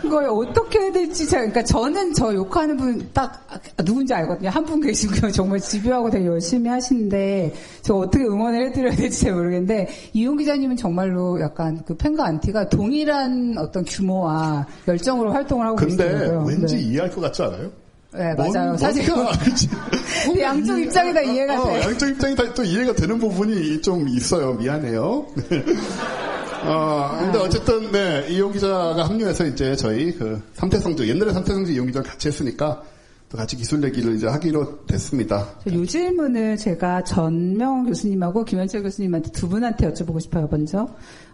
[0.02, 3.46] 그걸 어떻게 해야 될지 잘 그러니까 저는 저 욕하는 분 딱
[3.84, 4.50] 누군지 알거든요.
[4.50, 5.30] 한 분 계시고요.
[5.32, 11.40] 정말 집요하고 되게 열심히 하시는데 저 어떻게 응원을 해드려야 될지 잘 모르겠는데 이용 기자님은 정말로
[11.40, 16.44] 약간 그 팬과 안티가 동일한 어떤 규모와 열정으로 활동을 하고 근데 계시더라고요.
[16.46, 16.80] 왠지 네.
[16.82, 17.70] 이해할 것 같지 않아요?
[18.16, 18.76] 네, 뭔- 맞아요.
[18.76, 19.68] 사실 알지.
[20.40, 21.80] 양쪽 입장이 다 이해가 어, 돼.
[21.82, 24.52] 양쪽 입장이 다 또 이해가 되는 부분이 좀 있어요.
[24.54, 25.26] 미안해요.
[26.64, 26.70] 네.
[26.70, 32.08] 어, 근데 어쨌든, 네, 이용 기자가 합류해서 이제 저희 그 삼태성주, 옛날에 삼태성주 이용 기자랑
[32.08, 32.82] 같이 했으니까
[33.28, 35.46] 또 같이 기술 얘기를 이제 하기로 됐습니다.
[35.64, 40.88] 저요 질문을 제가 전명 교수님하고 김현철 교수님한테 두 분한테 여쭤보고 싶어요, 먼저.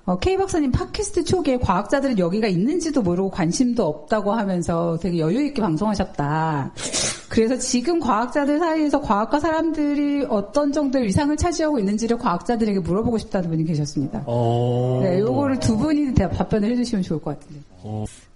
[0.07, 5.61] 어, K 박사님 팟캐스트 초기에 과학자들은 여기가 있는지도 모르고 관심도 없다고 하면서 되게 여유 있게
[5.63, 6.73] 방송하셨다.
[7.29, 13.65] 그래서 지금 과학자들 사이에서 과학과 사람들이 어떤 정도의 위상을 차지하고 있는지를 과학자들에게 물어보고 싶다는 분이
[13.65, 14.25] 계셨습니다.
[14.27, 15.01] 어.
[15.03, 17.63] 네, 요거를 두 분이 대답- 답변을 해주시면 좋을 것 같은데.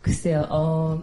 [0.00, 1.02] 글쎄요, 어,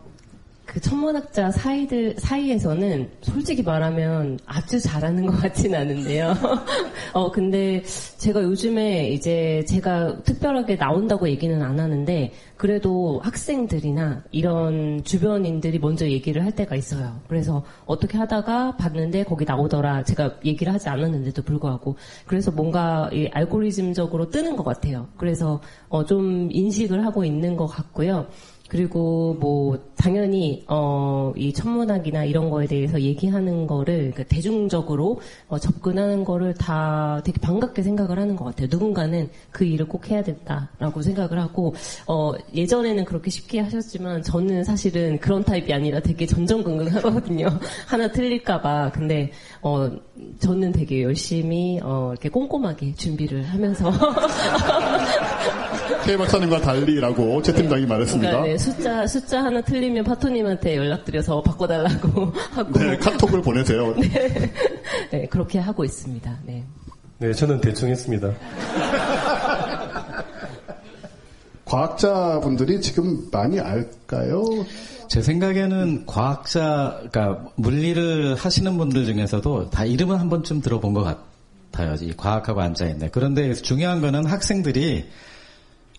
[0.72, 6.34] 그 천문학자 사이들, 사이에서는 솔직히 말하면 아주 잘하는 것 같진 않은데요.
[7.11, 7.84] 어, 근데
[8.17, 16.45] 제가 요즘에 이제 제가 특별하게 나온다고 얘기는 안 하는데, 그래도 학생들이나 이런 주변인들이 먼저 얘기를
[16.45, 17.19] 할 때가 있어요.
[17.28, 20.03] 그래서 어떻게 하다가 봤는데 거기 나오더라.
[20.03, 21.95] 제가 얘기를 하지 않았는데도 불구하고.
[22.28, 25.07] 그래서 뭔가 이 알고리즘적으로 뜨는 것 같아요.
[25.17, 25.59] 그래서
[25.89, 28.28] 어, 좀 인식을 하고 있는 것 같고요.
[28.72, 35.19] 그리고 뭐 당연히 어, 이 천문학이나 이런 거에 대해서 얘기하는 거를 그 대중적으로
[35.49, 38.69] 어, 접근하는 거를 다 되게 반갑게 생각을 하는 것 같아요.
[38.72, 41.75] 누군가는 그 일을 꼭 해야 된다라고 생각을 하고
[42.08, 47.47] 어, 예전에는 그렇게 쉽게 하셨지만 저는 사실은 그런 타입이 아니라 되게 전전긍긍하거든요.
[47.87, 48.93] 하나 틀릴까봐.
[48.93, 49.32] 근데
[49.62, 49.91] 어,
[50.39, 53.91] 저는 되게 열심히 어, 이렇게 꼼꼼하게 준비를 하면서
[56.04, 58.30] K 박사님과 달리라고 채팅장이 말했습니다.
[58.30, 63.93] 그러니까 네, 숫자 숫자 하나 틀리면 파토님한테 연락드려서 바꿔달라고 하고 네, 카톡을 보내세요.
[64.00, 64.51] 네,
[65.12, 66.39] 네, 그렇게 하고 있습니다.
[66.46, 66.63] 네.
[67.20, 68.32] 네, 저는 대충 했습니다.
[71.66, 74.43] 과학자분들이 지금 많이 알까요?
[75.08, 81.96] 제 생각에는 과학자, 그러니까 물리를 하시는 분들 중에서도 다 이름은 한 번쯤 들어본 것 같아요.
[82.01, 83.09] 이 과학하고 앉아있네.
[83.12, 85.05] 그런데 중요한 거는 학생들이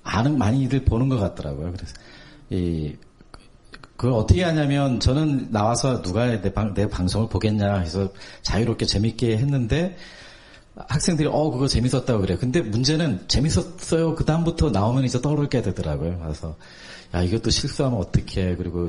[0.05, 1.73] 아는 많이들 보는 것 같더라고요.
[1.73, 1.95] 그래서
[2.51, 2.95] 이
[3.97, 8.09] 그걸 어떻게 하냐면 저는 나와서 누가 내, 방, 내 방송을 보겠냐 해서
[8.43, 9.97] 자유롭게 재밌게 했는데
[10.75, 12.39] 학생들이 어 그거 재밌었다고 그래요.
[12.41, 14.15] 근데 문제는 재밌었어요.
[14.15, 16.19] 그 다음부터 나오면 이제 떠오르게 되더라고요.
[16.23, 16.57] 그래서
[17.15, 18.57] 야 이것도 실수하면 어떡해.
[18.57, 18.89] 그리고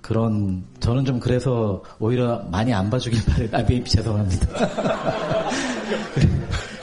[0.00, 3.48] 그런 저는 좀 그래서 오히려 많이 안 봐주길 바래.
[3.52, 4.48] 아 미- 죄송합니다.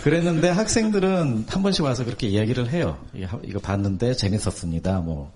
[0.04, 2.98] 그랬는데 학생들은 한 번씩 와서 그렇게 이야기를 해요.
[3.14, 5.00] 이- 이거 봤는데 재밌었습니다.
[5.02, 5.32] 뭐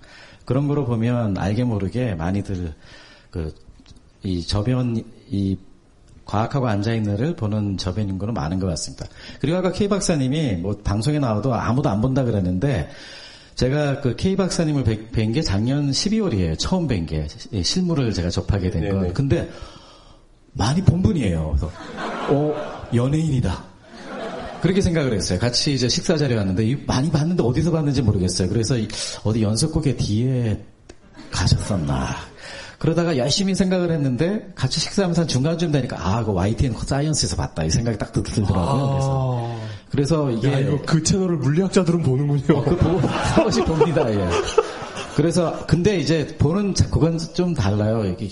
[0.45, 2.73] 그런 거로 보면 알게 모르게 많이들
[3.31, 3.53] 그
[4.23, 5.55] 이 저변 이
[6.25, 9.05] 과학하고 앉아있는를 보는 저변인 거는 많은 것 같습니다.
[9.39, 12.89] 그리고 아까 K 박사님이 뭐 방송에 나와도 아무도 안 본다 그랬는데
[13.53, 16.57] 제가 그 K 박사님을 뵌 게 작년 12월이에요.
[16.57, 17.27] 처음 뵌 게
[17.61, 19.13] 실물을 제가 접하게 된 건.
[19.13, 19.47] 근데
[20.53, 21.49] 많이 본 분이에요.
[21.55, 21.71] 그래서
[22.29, 22.55] 어
[22.95, 23.63] 연예인이다.
[24.61, 25.39] 그렇게 생각을 했어요.
[25.39, 28.49] 같이 이제 식사 자리에 왔는데 이- 많이 봤는데 어디서 봤는지 모르겠어요.
[28.49, 28.87] 그래서 이-
[29.23, 30.63] 어디 연습곡에 뒤에
[31.31, 32.07] 가셨었나.
[32.79, 37.69] 그러다가 열심히 생각을 했는데 같이 식사하면서 한 중간쯤 되니까 아, 그 YTN 사이언스에서 봤다 이
[37.69, 38.91] 생각이 딱 들더라고요.
[38.91, 39.59] 그래서
[39.91, 42.63] 그래서 이게 야, 이거 그 채널을 물리학자들은 보는군요.
[42.63, 44.11] 그 보고 한 번씩 봅니다.
[44.13, 44.27] 예.
[45.15, 48.03] 그래서 근데 이제 보는 자- 그건 좀 달라요.
[48.05, 48.29] 이게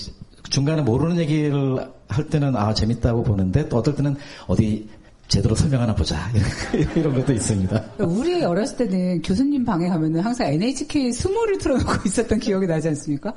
[0.49, 4.17] 중간에 모르는 얘기를 할 때는 아 재밌다고 보는데 또 어떨 때는
[4.47, 4.89] 어디
[5.27, 6.17] 제대로 설명 하나 보자
[6.95, 7.83] 이런 것도 있습니다.
[7.99, 13.33] 우리 어렸을 때는 교수님 방에 가면은 항상 NHK 스모를 틀어놓고 있었던 기억이 나지 않습니까?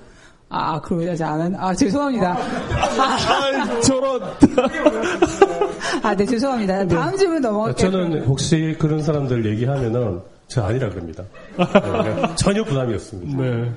[0.49, 2.37] 아, 그러지 않았, 아, 죄송합니다.
[2.39, 4.23] 아, 저런.
[6.03, 6.87] 아, 네, 죄송합니다.
[6.87, 7.91] 다음 질문 넘어갈게요.
[7.91, 11.25] 저는 혹시 그런 사람들 얘기하면은 저 아니라 그럽니다.
[11.57, 13.43] 네, 전혀 부담이었습니다.
[13.43, 13.73] 네.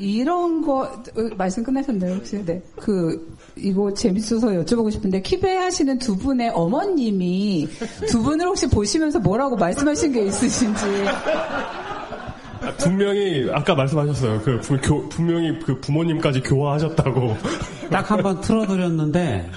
[0.00, 0.90] 이런 거, 어,
[1.36, 2.42] 말씀 끝나셨나요, 혹시?
[2.44, 2.62] 네.
[2.76, 7.68] 그, 이거 재밌어서 여쭤보고 싶은데, 키베 하시는 두 분의 어머님이
[8.08, 10.84] 두 분을 혹시 보시면서 뭐라고 말씀하신 게 있으신지.
[11.06, 14.40] 아, 분명히 아까 말씀하셨어요.
[14.42, 17.36] 그 부- 교- 분명히 그 부모님까지 교화하셨다고.
[17.90, 19.50] 딱 한 번 틀어드렸는데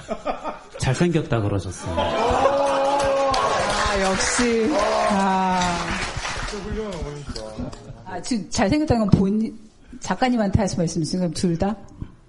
[0.78, 1.94] 잘생겼다 그러셨어요.
[1.96, 4.68] 아, 역시.
[5.10, 5.60] 아.
[8.06, 9.58] 아, 지금 잘생겼다는 건 본,
[10.04, 11.30] 작가님한테 하신 말씀이신가요?
[11.32, 11.74] 둘 다?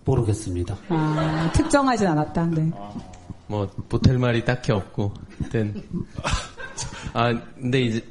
[0.05, 0.77] 모르겠습니다.
[0.89, 2.45] 아, 특정하진 않았다.
[2.47, 2.71] 네.
[3.47, 5.83] 뭐 보탤 말이 딱히 없고 하여튼
[7.13, 8.05] 아 근데 이제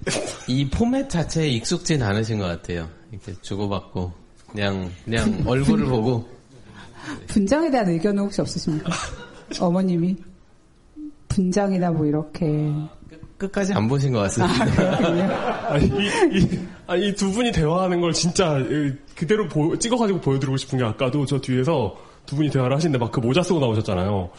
[0.46, 4.12] 이 포맷 자체에 익숙진 않으신 것 같아요 이렇게 주고받고
[4.52, 6.28] 그냥 그냥 얼굴을 보고
[7.26, 8.92] 분장에 대한 의견은 혹시 없으십니까?
[9.60, 10.16] 어머님이?
[11.28, 12.72] 분장이나 뭐 이렇게.
[13.46, 18.92] 끝까지 안 보신 것 같습니다 아니, 이, 이, 아니, 이두 분이 대화하는 걸 진짜 이,
[19.16, 21.96] 그대로 보- 찍어가지고 보여드리고 싶은 게 아까도 저 뒤에서
[22.26, 24.30] 두 분이 대화를 하시는데 막 그 모자 쓰고 나오셨잖아요.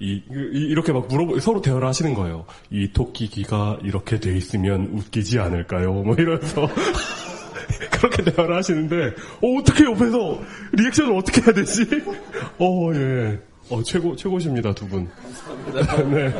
[0.00, 0.22] 이, 이-
[0.70, 2.46] 이렇게 막 물어보, 서로 대화를 하시는 거예요.
[2.70, 5.92] 이 토끼기가 이렇게 돼 있으면 웃기지 않을까요?
[5.92, 6.68] 뭐 이러면서.
[7.90, 8.96] 그렇게 대화를 하시는데,
[9.42, 10.40] 어, 어떻게 옆에서
[10.72, 11.82] 리액션을 어떻게 해야 되지?
[12.58, 13.38] 어, 예.
[13.70, 15.08] 어, 최고, 최고십니다, 두 분.
[16.10, 16.34] 네.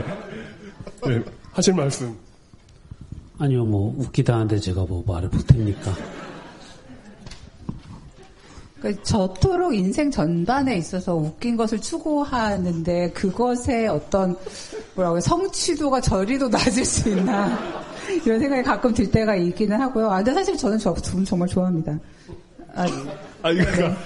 [1.06, 1.22] 네.
[1.54, 2.14] 하실 말씀.
[3.38, 5.92] 아니요, 뭐 웃기다는데 제가 뭐 말을 못합니까?
[8.78, 14.36] 그러니까 저토록 인생 전반에 있어서 웃긴 것을 추구하는데 그것의 어떤
[14.94, 15.20] 뭐라고 해요?
[15.20, 17.58] 성취도가 저리도 낮을 수 있나
[18.24, 20.10] 이런 생각이 가끔 들 때가 있기는 하고요.
[20.10, 21.98] 아, 근데 사실 저는 저 두 분 정말 좋아합니다.
[22.74, 22.86] 아,
[23.42, 23.96] 아니, 그러니까.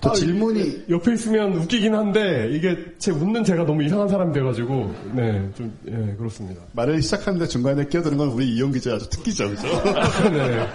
[0.00, 5.76] 또 질문이 옆에 있으면 웃기긴 한데 이게 제 웃는 제가 너무 이상한 사람이 돼가지고 네좀
[5.88, 6.60] 예 그렇습니다.
[6.72, 9.62] 말을 시작하는데 중간에 끼어드는 건 우리 이용 기자 아주 특기죠, 그죠?
[10.32, 10.66] 네.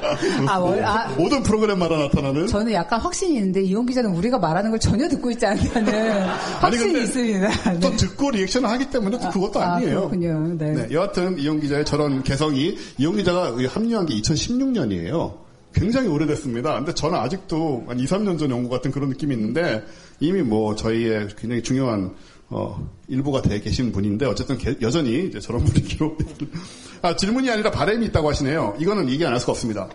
[0.48, 1.08] 아, 월- 아.
[1.18, 2.48] 모든 프로그램마다 나타나는.
[2.48, 6.22] 저는 약간 확신이 있는데 이용 기자는 우리가 말하는 걸 전혀 듣고 있지 않다는
[6.60, 7.72] 확신이 있습니다.
[7.74, 7.80] 네.
[7.80, 10.10] 또 듣고 리액션을 하기 때문에 또 그것도 아, 아니에요.
[10.10, 10.56] 그렇군요.
[10.58, 10.74] 네.
[10.74, 15.49] 네, 여하튼 이용 기자의 저런 개성이 이용 기자가 합류한 게 2016년이에요.
[15.74, 16.76] 굉장히 오래됐습니다.
[16.76, 19.84] 근데 저는 아직도 한 2, 3년 전에 온것 같은 그런 느낌이 있는데
[20.20, 22.14] 이미 뭐 저희의 굉장히 중요한
[22.50, 26.18] 어, 일부가 돼 계신 분인데 어쨌든 개- 여전히 이제 저런 분위기로
[27.04, 28.76] 아, 질문이 아니라 바람이 있다고 하시네요.
[28.80, 29.88] 이거는 얘기 안 할 수가 없습니다.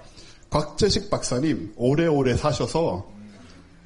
[0.50, 3.06] 곽재식 박사님 오래오래 사셔서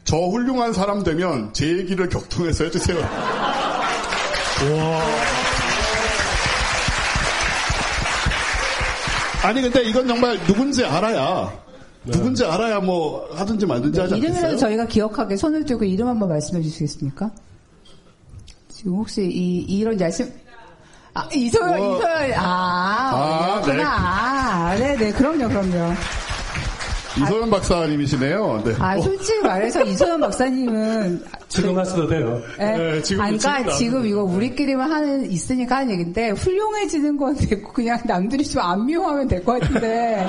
[0.05, 2.99] 저 훌륭한 사람 되면 제 얘기를 격통해서 해주세요.
[9.43, 11.53] 아니 근데 이건 정말 누군지 알아야
[12.05, 14.59] 누군지 알아야 뭐 하든지 말든지 하지 이름이라도 않겠어요?
[14.59, 17.31] 저희가 기억하게 손을 들고 이름 한번 말씀해 주시겠습니까?
[18.69, 20.33] 지금 혹시 이, 이런 야심,
[21.15, 21.97] 아, 이소연, 뭐.
[21.99, 23.77] 이소연, 아, 아, 그렇구나.
[23.77, 23.83] 네.
[23.85, 25.95] 아, 네네, 그럼요, 그럼요.
[27.23, 28.63] 이소연 박사님이시네요.
[28.65, 28.75] 네.
[28.79, 32.41] 아, 솔직히 말해서 이소연 박사님은 지금 하셔도 돼요.
[32.61, 32.65] 예.
[32.65, 37.73] 네, 지금 아니, 그러니까 지금 지금 이거 우리끼리만 하는 있으니까 하는 얘기인데 훌륭해지는 건 됐고
[37.73, 40.27] 그냥 남들이 좀 안 미워하면 될 것 같은데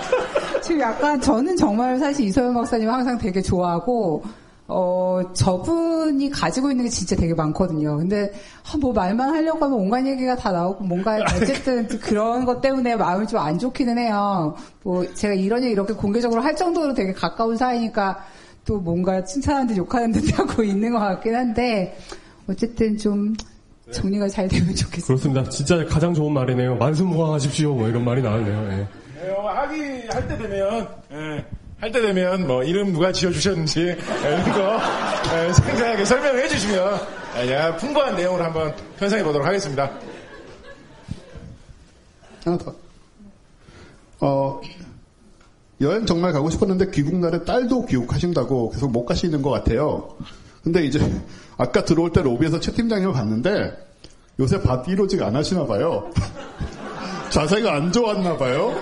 [0.62, 4.24] 지금 약간 저는 정말 사실 이소연 박사님 항상 되게 좋아하고
[4.72, 7.98] 어, 저분이 가지고 있는 게 진짜 되게 많거든요.
[7.98, 8.32] 근데,
[8.72, 13.26] 아, 뭐 말만 하려고 하면 온갖 얘기가 다 나오고, 뭔가, 어쨌든 그런 것 때문에 마음이
[13.28, 14.56] 좀 안 좋기는 해요.
[14.84, 18.24] 뭐, 제가 이런 얘기 이렇게 공개적으로 할 정도로 되게 가까운 사이니까,
[18.66, 21.98] 또 뭔가 칭찬하는 듯 욕하는 듯 하고 있는 것 같긴 한데,
[22.48, 23.34] 어쨌든 좀,
[23.92, 25.08] 정리가 잘 되면 좋겠어요.
[25.18, 25.50] 그렇습니다.
[25.50, 26.76] 진짜 가장 좋은 말이네요.
[26.76, 27.74] 만수무강하십시오.
[27.74, 28.72] 뭐 이런 말이 나왔네요.
[28.72, 28.88] 예.
[29.20, 29.82] 네, 어, 하기
[30.12, 31.46] 할 때 되면 예,
[31.80, 34.80] 할 때 되면 뭐 이름 누가 지어주셨는지 예, 이런 거
[35.34, 37.00] 예, 생생하게 설명해 주시면
[37.78, 39.90] 풍부한 내용으로 한번 편성해 보도록 하겠습니다.
[42.44, 42.76] 하나 더.
[44.20, 44.62] 어,
[45.80, 50.18] 여행 정말 가고 싶었는데 귀국날에 딸도 귀국하신다고 계속 못 가시는 것 같아요.
[50.62, 51.00] 근데 이제
[51.58, 53.72] 아까 들어올 때 로비에서 채 팀장님을 봤는데
[54.40, 56.12] 요새 바디로직 안 하시나 봐요.
[57.32, 58.76] 자세가 안 좋았나 봐요.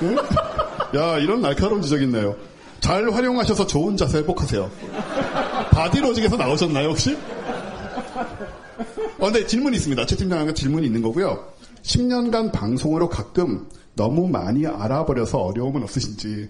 [0.00, 0.16] 응?
[0.94, 2.36] 야 이런 날카로운 지적 있네요.
[2.80, 4.70] 잘 활용하셔서 좋은 자세 회복하세요.
[5.70, 7.16] 바디로직에서 나오셨나요 혹시?
[9.18, 10.06] 어, 근데 질문이 있습니다.
[10.06, 11.44] 채 팀장님께 질문이 있는 거고요.
[11.82, 16.48] 10년간 방송으로 가끔 너무 많이 알아버려서 어려움은 없으신지.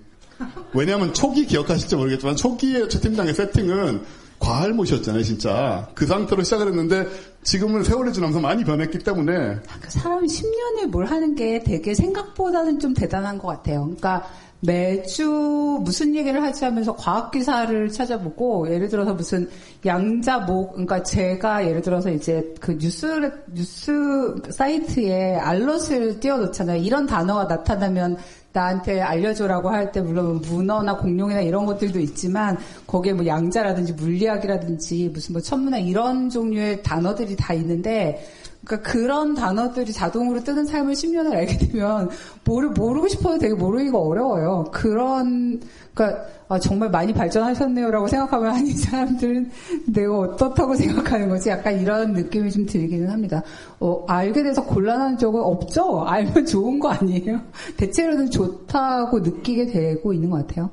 [0.74, 4.02] 왜냐하면 초기 기억하실지 모르겠지만 초기에 최 팀장의 세팅은
[4.38, 5.88] 과할못이었잖아요, 진짜.
[5.94, 7.06] 그 상태로 시작을 했는데
[7.42, 12.94] 지금은 세월이 지나면서 많이 변했기 때문에 그 사람이 10년을 뭘 하는 게 되게 생각보다는 좀
[12.94, 13.82] 대단한 것 같아요.
[13.84, 14.26] 그러니까
[14.60, 19.48] 매주 무슨 얘기를 하지 하면서 과학 기사를 찾아보고 예를 들어서 무슨
[19.86, 26.82] 양자목 그러니까 제가 예를 들어서 이제 그 뉴스 뉴스 사이트에 알럿을 띄워놓잖아요.
[26.82, 28.16] 이런 단어가 나타나면
[28.58, 35.32] 나한테 알려줘라고 할 때 물론 문어나 공룡이나 이런 것들도 있지만 거기에 뭐 양자라든지 물리학이라든지 무슨
[35.34, 38.22] 뭐 천문학 이런 종류의 단어들이 다 있는데
[38.64, 42.10] 그러니까 그런 단어들이 자동으로 뜨는 삶을 10년을 알게 되면
[42.44, 44.66] 모르, 모르고 싶어도 되게 모르기가 어려워요.
[44.72, 45.60] 그런,
[45.94, 49.50] 그러니까 아, 정말 많이 발전하셨네요라고 생각하면 아니 사람들은
[49.86, 51.50] 내가 어떻다고 생각하는 거지?
[51.50, 53.42] 약간 이런 느낌이 좀 들기는 합니다.
[53.80, 56.04] 어, 알게 돼서 곤란한 적은 없죠?
[56.06, 57.40] 알면 좋은 거 아니에요?
[57.78, 60.70] 대체로는 좋다고 느끼게 되고 있는 것 같아요.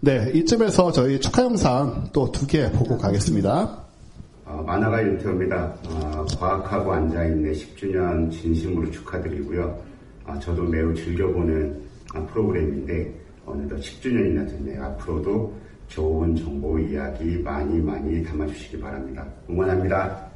[0.00, 3.87] 네 이쯤에서 저희 축하 영상 또 두 개 보고 가겠습니다.
[4.48, 5.74] 어, 만화가 윤태호입니다.
[5.90, 9.78] 어, 과학하고 앉아있네 10주년 진심으로 축하드리고요.
[10.24, 11.82] 아, 저도 매우 즐겨보는
[12.14, 13.12] 아, 프로그램인데
[13.44, 14.84] 어느덧 10주년이나 됐네요.
[14.84, 15.54] 앞으로도
[15.88, 19.26] 좋은 정보 이야기 많이 많이 담아주시기 바랍니다.
[19.50, 20.28] 응원합니다.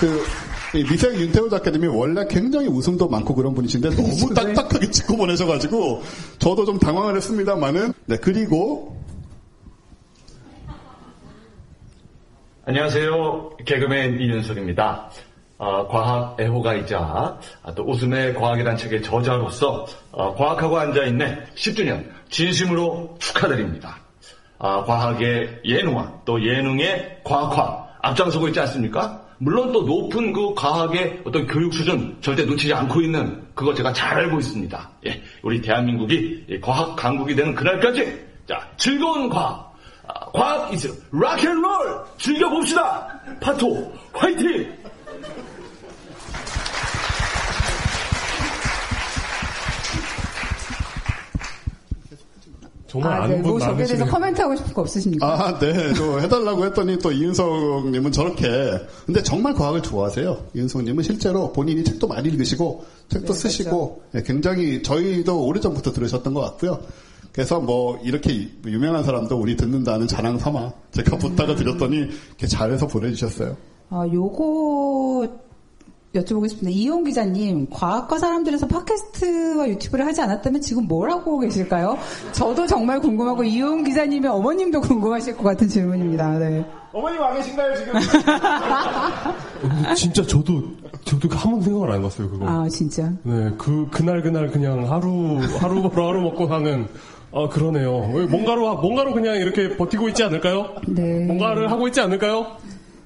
[0.00, 6.02] 그, 이 미생 윤태호 작가님이 원래 굉장히 웃음도 많고 그런 분이신데 너무 딱딱하게 찍고 보내셔가지고
[6.38, 8.99] 저도 좀 당황을 했습니다만은 네 그리고
[12.66, 13.56] 안녕하세요.
[13.64, 15.10] 개그맨 이윤석입니다.
[15.56, 16.98] 아, 과학 애호가이자
[17.62, 23.96] 아, 또 웃음의 과학이란 책의 저자로서 아, 과학하고 앉아있네 10주년 진심으로 축하드립니다.
[24.58, 29.26] 아, 과학의 예능화 또 예능의 과학화 앞장서고 있지 않습니까?
[29.38, 34.18] 물론 또 높은 그 과학의 어떤 교육 수준 절대 놓치지 않고 있는 그거 제가 잘
[34.18, 34.90] 알고 있습니다.
[35.06, 39.69] 예, 우리 대한민국이 이 과학 강국이 되는 그날까지 자 즐거운 과학 아,
[40.32, 43.20] 과학 is rock and roll 즐겨봅시다.
[43.40, 44.80] 파토 화이팅!
[52.90, 54.04] 정말 아, 아는 네, 분뭐 저기에 대해서.
[54.04, 55.24] 코멘트 하고 싶은 거 없으십니까?
[55.24, 55.94] 아, 네.
[55.94, 58.48] 저 해달라고 했더니 또 이윤석님은 저렇게.
[59.06, 60.46] 근데 정말 과학을 좋아하세요.
[60.54, 66.40] 이윤석님은 실제로 본인이 책도 많이 읽으시고, 책도 네, 쓰시고, 예, 굉장히 저희도 오래전부터 들으셨던 것
[66.40, 66.80] 같고요.
[67.32, 73.56] 그래서 뭐 이렇게 유명한 사람도 우리 듣는다는 자랑 삼아 제가 부탁을 드렸더니 이렇게 잘해서 보내주셨어요.
[73.90, 75.28] 아, 요거
[76.14, 76.76] 여쭤보고 싶습니다.
[76.76, 81.96] 이용 기자님, 과학과 사람들에서 팟캐스트와 유튜브를 하지 않았다면 지금 뭘 하고 계실까요?
[82.32, 86.38] 저도 정말 궁금하고 이용 기자님의 어머님도 궁금하실 것 같은 질문입니다.
[86.40, 86.66] 네.
[86.92, 87.92] 어머님 와 계신가요 지금?
[89.60, 90.60] 근데 진짜 저도
[91.04, 92.46] 저도 한 번 생각을 안 해봤어요 그거.
[92.48, 93.12] 아, 진짜.
[93.22, 96.88] 네, 그 그날 그날 그냥 하루 하루 벌어 하루 먹고 사는.
[97.32, 97.98] 아 그러네요.
[98.28, 100.74] 뭔가로 뭔가로 그냥 이렇게 버티고 있지 않을까요?
[100.88, 101.24] 네.
[101.26, 102.56] 뭔가를 하고 있지 않을까요?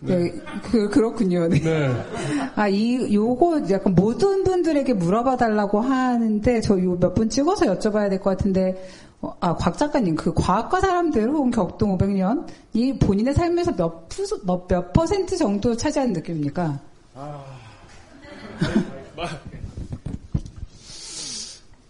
[0.00, 0.32] 네,
[0.62, 1.48] 그, 그렇군요.
[1.48, 1.60] 네.
[2.56, 8.10] 아, 이, 요거 약간 모든 분들에게 물어봐 달라고 하는데, 저 요 몇 분 찍어서 여쭤봐야
[8.10, 8.86] 될 것 같은데,
[9.22, 14.24] 어, 아, 곽 작가님, 그 과학과 사람들 혹은 격동 500년, 이 본인의 삶에서 몇, 푸,
[14.44, 16.78] 몇, 몇 퍼센트 정도 차지하는 느낌입니까?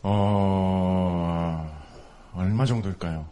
[0.02, 1.63] 어,
[2.36, 3.26] 얼마 정도일까요?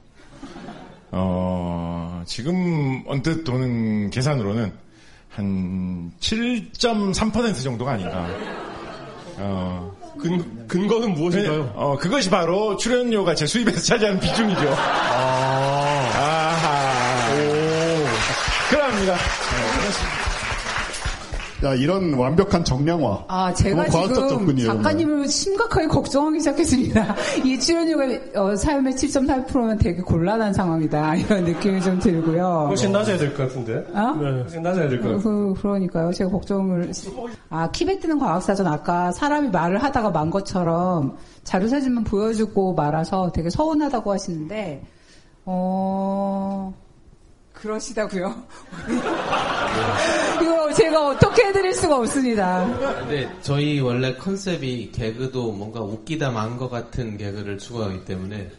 [1.11, 4.73] 어, 지금 언뜻 도는 계산으로는
[5.31, 8.27] 한 7.3% 정도가 아닌가.
[9.39, 11.73] 어, 근, 근거는 무엇인가요?
[11.75, 14.69] 어, 그것이 바로 출연료가 제 수입에서 차지하는 비중이죠.
[14.69, 15.63] 아하.
[18.71, 19.17] 그럽니다.
[21.65, 23.25] 야, 이런 완벽한 정량화.
[23.29, 24.73] 아, 제가 지금 접근이에요.
[24.73, 27.15] 작가님을 심각하게 걱정하기 시작했습니다.
[27.45, 31.15] 이 출연료가 어, 삶의 7.8%면 되게 곤란한 상황이다.
[31.23, 32.67] 이런 느낌이 좀 들고요.
[32.69, 33.75] 훨씬 낮아야 될 것 같은데.
[33.95, 34.13] 어?
[34.21, 35.23] 네, 훨씬 낮아야 될 것 같아요.
[35.23, 36.13] 그, 그러니까요.
[36.13, 36.91] 제가 걱정을.
[37.51, 43.51] 아, 키베 뜨는 과학사전 아까 사람이 말을 하다가 만 것처럼 자료 사진만 보여주고 말아서 되게
[43.51, 44.83] 서운하다고 하시는데,
[45.45, 46.73] 어,
[47.63, 48.35] 그러시다고요
[50.43, 52.67] 이거 제가 어떻게 해드릴 수가 없습니다.
[53.01, 58.51] 근데 저희 원래 컨셉이 개그도 뭔가 웃기다 만 것 같은 개그를 추구하기 때문에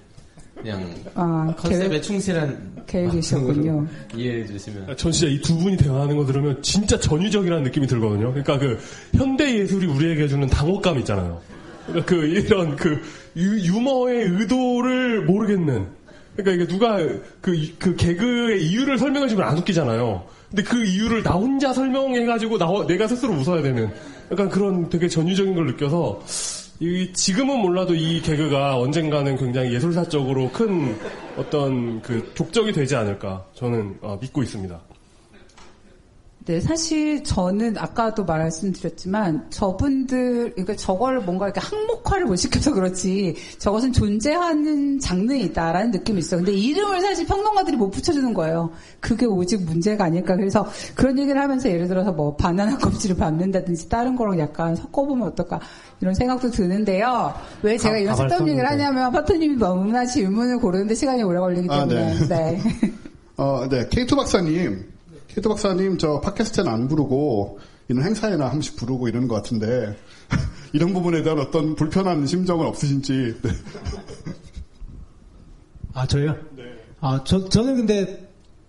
[0.55, 3.87] 그냥 아, 컨셉에 계획- 충실한 계획이셨군요.
[4.15, 8.29] 이해해 주시면 전 진짜 이 두 분이 대화하는 거 들으면 진짜 전위적이라는 느낌이 들거든요.
[8.33, 8.79] 그러니까 그
[9.15, 11.41] 현대 예술이 우리에게 주는 당혹감 있잖아요.
[11.87, 13.01] 그러니까 그 이런 그
[13.35, 15.87] 유, 유머의 의도를 모르겠는.
[16.35, 16.97] 그러니까 이게 누가
[17.41, 20.23] 그, 이- 그 개그의 이유를 설명해주면 안 웃기잖아요.
[20.49, 23.89] 근데 그 이유를 나 혼자 설명해가지고 나, 내가 스스로 웃어야 되는
[24.31, 26.21] 약간 그런 되게 전위적인 걸 느껴서
[26.79, 30.95] 이 지금은 몰라도 이 개그가 언젠가는 굉장히 예술사적으로 큰
[31.37, 34.79] 어떤 그 족적이 되지 않을까 저는 어, 믿고 있습니다.
[36.45, 43.93] 네, 사실 저는 아까도 말씀드렸지만 저분들 그러니까 저걸 뭔가 이렇게 항목화를 못 시켜서 그렇지 저것은
[43.93, 46.39] 존재하는 장르이다라는 느낌이 있어요.
[46.41, 48.71] 근데 이름을 사실 평론가들이 못 붙여주는 거예요.
[48.99, 50.35] 그게 오직 문제가 아닐까.
[50.35, 55.61] 그래서 그런 얘기를 하면서 예를 들어서 뭐 바나나 껍질을 밟는다든지 다른 거랑 약간 섞어보면 어떨까
[56.01, 57.33] 이런 생각도 드는데요.
[57.61, 58.69] 왜 제가 가- 이런 쓸데없는 얘기를.
[58.69, 62.27] 하냐면 파트님이 너무나 질문을 고르는데 시간이 오래 걸리기 아, 때문에 네.
[62.27, 62.61] 네.
[63.37, 63.87] 어, 네.
[63.89, 64.91] 케이토 박사님.
[65.33, 69.97] 케이토 박사님, 저 팟캐스트는 안 부르고, 이런 행사에나 한 번씩 부르고 이러는 것 같은데,
[70.73, 73.35] 이런 부분에 대한 어떤 불편한 심정은 없으신지.
[73.41, 73.49] 네.
[75.93, 76.35] 아, 저요?
[77.01, 78.27] 아, 저, 저는 근데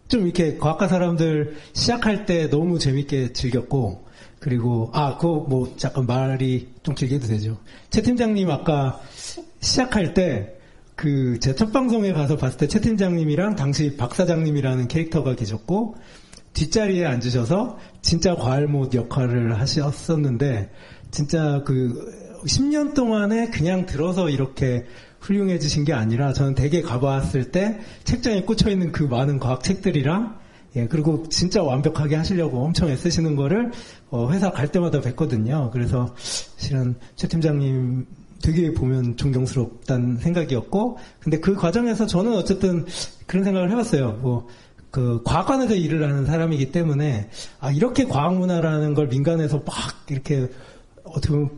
[0.08, 4.04] 좀 이렇게 과학과 사람들 시작할 때 너무 재밌게 즐겼고,
[4.40, 7.58] 그리고, 아, 그거 뭐 잠깐 말이 좀 길게 해도 되죠.
[7.90, 9.00] 최 팀장님 아까
[9.60, 10.54] 시작할 때,
[10.96, 15.96] 그, 제 첫 방송에 가서 봤을 때 최 팀장님이랑 당시 박 사장님이라는 캐릭터가 계셨고,
[16.54, 20.70] 뒷자리에 앉으셔서 진짜 과알못 역할을 하셨었는데,
[21.10, 24.84] 진짜 그, 10년 동안에 그냥 들어서 이렇게
[25.20, 30.38] 훌륭해지신 게 아니라 저는 되게 가봤을 때 책장에 꽂혀 있는 그 많은 과학 책들이랑
[30.76, 33.70] 예, 그리고 진짜 완벽하게 하시려고 엄청 애쓰시는 거를
[34.10, 35.70] 어, 회사 갈 때마다 뵀거든요.
[35.70, 36.14] 그래서
[36.56, 38.06] 실은 최 팀장님
[38.42, 42.84] 되게 보면 존경스럽다는 생각이었고, 근데 그 과정에서 저는 어쨌든
[43.26, 44.18] 그런 생각을 해봤어요.
[44.20, 44.48] 뭐,
[44.94, 49.74] 그 과학관에서 일을 하는 사람이기 때문에 아 이렇게 과학 문화라는 걸 민간에서 막
[50.08, 50.48] 이렇게
[51.02, 51.50] 어떻게 보면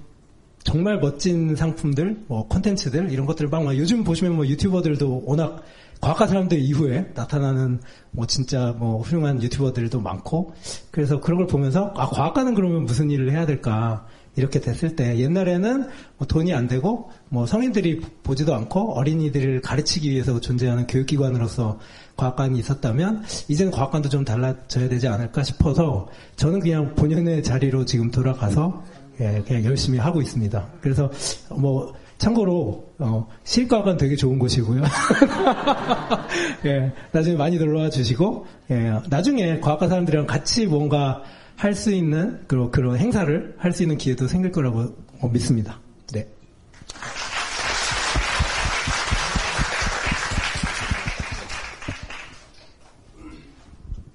[0.64, 5.62] 정말 멋진 상품들, 뭐 콘텐츠들 이런 것들을 막, 막 요즘 보시면 뭐 유튜버들도 워낙
[6.00, 7.80] 과학과 사람들 이후에 나타나는
[8.10, 10.54] 뭐 진짜 뭐 훌륭한 유튜버들도 많고
[10.90, 14.06] 그래서 그런 걸 보면서 아 과학과는 그러면 무슨 일을 해야 될까?
[14.36, 15.88] 이렇게 됐을 때 옛날에는
[16.18, 21.78] 뭐 돈이 안 되고 뭐 성인들이 보지도 않고 어린이들을 가르치기 위해서 존재하는 교육기관으로서
[22.16, 28.82] 과학관이 있었다면 이제는 과학관도 좀 달라져야 되지 않을까 싶어서 저는 그냥 본연의 자리로 지금 돌아가서
[29.20, 30.66] 예, 그냥 열심히 하고 있습니다.
[30.80, 31.10] 그래서
[31.56, 34.82] 뭐 참고로 어, 실과관 되게 좋은 곳이고요.
[36.66, 41.22] 예, 나중에 많이 놀러와 주시고 예, 나중에 과학과 사람들이랑 같이 뭔가
[41.56, 45.80] 할 수 있는 그런 그런 행사를 할 수 있는 기회도 생길 거라고 어, 믿습니다.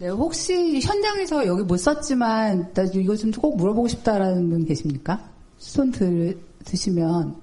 [0.02, 0.08] 네.
[0.08, 5.20] 네, 혹시 현장에서 여기 못 썼지만 나 이거 좀 꼭 물어보고 싶다라는 분 계십니까?
[5.60, 7.36] 손 들, 드시면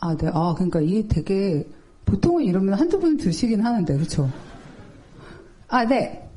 [0.00, 0.28] 아, 네.
[0.34, 1.64] 아, 그러니까 이게 되게
[2.04, 4.28] 보통은 이러면 한두 분 드시긴 하는데 그렇죠?
[5.68, 6.28] 아, 네.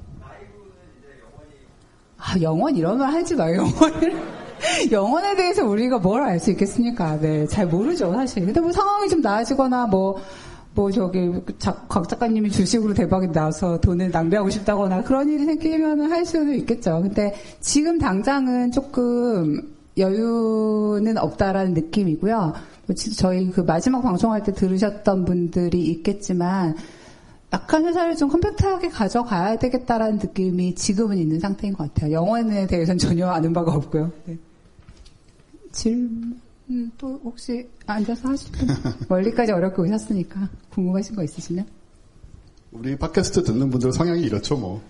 [2.18, 3.64] 아, 영원 이러면 하지 마요.
[3.66, 4.22] 영원을
[4.92, 7.20] 영원에 대해서 우리가 뭘 알 수 있겠습니까?
[7.20, 8.46] 네, 잘 모르죠, 사실.
[8.46, 10.22] 근데 뭐 상황이 좀 나아지거나 뭐,
[10.74, 16.26] 뭐 저기 작- 곽 작가님이 주식으로 대박이 나서 돈을 낭비하고 싶다거나 그런 일이 생기면 할
[16.26, 17.02] 수는 있겠죠.
[17.02, 22.54] 근데 지금 당장은 조금 여유는 없다라는 느낌이고요.
[22.88, 26.76] 뭐 지- 저희 그 마지막 방송할 때 들으셨던 분들이 있겠지만
[27.54, 32.14] 약간 회사를 좀 컴팩트하게 가져가야 되겠다라는 느낌이 지금은 있는 상태인 것 같아요.
[32.14, 34.10] 영원에 대해서는 전혀 아는 바가 없고요.
[34.26, 34.38] 네.
[35.74, 36.40] 질문
[36.98, 38.68] 또 혹시 앉아서 하실 분?
[39.10, 41.66] 멀리까지 어렵게 오셨으니까 궁금하신 거 있으시면?
[42.72, 44.82] 우리 팟캐스트 듣는 분들 성향이 이렇죠, 뭐.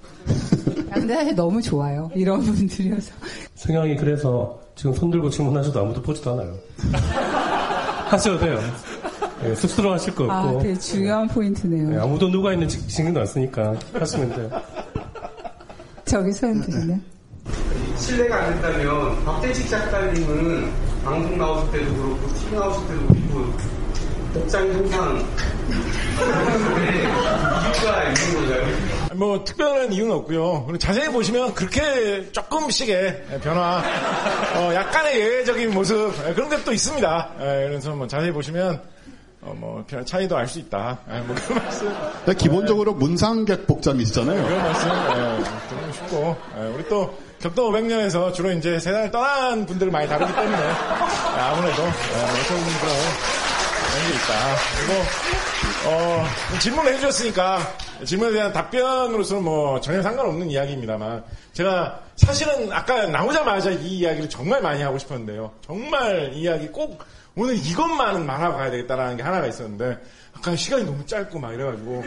[0.91, 2.11] 아, 근데 사실 너무 좋아요.
[2.13, 3.11] 이런 분들이어서.
[3.55, 6.55] 성향이 그래서 지금 손 들고 질문하셔도 아무도 보지도 않아요.
[8.09, 8.59] 하셔도 돼요.
[9.43, 10.61] 예, 쑥스러워 하실 거 아, 없고.
[10.61, 11.93] 되게 중요한 포인트네요.
[11.93, 14.61] 예, 아무도 누가 있는지 신경도 안 쓰니까 하시면 돼요.
[16.05, 17.01] 저기 소연 드리네.
[17.97, 20.71] 신뢰가 안 된다면 박대식 작가님은
[21.03, 23.53] 방송 나오실 때도 그렇고 TV 나오실 때도 그렇고
[24.33, 25.25] 복장이 항상
[27.75, 28.67] 이유가 있는 건가요?
[29.13, 30.63] 뭐 특별한 이유는 없고요.
[30.65, 33.83] 그리고 자세히 보시면 그렇게 조금씩의 변화,
[34.55, 37.31] 어, 약간의 예외적인 모습 예, 그런 게 또 있습니다.
[37.39, 38.81] 예, 그래서 뭐 자세히 보시면
[39.41, 40.99] 어, 뭐별 차이도 알 수 있다.
[41.11, 41.91] 예, 뭐 그런 말씀.
[42.37, 44.43] 기본적으로 문상객 복장이시잖아요.
[44.45, 49.91] 그런 말씀 예, 드리고 싶고 예, 우리 또 격도 500년에서 주로 이제 세상을 떠난 분들을
[49.91, 52.93] 많이 다루기 때문에 예, 아무래도 예, 어떤 분들은
[53.91, 54.55] 그런 게 있다.
[54.77, 54.93] 그리고
[55.87, 56.25] 어,
[56.59, 57.59] 질문을 해주셨으니까
[58.05, 61.23] 질문에 대한 답변으로서는 뭐 전혀 상관없는 이야기입니다만
[61.53, 65.51] 제가 사실은 아까 나오자마자 이 이야기를 정말 많이 하고 싶었는데요.
[65.65, 67.03] 정말 이 이야기 꼭
[67.35, 69.97] 오늘 이것만은 말하고 가야 되겠다라는 게 하나가 있었는데
[70.33, 72.03] 아까 시간이 너무 짧고 막 이래가지고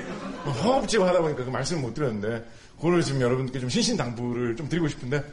[0.62, 2.44] 허겁지겁 하다 보니까 그 말씀을 못 드렸는데
[2.84, 5.24] 그거를 지금 여러분께 좀 신신당부를 좀 드리고 싶은데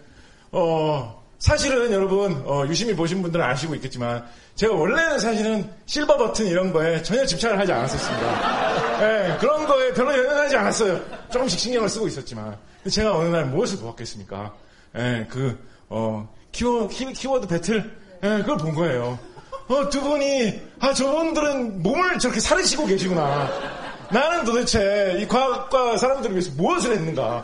[0.54, 4.26] 어 사실은 여러분 어, 유심히 보신 분들은 아시고 있겠지만
[4.56, 9.02] 제가 원래는 사실은 실버 버튼 이런 거에 전혀 집착을 하지 않았었습니다.
[9.02, 11.02] 예, 그런 거에 별로 연연하지 않았어요.
[11.30, 12.56] 조금씩 신경을 쓰고 있었지만
[12.90, 14.54] 제가 어느 날 무엇을 보았겠습니까?
[14.98, 15.58] 예, 그
[15.90, 17.92] 어, 키워, 키, 키워드 배틀
[18.24, 19.20] 예, 그걸 본 거예요.
[19.68, 23.81] 어, 두 분이 아 저분들은 몸을 저렇게 사르시고 계시구나.
[24.12, 27.44] 나는 도대체 이 과학과 사람들을 위해서 무엇을 했는가?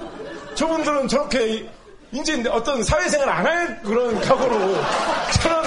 [0.56, 1.70] 저분들은 저렇게
[2.12, 4.56] 이제 어떤 사회생활 안 할 그런 각오로
[5.42, 5.64] 저런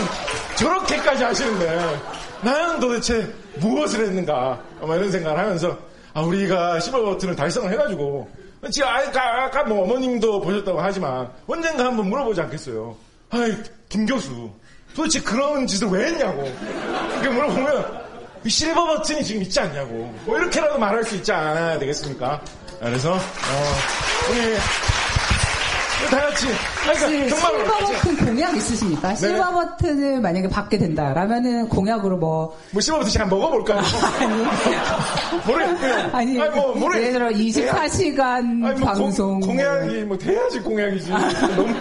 [0.56, 1.96] 저렇게까지 하시는데
[2.42, 4.60] 나는 도대체 무엇을 했는가?
[4.82, 5.76] 아마 이런 생각을 하면서
[6.12, 8.28] 아 우리가 시벌 버튼을 달성을 해가지고
[8.70, 12.94] 지금 아까, 아까 뭐 어머님도 보셨다고 하지만 언젠가 한번 물어보지 않겠어요?
[13.30, 13.54] 아이
[13.88, 14.50] 김 교수
[14.94, 16.42] 도대체 그런 짓을 왜 했냐고
[17.12, 18.09] 이렇게 물어보면 이
[18.46, 22.40] 실버 버튼이 지금 있지 않냐고 뭐 이렇게라도 말할 수 있지 않아야 되겠습니까?
[22.80, 23.18] 그래서 어,
[24.30, 24.56] 우리
[26.10, 26.46] 다 같이
[26.88, 29.14] 아니, 그러니까 정말 실버 버튼 공약 있으십니까?
[29.14, 33.82] 실버 버튼을 만약에 받게 된다라면은 공약으로 뭐 뭐 실버 버튼 한번 먹어볼까요?
[35.46, 35.94] 모르겠고요.
[36.12, 41.10] 아니, 아니, 뭐, 모르- 예를 들어 24시간 아니, 뭐 방송 공, 공약이 뭐 돼야지 공약이지.
[41.10, 41.74] 너무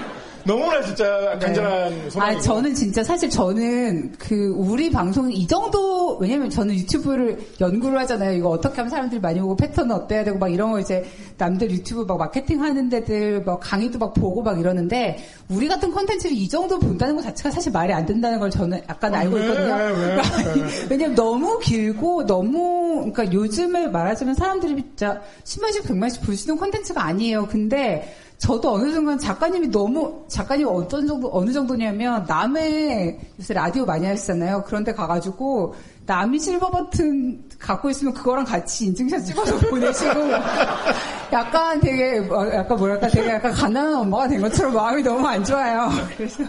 [0.50, 2.40] 너무나 진짜 간절한 소망이고.
[2.40, 8.36] 아, 저는 진짜 사실 저는 그 우리 방송 이 정도 왜냐면 저는 유튜브를 연구를 하잖아요.
[8.36, 11.06] 이거 어떻게 하면 사람들이 많이 보고 패턴은 어때야 되고 막 이런 거 이제
[11.38, 16.36] 남들 유튜브 막 마케팅 하는 데들 막 강의도 막 보고 막 이러는데 우리 같은 컨텐츠를
[16.36, 19.76] 이 정도 본다는 것 자체가 사실 말이 안 된다는 걸 저는 약간 알고 왜, 있거든요.
[19.76, 19.94] 왜, 왜?
[19.94, 26.58] 그러니까 왜냐면 너무 길고 너무 그러니까 요즘에 말하자면 사람들이 진짜 10만씩 100만씩 볼 수 있는
[26.58, 27.46] 컨텐츠가 아니에요.
[27.48, 34.06] 근데 저도 어느 순간 작가님이 너무 작가님 어떤 정도 어느 정도냐면 남의 요새 라디오 많이
[34.08, 34.64] 하시잖아요.
[34.66, 35.76] 그런데 가가지고
[36.06, 40.32] 남이 실버 버튼 갖고 있으면 그거랑 같이 인증샷 찍어서 보내시고
[41.34, 45.90] 약간 되게 어, 약간 뭐랄까 되게 약간 가난한 엄마가 된 것처럼 마음이 너무 안 좋아요.
[46.16, 46.44] 그래서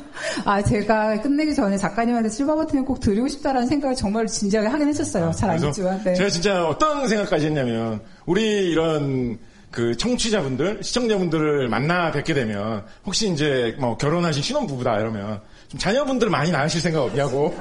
[0.44, 5.32] 아 제가 끝내기 전에 작가님한테 실버 버튼을 꼭 드리고 싶다라는 생각을 정말 진지하게 하긴 했었어요.
[5.32, 6.14] 잘 아니지만 네.
[6.14, 9.40] 제가 진짜 어떤 생각까지 했냐면 우리 이런
[9.70, 16.50] 그 청취자분들, 시청자분들을 만나 뵙게 되면 혹시 이제 뭐 결혼하신 신혼부부다 이러면 좀 자녀분들 많이
[16.50, 17.56] 낳으실 생각 없냐고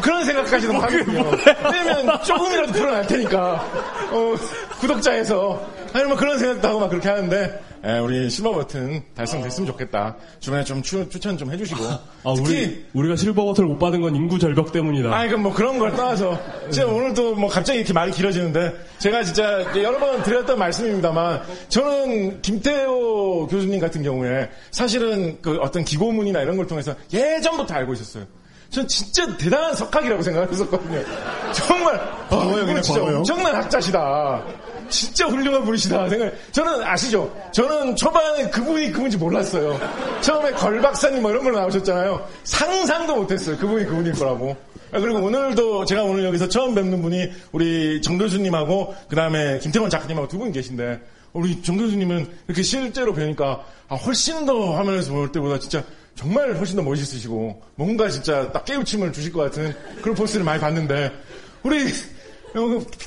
[0.00, 1.30] 그런 생각까지도 하거든요.
[1.70, 3.54] 왜냐면 조금이라도 풀어날 테니까.
[4.10, 4.34] 어,
[4.80, 5.70] 구독자에서.
[5.92, 10.14] 아니 뭐 그런 생각도 하고 막 그렇게 하는데 에, 우리 실버 버튼 달성됐으면 좋겠다.
[10.38, 14.14] 주변에 좀 추, 추천 좀 해주시고 아, 우리, 우리 가 실버 버튼을 못 받은 건
[14.14, 15.12] 인구 절벽 때문이다.
[15.12, 16.38] 아, 이건 뭐 그런 걸 떠나서
[16.70, 23.48] 제가 오늘도 뭐 갑자기 이렇게 말이 길어지는데 제가 진짜 여러 번 드렸던 말씀입니다만 저는 김태호
[23.48, 28.24] 교수님 같은 경우에 사실은 그 어떤 기고문이나 이런 걸 통해서 예전부터 알고 있었어요.
[28.70, 31.02] 전 진짜 대단한 석학이라고 생각했었거든요.
[31.52, 32.00] 정말
[32.30, 33.02] 아, 이분 진짜.
[33.02, 34.42] 엄청난 학자시다.
[34.92, 36.32] 진짜 훌륭한 분이시다 생각.
[36.52, 37.34] 저는 아시죠?
[37.52, 39.80] 저는 초반에 그분이 그분인지 몰랐어요.
[40.20, 42.28] 처음에 걸 박사님 뭐 이런 걸로 나오셨잖아요.
[42.44, 43.56] 상상도 못했어요.
[43.56, 44.54] 그분이 그분일 거라고.
[44.92, 49.88] 아, 그리고 오늘도 제가 오늘 여기서 처음 뵙는 분이 우리 정 교수님하고 그 다음에 김태원
[49.90, 51.00] 작가님하고 두 분 계신데
[51.32, 55.82] 우리 정 교수님은 이렇게 실제로 뵈니까 아, 훨씬 더 화면에서 볼 때보다 진짜
[56.14, 61.10] 정말 훨씬 더 멋있으시고 뭔가 진짜 딱 깨우침을 주실 것 같은 그런 포스를 많이 봤는데
[61.62, 61.86] 우리 어,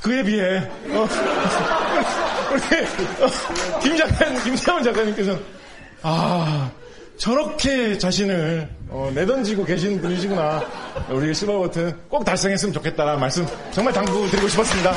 [0.01, 0.57] 그에 비해
[0.89, 1.07] 어,
[2.51, 5.39] 우리 어, 김 작가님, 김태원 작가님께서는
[6.01, 6.71] 아
[7.17, 10.63] 저렇게 자신을 어, 내던지고 계신 분이시구나.
[11.09, 14.93] 우리 실버 버튼 꼭 달성했으면 좋겠다라는 말씀 정말 당부 드리고 싶었습니다.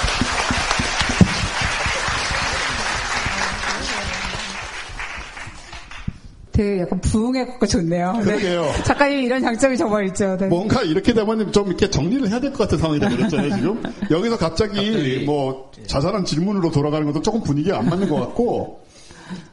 [6.59, 8.12] 되게 약간 부흥해갖고 좋네요.
[8.14, 8.24] 네.
[8.24, 8.64] 그러게요.
[8.85, 10.36] 작가님 이런 장점이 정말 있죠.
[10.36, 10.47] 네.
[10.48, 13.82] 뭔가 이렇게 되면 좀 이렇게 정리를 해야 될 것 같은 상황이 되버렸잖아요, 지금.
[14.10, 18.80] 여기서 갑자기 뭐 자잘한 질문으로 돌아가는 것도 조금 분위기가 안 맞는 것 같고,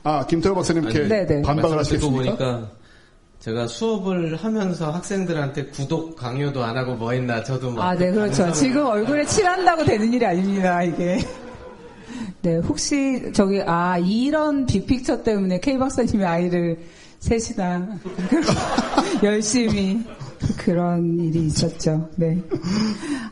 [0.04, 2.36] 아, 김태호 박사님 이렇게 아니, 네, 반박을 하시겠습니까?
[2.38, 2.72] 보니까
[3.40, 8.52] 제가 수업을 하면서 학생들한테 구독 강요도 안 하고 뭐 했나 저도 막 아, 네, 그렇죠.
[8.54, 11.20] 지금 얼굴에 칠한다고 되는 일이 아닙니다, 이게.
[12.42, 16.80] 네, 혹시 저기 아 이런 빅픽처 때문에 K 박사님이 아이를
[17.26, 17.88] 셋이나
[19.24, 20.04] 열심히
[20.58, 22.08] 그런 일이 있었죠.
[22.16, 22.40] 네.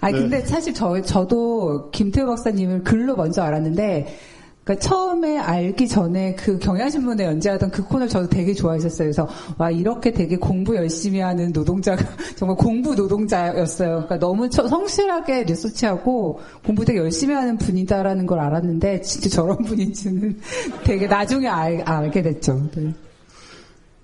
[0.02, 0.18] 아 네.
[0.18, 4.18] 근데 사실 저 저도 김태우 박사님을 글로 먼저 알았는데.
[4.64, 9.08] 그러니까 처음에 알기 전에 그 경향신문에 연재하던 그 코너를 저도 되게 좋아했었어요.
[9.08, 12.02] 그래서 와 이렇게 되게 공부 열심히 하는 노동자가
[12.38, 13.90] 정말 공부 노동자였어요.
[13.90, 20.40] 그러니까 너무 처- 성실하게 리서치하고 공부 되게 열심히 하는 분이다라는 걸 알았는데 진짜 저런 분인지는
[20.86, 22.70] 되게 나중에 알, 알게 됐죠.
[22.74, 22.94] 네.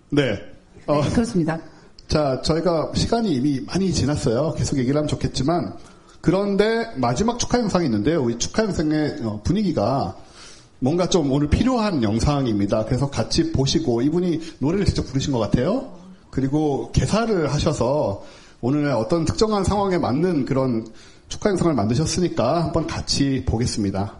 [0.09, 0.39] 네.
[0.85, 1.59] 어, 그렇습니다.
[2.07, 4.53] 자, 저희가 시간이 이미 많이 지났어요.
[4.57, 5.75] 계속 얘기를 하면 좋겠지만,
[6.21, 8.21] 그런데 마지막 축하 영상이 있는데요.
[8.23, 10.15] 우리 축하 영상의 어, 분위기가
[10.79, 12.85] 뭔가 좀 오늘 필요한 영상입니다.
[12.85, 15.93] 그래서 같이 보시고 이분이 노래를 직접 부르신 것 같아요.
[16.29, 18.23] 그리고 개사를 하셔서
[18.61, 20.87] 오늘 어떤 특정한 상황에 맞는 그런
[21.27, 24.15] 축하 영상을 만드셨으니까 한번 같이 보겠습니다.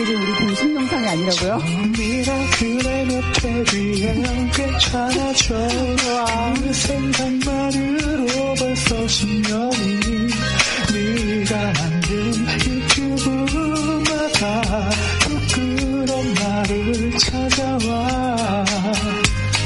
[0.00, 1.58] 아, 지금 우리 공식 영상이 아니라고요?
[6.54, 10.30] 그 생각만으로 벌써 10년이
[10.92, 12.08] 네가 만든
[12.66, 14.62] 유튜브마다
[15.20, 18.64] 부끄러운 나를 찾아와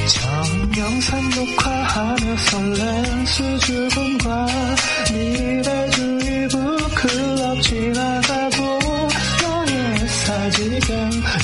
[0.09, 4.47] 처음 영상 녹화하며 설렌 수줍음과
[5.12, 8.23] 미래 주의부 클럽 너의
[10.70, 11.44] 사진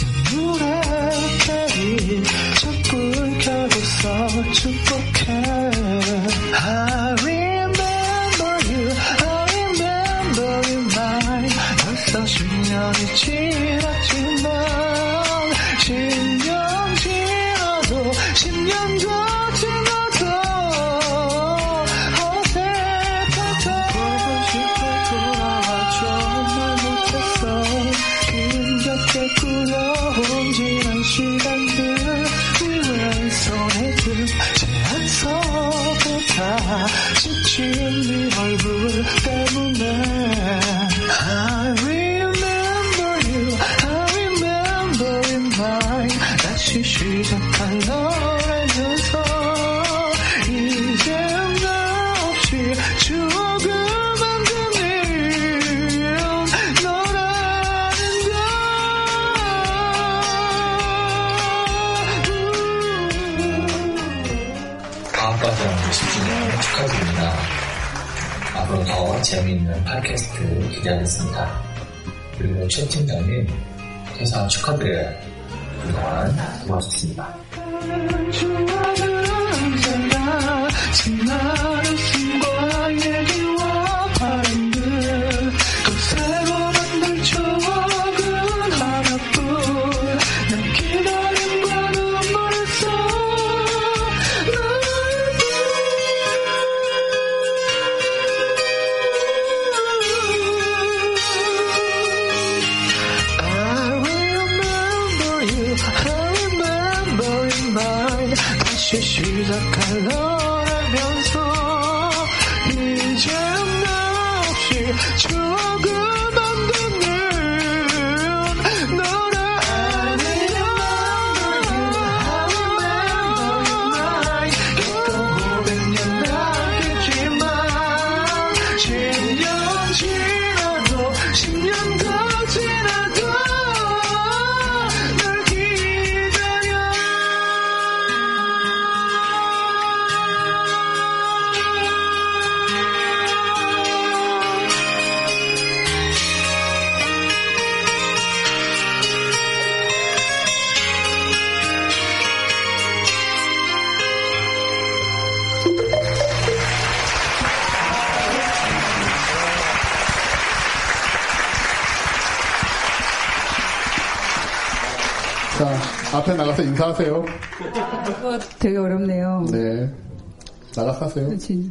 [68.70, 71.62] 앞으로 더 재미있는 팟캐스트 기대하겠습니다.
[72.38, 73.46] 그리고 최 팀장님
[74.16, 75.10] 퇴사 축하드려요.
[75.86, 76.36] 그동안
[76.66, 77.34] 고맙습니다.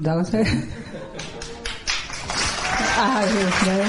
[0.02, 0.44] 나가서 해.
[2.98, 3.32] 아, 네,
[3.62, 3.86] 그래요.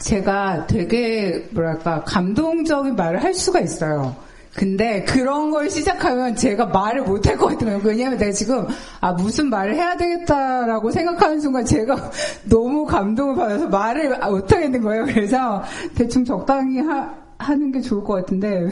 [0.00, 4.14] 제가 되게, 뭐랄까, 감동적인 말을 할 수가 있어요.
[4.54, 7.80] 근데 그런 걸 시작하면 제가 말을 못 할 것 같아요.
[7.82, 8.66] 왜냐면 내가 지금,
[9.00, 12.10] 아, 무슨 말을 해야 되겠다라고 생각하는 순간 제가
[12.50, 15.04] 너무 감동을 받아서 말을 못 하겠는 거예요.
[15.06, 15.62] 그래서
[15.94, 18.68] 대충 적당히 하, 하는 게 좋을 것 같은데.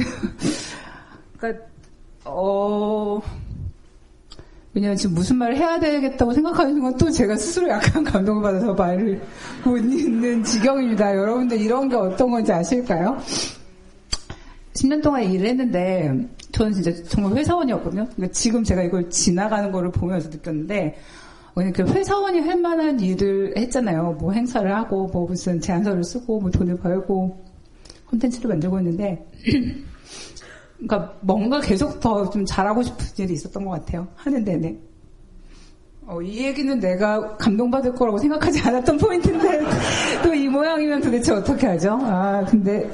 [1.39, 1.65] 그러니까,
[2.25, 3.21] 어,
[4.73, 9.21] 왜냐면 지금 무슨 말을 해야 되겠다고 생각하는 순간 또 제가 스스로 약간 감동을 받아서 말을
[9.65, 11.17] 못 잇는 지경입니다.
[11.17, 13.19] 여러분들 이런 게 어떤 건지 아실까요?
[14.75, 18.07] 10년 동안 일을 했는데 저는 진짜 정말 회사원이었거든요.
[18.15, 20.97] 그러니까 지금 제가 이걸 지나가는 거를 보면서 느꼈는데
[21.57, 24.17] 왜냐면 그 회사원이 할 만한 일을 했잖아요.
[24.21, 27.45] 뭐 행사를 하고 뭐 무슨 제안서를 쓰고 뭐 돈을 벌고
[28.07, 29.27] 콘텐츠를 만들고 했는데
[30.81, 34.07] 그러니까 뭔가 계속 더 좀 잘하고 싶은 일이 있었던 것 같아요.
[34.16, 34.77] 하는 내내.
[36.07, 39.61] 어, 이 얘기는 내가 감동받을 거라고 생각하지 않았던 포인트인데
[40.24, 41.98] 또 이 모양이면 도대체 어떻게 하죠?
[42.02, 42.90] 아 근데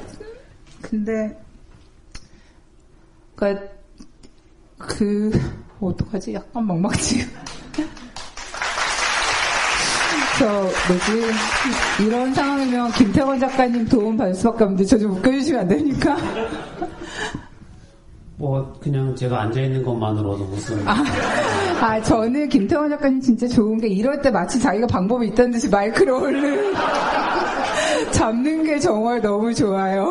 [0.83, 1.37] 근데
[3.35, 3.67] 그러니까
[4.79, 5.31] 그
[5.81, 6.35] 어떡하지?
[6.35, 7.21] 약간 막막지.
[10.39, 16.17] 저 뭐지 이런 상황이면 김태원 작가님 도움 받을 수밖에 없는데 저 좀 웃겨주시면 안 됩니까?
[18.39, 24.21] 뭐 그냥 제가 앉아 있는 것만으로도 무슨 아, 저는 김태원 작가님 진짜 좋은 게 이럴
[24.21, 26.75] 때 마치 자기가 방법이 있다는 듯이 마이크를 얼른
[28.13, 30.11] 잡는 게 정말 너무 좋아요.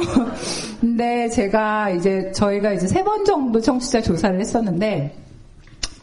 [0.81, 5.15] 근데 제가 이제 저희가 이제 세 번 정도 청취자 조사를 했었는데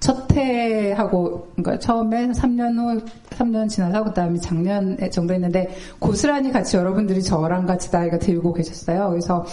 [0.01, 5.69] 첫 해하고 그러니까 처음에 3년 후 3년 지나서 그다음에 작년 정도 했는데
[6.01, 9.11] 고스란히 같이 여러분들이 저랑 같이 나이가 들고 계셨어요.
[9.11, 9.45] 그래서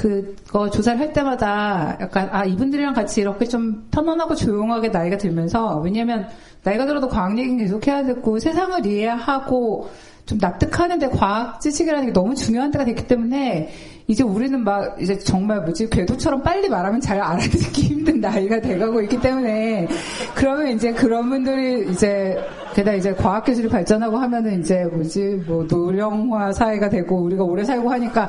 [0.00, 6.26] 그거 조사를 할 때마다 약간 아 이분들이랑 같이 이렇게 좀 편안하고 조용하게 나이가 들면서 왜냐면
[6.62, 9.90] 나이가 들어도 과학 얘기는 계속 해야 되고 세상을 이해하고
[10.24, 13.68] 좀 납득하는데 과학 지식이라는 게 너무 중요한 때가 됐기 때문에
[14.06, 15.90] 이제 우리는 막 이제 정말 뭐지?
[15.90, 19.86] 궤도처럼 빨리 말하면 잘 알아듣기 힘든 나이가 돼가고 있기 때문에
[20.34, 22.38] 그러면 이제 그런 분들이 이제
[22.74, 25.42] 게다가 이제 과학 기술이 발전하고 하면은 이제 뭐지?
[25.46, 28.28] 뭐 노령화 사회가 되고 우리가 오래 살고 하니까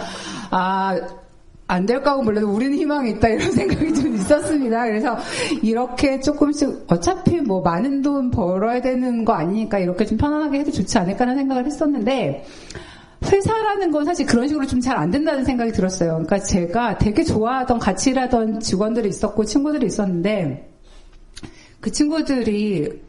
[0.50, 1.00] 아
[1.72, 4.86] 안 될까 하고 몰라도 우리는 희망이 있다 이런 생각이 좀 있었습니다.
[4.86, 5.18] 그래서
[5.62, 10.98] 이렇게 조금씩 어차피 뭐 많은 돈 벌어야 되는 거 아니니까 이렇게 좀 편안하게 해도 좋지
[10.98, 12.46] 않을까라는 생각을 했었는데
[13.24, 16.12] 회사라는 건 사실 그런 식으로 좀 잘 안 된다는 생각이 들었어요.
[16.14, 20.70] 그러니까 제가 되게 좋아하던 같이 일하던 직원들이 있었고 친구들이 있었는데
[21.80, 23.02] 그 친구들이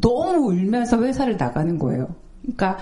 [0.00, 2.08] 너무 울면서 회사를 나가는 거예요.
[2.42, 2.78] 그러니까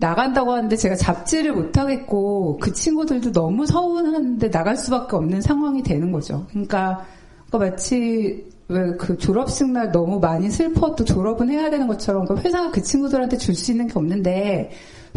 [0.00, 6.46] 나간다고 하는데 제가 잡지를 못하겠고 그 친구들도 너무 서운한데 나갈 수밖에 없는 상황이 되는 거죠.
[6.50, 7.04] 그러니까,
[7.48, 12.70] 그러니까 마치 왜 그 졸업식 날 너무 많이 슬퍼도 졸업은 해야 되는 것처럼 그 회사가
[12.70, 14.70] 그 친구들한테 줄 수 있는 게 없는데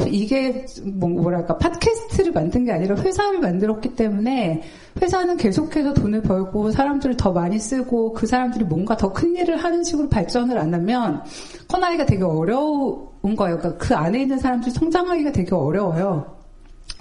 [0.08, 4.64] 이게 뭐- 뭐랄까 팟캐스트를 만든 게 아니라 회사를 만들었기 때문에
[5.00, 9.84] 회사는 계속해서 돈을 벌고 사람들을 더 많이 쓰고 그 사람들이 뭔가 더 큰 일을 하는
[9.84, 11.22] 식으로 발전을 안 하면
[11.68, 12.58] 커나이가 되게 어려
[13.24, 13.58] 운 거예요.
[13.58, 16.36] 그러니까 그 안에 있는 사람들이 성장하기가 되게 어려워요.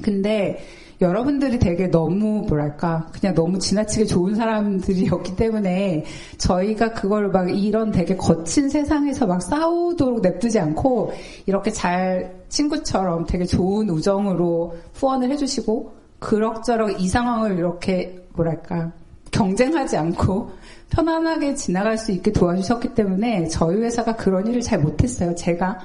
[0.02, 0.64] 근데
[1.00, 6.04] 여러분들이 되게 너무 뭐랄까 그냥 너무 지나치게 좋은 사람들이었기 때문에
[6.38, 11.12] 저희가 그걸 막 이런 되게 거친 세상에서 막 싸우도록 냅두지 않고
[11.46, 18.92] 이렇게 잘 친구처럼 되게 좋은 우정으로 후원을 해주시고 그럭저럭 이 상황을 이렇게 뭐랄까
[19.32, 20.52] 경쟁하지 않고
[20.90, 25.34] 편안하게 지나갈 수 있게 도와주셨기 때문에 저희 회사가 그런 일을 잘 못했어요.
[25.34, 25.80] 제가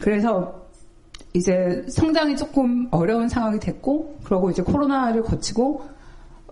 [0.00, 0.60] 그래서
[1.32, 5.82] 이제 성장이 조금 어려운 상황이 됐고, 그러고 이제 코로나를 거치고,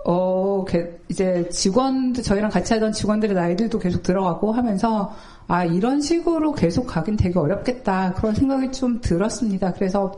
[0.04, 5.12] 어, 게- 이제 직원들, 저희랑 같이 하던 직원들의 나이들도 계속 들어가고 하면서,
[5.48, 8.14] 아, 이런 식으로 계속 가긴 되게 어렵겠다.
[8.14, 9.72] 그런 생각이 좀 들었습니다.
[9.72, 10.14] 그래서,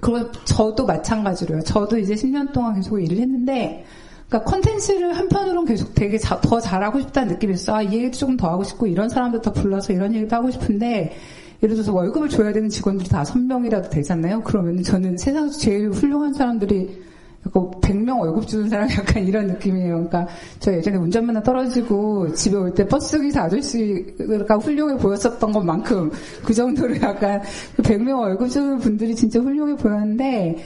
[0.00, 1.62] 그리고 저도 마찬가지로요.
[1.62, 3.84] 저도 이제 10년 동안 계속 일을 했는데,
[4.28, 7.74] 그러니까 컨텐츠를 한편으로는 계속 되게 자- 더 잘하고 싶다는 느낌이 있어.
[7.74, 11.16] 아, 이 얘기도 조금 더 하고 싶고, 이런 사람들 더 불러서 이런 얘기도 하고 싶은데,
[11.62, 14.42] 예를 들어서 월급을 줘야 되는 직원들이 다섯 명이라도 되잖아요.
[14.42, 17.10] 그러면 저는 세상에서 제일 훌륭한 사람들이
[17.46, 19.94] 약간 100명 월급 주는 사람 약간 이런 느낌이에요.
[19.94, 20.28] 그러니까
[20.58, 26.10] 저 예전에 운전면허 떨어지고 집에 올 때 버스 기사 아저씨가 훌륭해 보였었던 것만큼
[26.44, 27.42] 그 정도로 약간
[27.76, 30.58] 그 100명 월급 주는 분들이 진짜 훌륭해 보였는데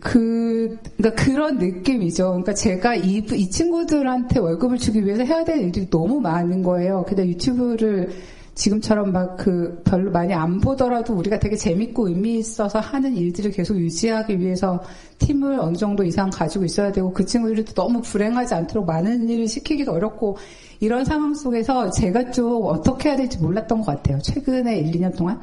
[0.00, 2.26] 그, 그러니까 그런 느낌이죠.
[2.28, 7.04] 그러니까 제가 이, 이 친구들한테 월급을 주기 위해서 해야 될 일이 너무 많은 거예요.
[7.08, 8.10] 근데 유튜브를
[8.56, 13.76] 지금처럼 막 그 별로 많이 안 보더라도 우리가 되게 재밌고 의미 있어서 하는 일들을 계속
[13.76, 14.82] 유지하기 위해서
[15.18, 19.46] 팀을 어느 정도 이상 가지고 있어야 되고 그 친구들이 또 너무 불행하지 않도록 많은 일을
[19.46, 20.36] 시키기도 어렵고
[20.80, 24.18] 이런 상황 속에서 제가 좀 어떻게 해야 될지 몰랐던 것 같아요.
[24.18, 25.40] 최근에 1, 2년 동안.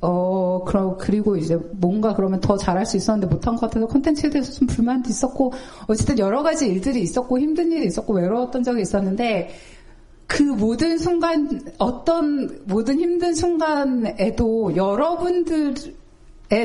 [0.00, 4.50] 어, 그러, 그리고 이제 뭔가 그러면 더 잘할 수 있었는데 못한 것 같아서 콘텐츠에 대해서
[4.52, 5.52] 좀 불만도 있었고,
[5.88, 9.50] 어쨌든 여러 가지 일들이 있었고, 힘든 일이 있었고, 외로웠던 적이 있었는데,
[10.26, 15.88] 그 모든 순간, 어떤 모든 힘든 순간에도 여러분들에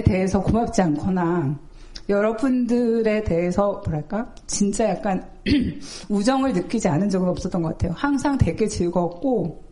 [0.05, 1.59] 대해서 고맙지 않거나,
[2.07, 5.29] 여러분들에 대해서, 뭐랄까, 진짜 약간
[6.09, 7.93] 우정을 느끼지 않은 적은 없었던 것 같아요.
[7.95, 9.63] 항상 되게 즐거웠고,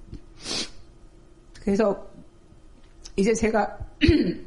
[1.61, 2.05] 그래서
[3.15, 3.77] 이제 제가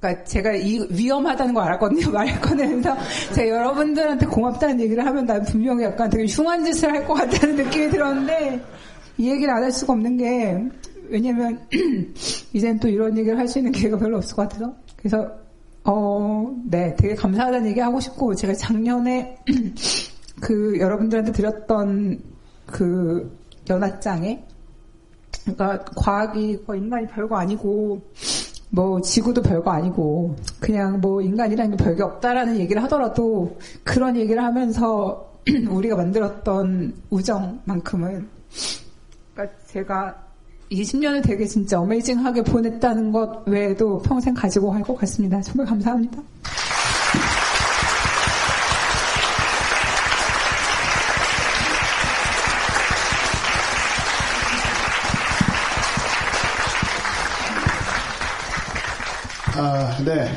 [0.00, 2.10] 그러니까 제가 이 위험하다는 거 알았거든요.
[2.12, 2.96] 말 꺼내면서
[3.34, 7.90] 제가 여러분들한테 고맙다는 얘기를 하면 난 분명히 약간 되게 흉한 짓을 할 것 같다는 느낌이
[7.90, 8.60] 들었는데
[9.18, 10.68] 이 얘기를 안 할 수가 없는 게
[11.08, 11.58] 왜냐면
[12.52, 15.30] 이젠 또 이런 얘기를 할 수 있는 기회가 별로 없을 것 같아서 그래서
[15.84, 19.38] 어, 네, 되게 감사하다는 얘기 하고 싶고 제가 작년에
[20.40, 22.20] 그 여러분들한테 드렸던
[22.66, 23.36] 그
[23.70, 24.44] 연합장에
[25.44, 28.02] 그러니까 과학이 뭐 인간이 별거 아니고
[28.70, 35.26] 뭐 지구도 별거 아니고 그냥 뭐 인간이라는 게 별게 없다라는 얘기를 하더라도 그런 얘기를 하면서
[35.70, 38.28] 우리가 만들었던 우정만큼은
[39.34, 40.14] 그러니까 제가
[40.70, 45.40] 20년을 되게 진짜 어메이징하게 보냈다는 것 외에도 평생 가지고 갈 것 같습니다.
[45.40, 46.20] 정말 감사합니다.
[59.56, 60.28] 아, 네.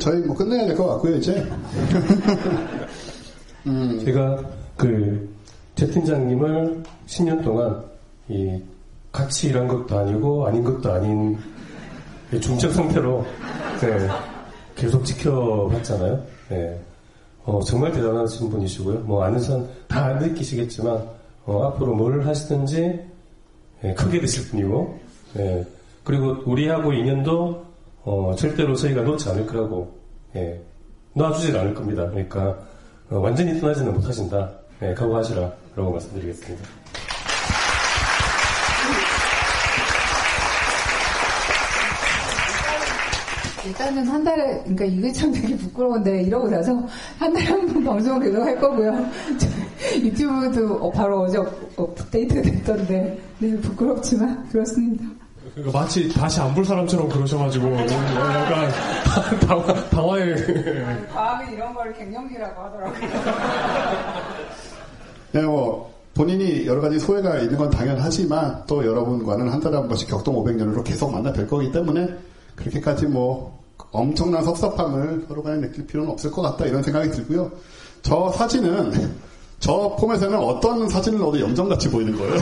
[0.00, 1.34] 저희 뭐 끝내야 될 것 같고요, 이제.
[3.66, 4.00] 음.
[4.04, 4.38] 제가
[4.76, 5.34] 그,
[5.74, 7.82] 최 팀장님을 10년 동안
[8.28, 8.60] 이
[9.12, 11.38] 같이 일한 것도 아니고 아닌 것도 아닌
[12.32, 13.24] 이 중적 상태로
[13.80, 14.08] 네,
[14.74, 16.22] 계속 지켜봤잖아요.
[16.50, 16.80] 네.
[17.44, 19.00] 어, 정말 대단하신 분이시고요.
[19.00, 21.00] 뭐 아는 사람 다 느끼시겠지만
[21.44, 23.00] 어, 앞으로 뭘 하시든지
[23.84, 24.98] 예, 크게 되실 분이고
[25.38, 25.64] 예,
[26.02, 27.64] 그리고 우리하고 인연도
[28.06, 29.98] 어, 절대로 저희가 놓지 않을 거라고
[30.36, 30.62] 예,
[31.14, 32.08] 놔주질 않을 겁니다.
[32.08, 32.56] 그러니까
[33.10, 34.50] 어, 완전히 떠나지는 못하신다.
[34.82, 36.64] 예, 각오하시라 라고 말씀드리겠습니다.
[43.66, 46.72] 일단은 한 달에, 그러니까 이게 참 되게 부끄러운데, 이러고 나서
[47.18, 48.92] 한 달에 한 번 방송을 계속 할 거고요.
[49.38, 49.48] 저
[49.98, 55.04] 유튜브도 어, 바로 어제 업- 업데이트 됐던데, 네, 부끄럽지만, 그렇습니다.
[55.56, 58.70] 그 마치 다시 안 볼 사람처럼 그러셔가지고 약간
[59.40, 60.34] 당황, 당황해.
[61.14, 63.10] 과학은 이런 걸 갱년기라고 하더라고요.
[65.32, 70.08] 네, 뭐, 본인이 여러 가지 소회가 있는 건 당연하지만 또 여러분과는 한 달에 한 번씩
[70.10, 72.06] 격동 500년으로 계속 만나 뵐 거기 때문에
[72.54, 73.58] 그렇게까지 뭐
[73.92, 77.50] 엄청난 섭섭함을 서로 간에 느낄 필요는 없을 것 같다 이런 생각이 들고요.
[78.02, 78.92] 저 사진은
[79.58, 82.34] 저 폼에서는 어떤 사진을 넣어도 염정같이 보이는 거예요.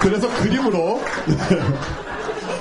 [0.00, 1.00] 그래서 그림으로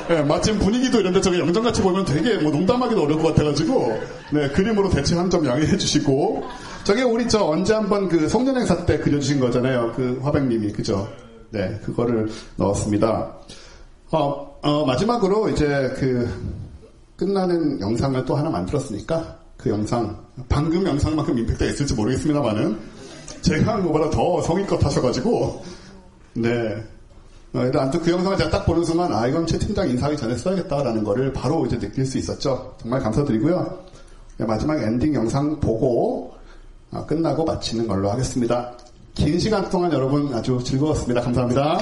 [0.08, 4.00] 네, 마침 분위기도 이런데 저게 영정같이 보면 되게 뭐 농담하기도 어려울 것 같아가지고
[4.32, 6.44] 네, 그림으로 대체 한 점 양해해 주시고
[6.84, 9.94] 저게 우리 저 언제 한번 그 송년행사 때 그려주신 거잖아요.
[9.96, 11.08] 그 화백님이 그죠?
[11.50, 13.34] 네, 그거를 넣었습니다.
[14.12, 16.30] 어, 어, 마지막으로 이제 그
[17.16, 20.18] 끝나는 영상을 또 하나 만들었으니까 그 영상
[20.50, 22.78] 방금 영상만큼 임팩트가 있을지 모르겠습니다만은
[23.42, 25.64] 제가 한 것보다 더 성의껏 하셔가지고
[26.34, 26.84] 네
[27.54, 31.04] 어, 아무튼 그 영상을 제가 딱 보는 순간, 아, 이건 최 팀장 인사하기 전에 써야겠다라는
[31.04, 32.76] 거를 바로 이제 느낄 수 있었죠.
[32.80, 33.80] 정말 감사드리고요.
[34.38, 36.34] 네, 마지막 엔딩 영상 보고,
[36.92, 38.74] 아, 끝나고 마치는 걸로 하겠습니다.
[39.14, 41.22] 긴 시간 동안 여러분 아주 즐거웠습니다.
[41.22, 41.80] 감사합니다.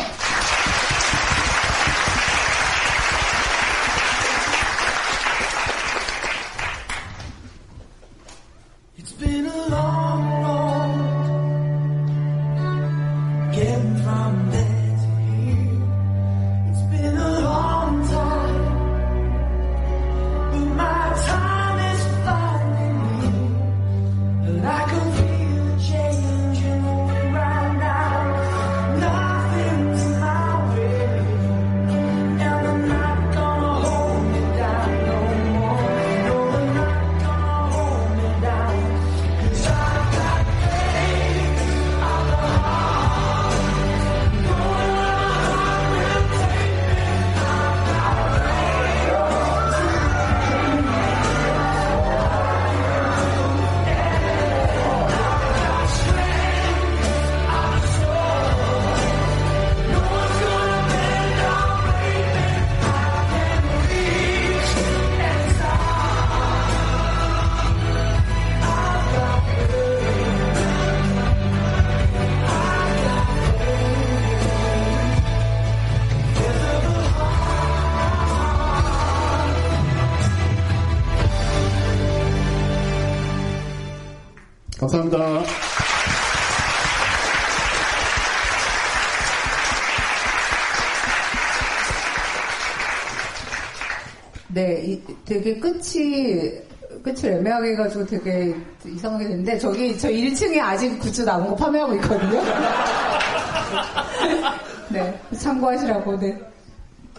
[95.31, 96.51] 되게 끝이
[97.01, 98.53] 끝을 애매하게 해가지고 되게
[98.85, 102.43] 이상하게 됐는데 저기 저 1층에 아직 굿즈 남은 거 판매하고 있거든요.
[104.91, 106.19] 네, 참고하시라고.
[106.19, 106.37] 네.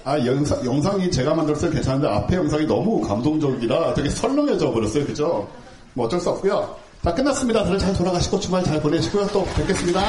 [0.04, 5.06] 아, 영상, 영상이 제가 만들었을 때 괜찮은데 앞에 영상이 너무 감동적이라 되게 설렁해져 버렸어요.
[5.06, 5.48] 그죠?
[5.94, 6.76] 뭐 어쩔 수 없고요.
[7.02, 7.64] 다 끝났습니다.
[7.64, 9.26] 다들 잘 돌아가시고 주말 잘 보내시고요.
[9.28, 10.02] 또 뵙겠습니다.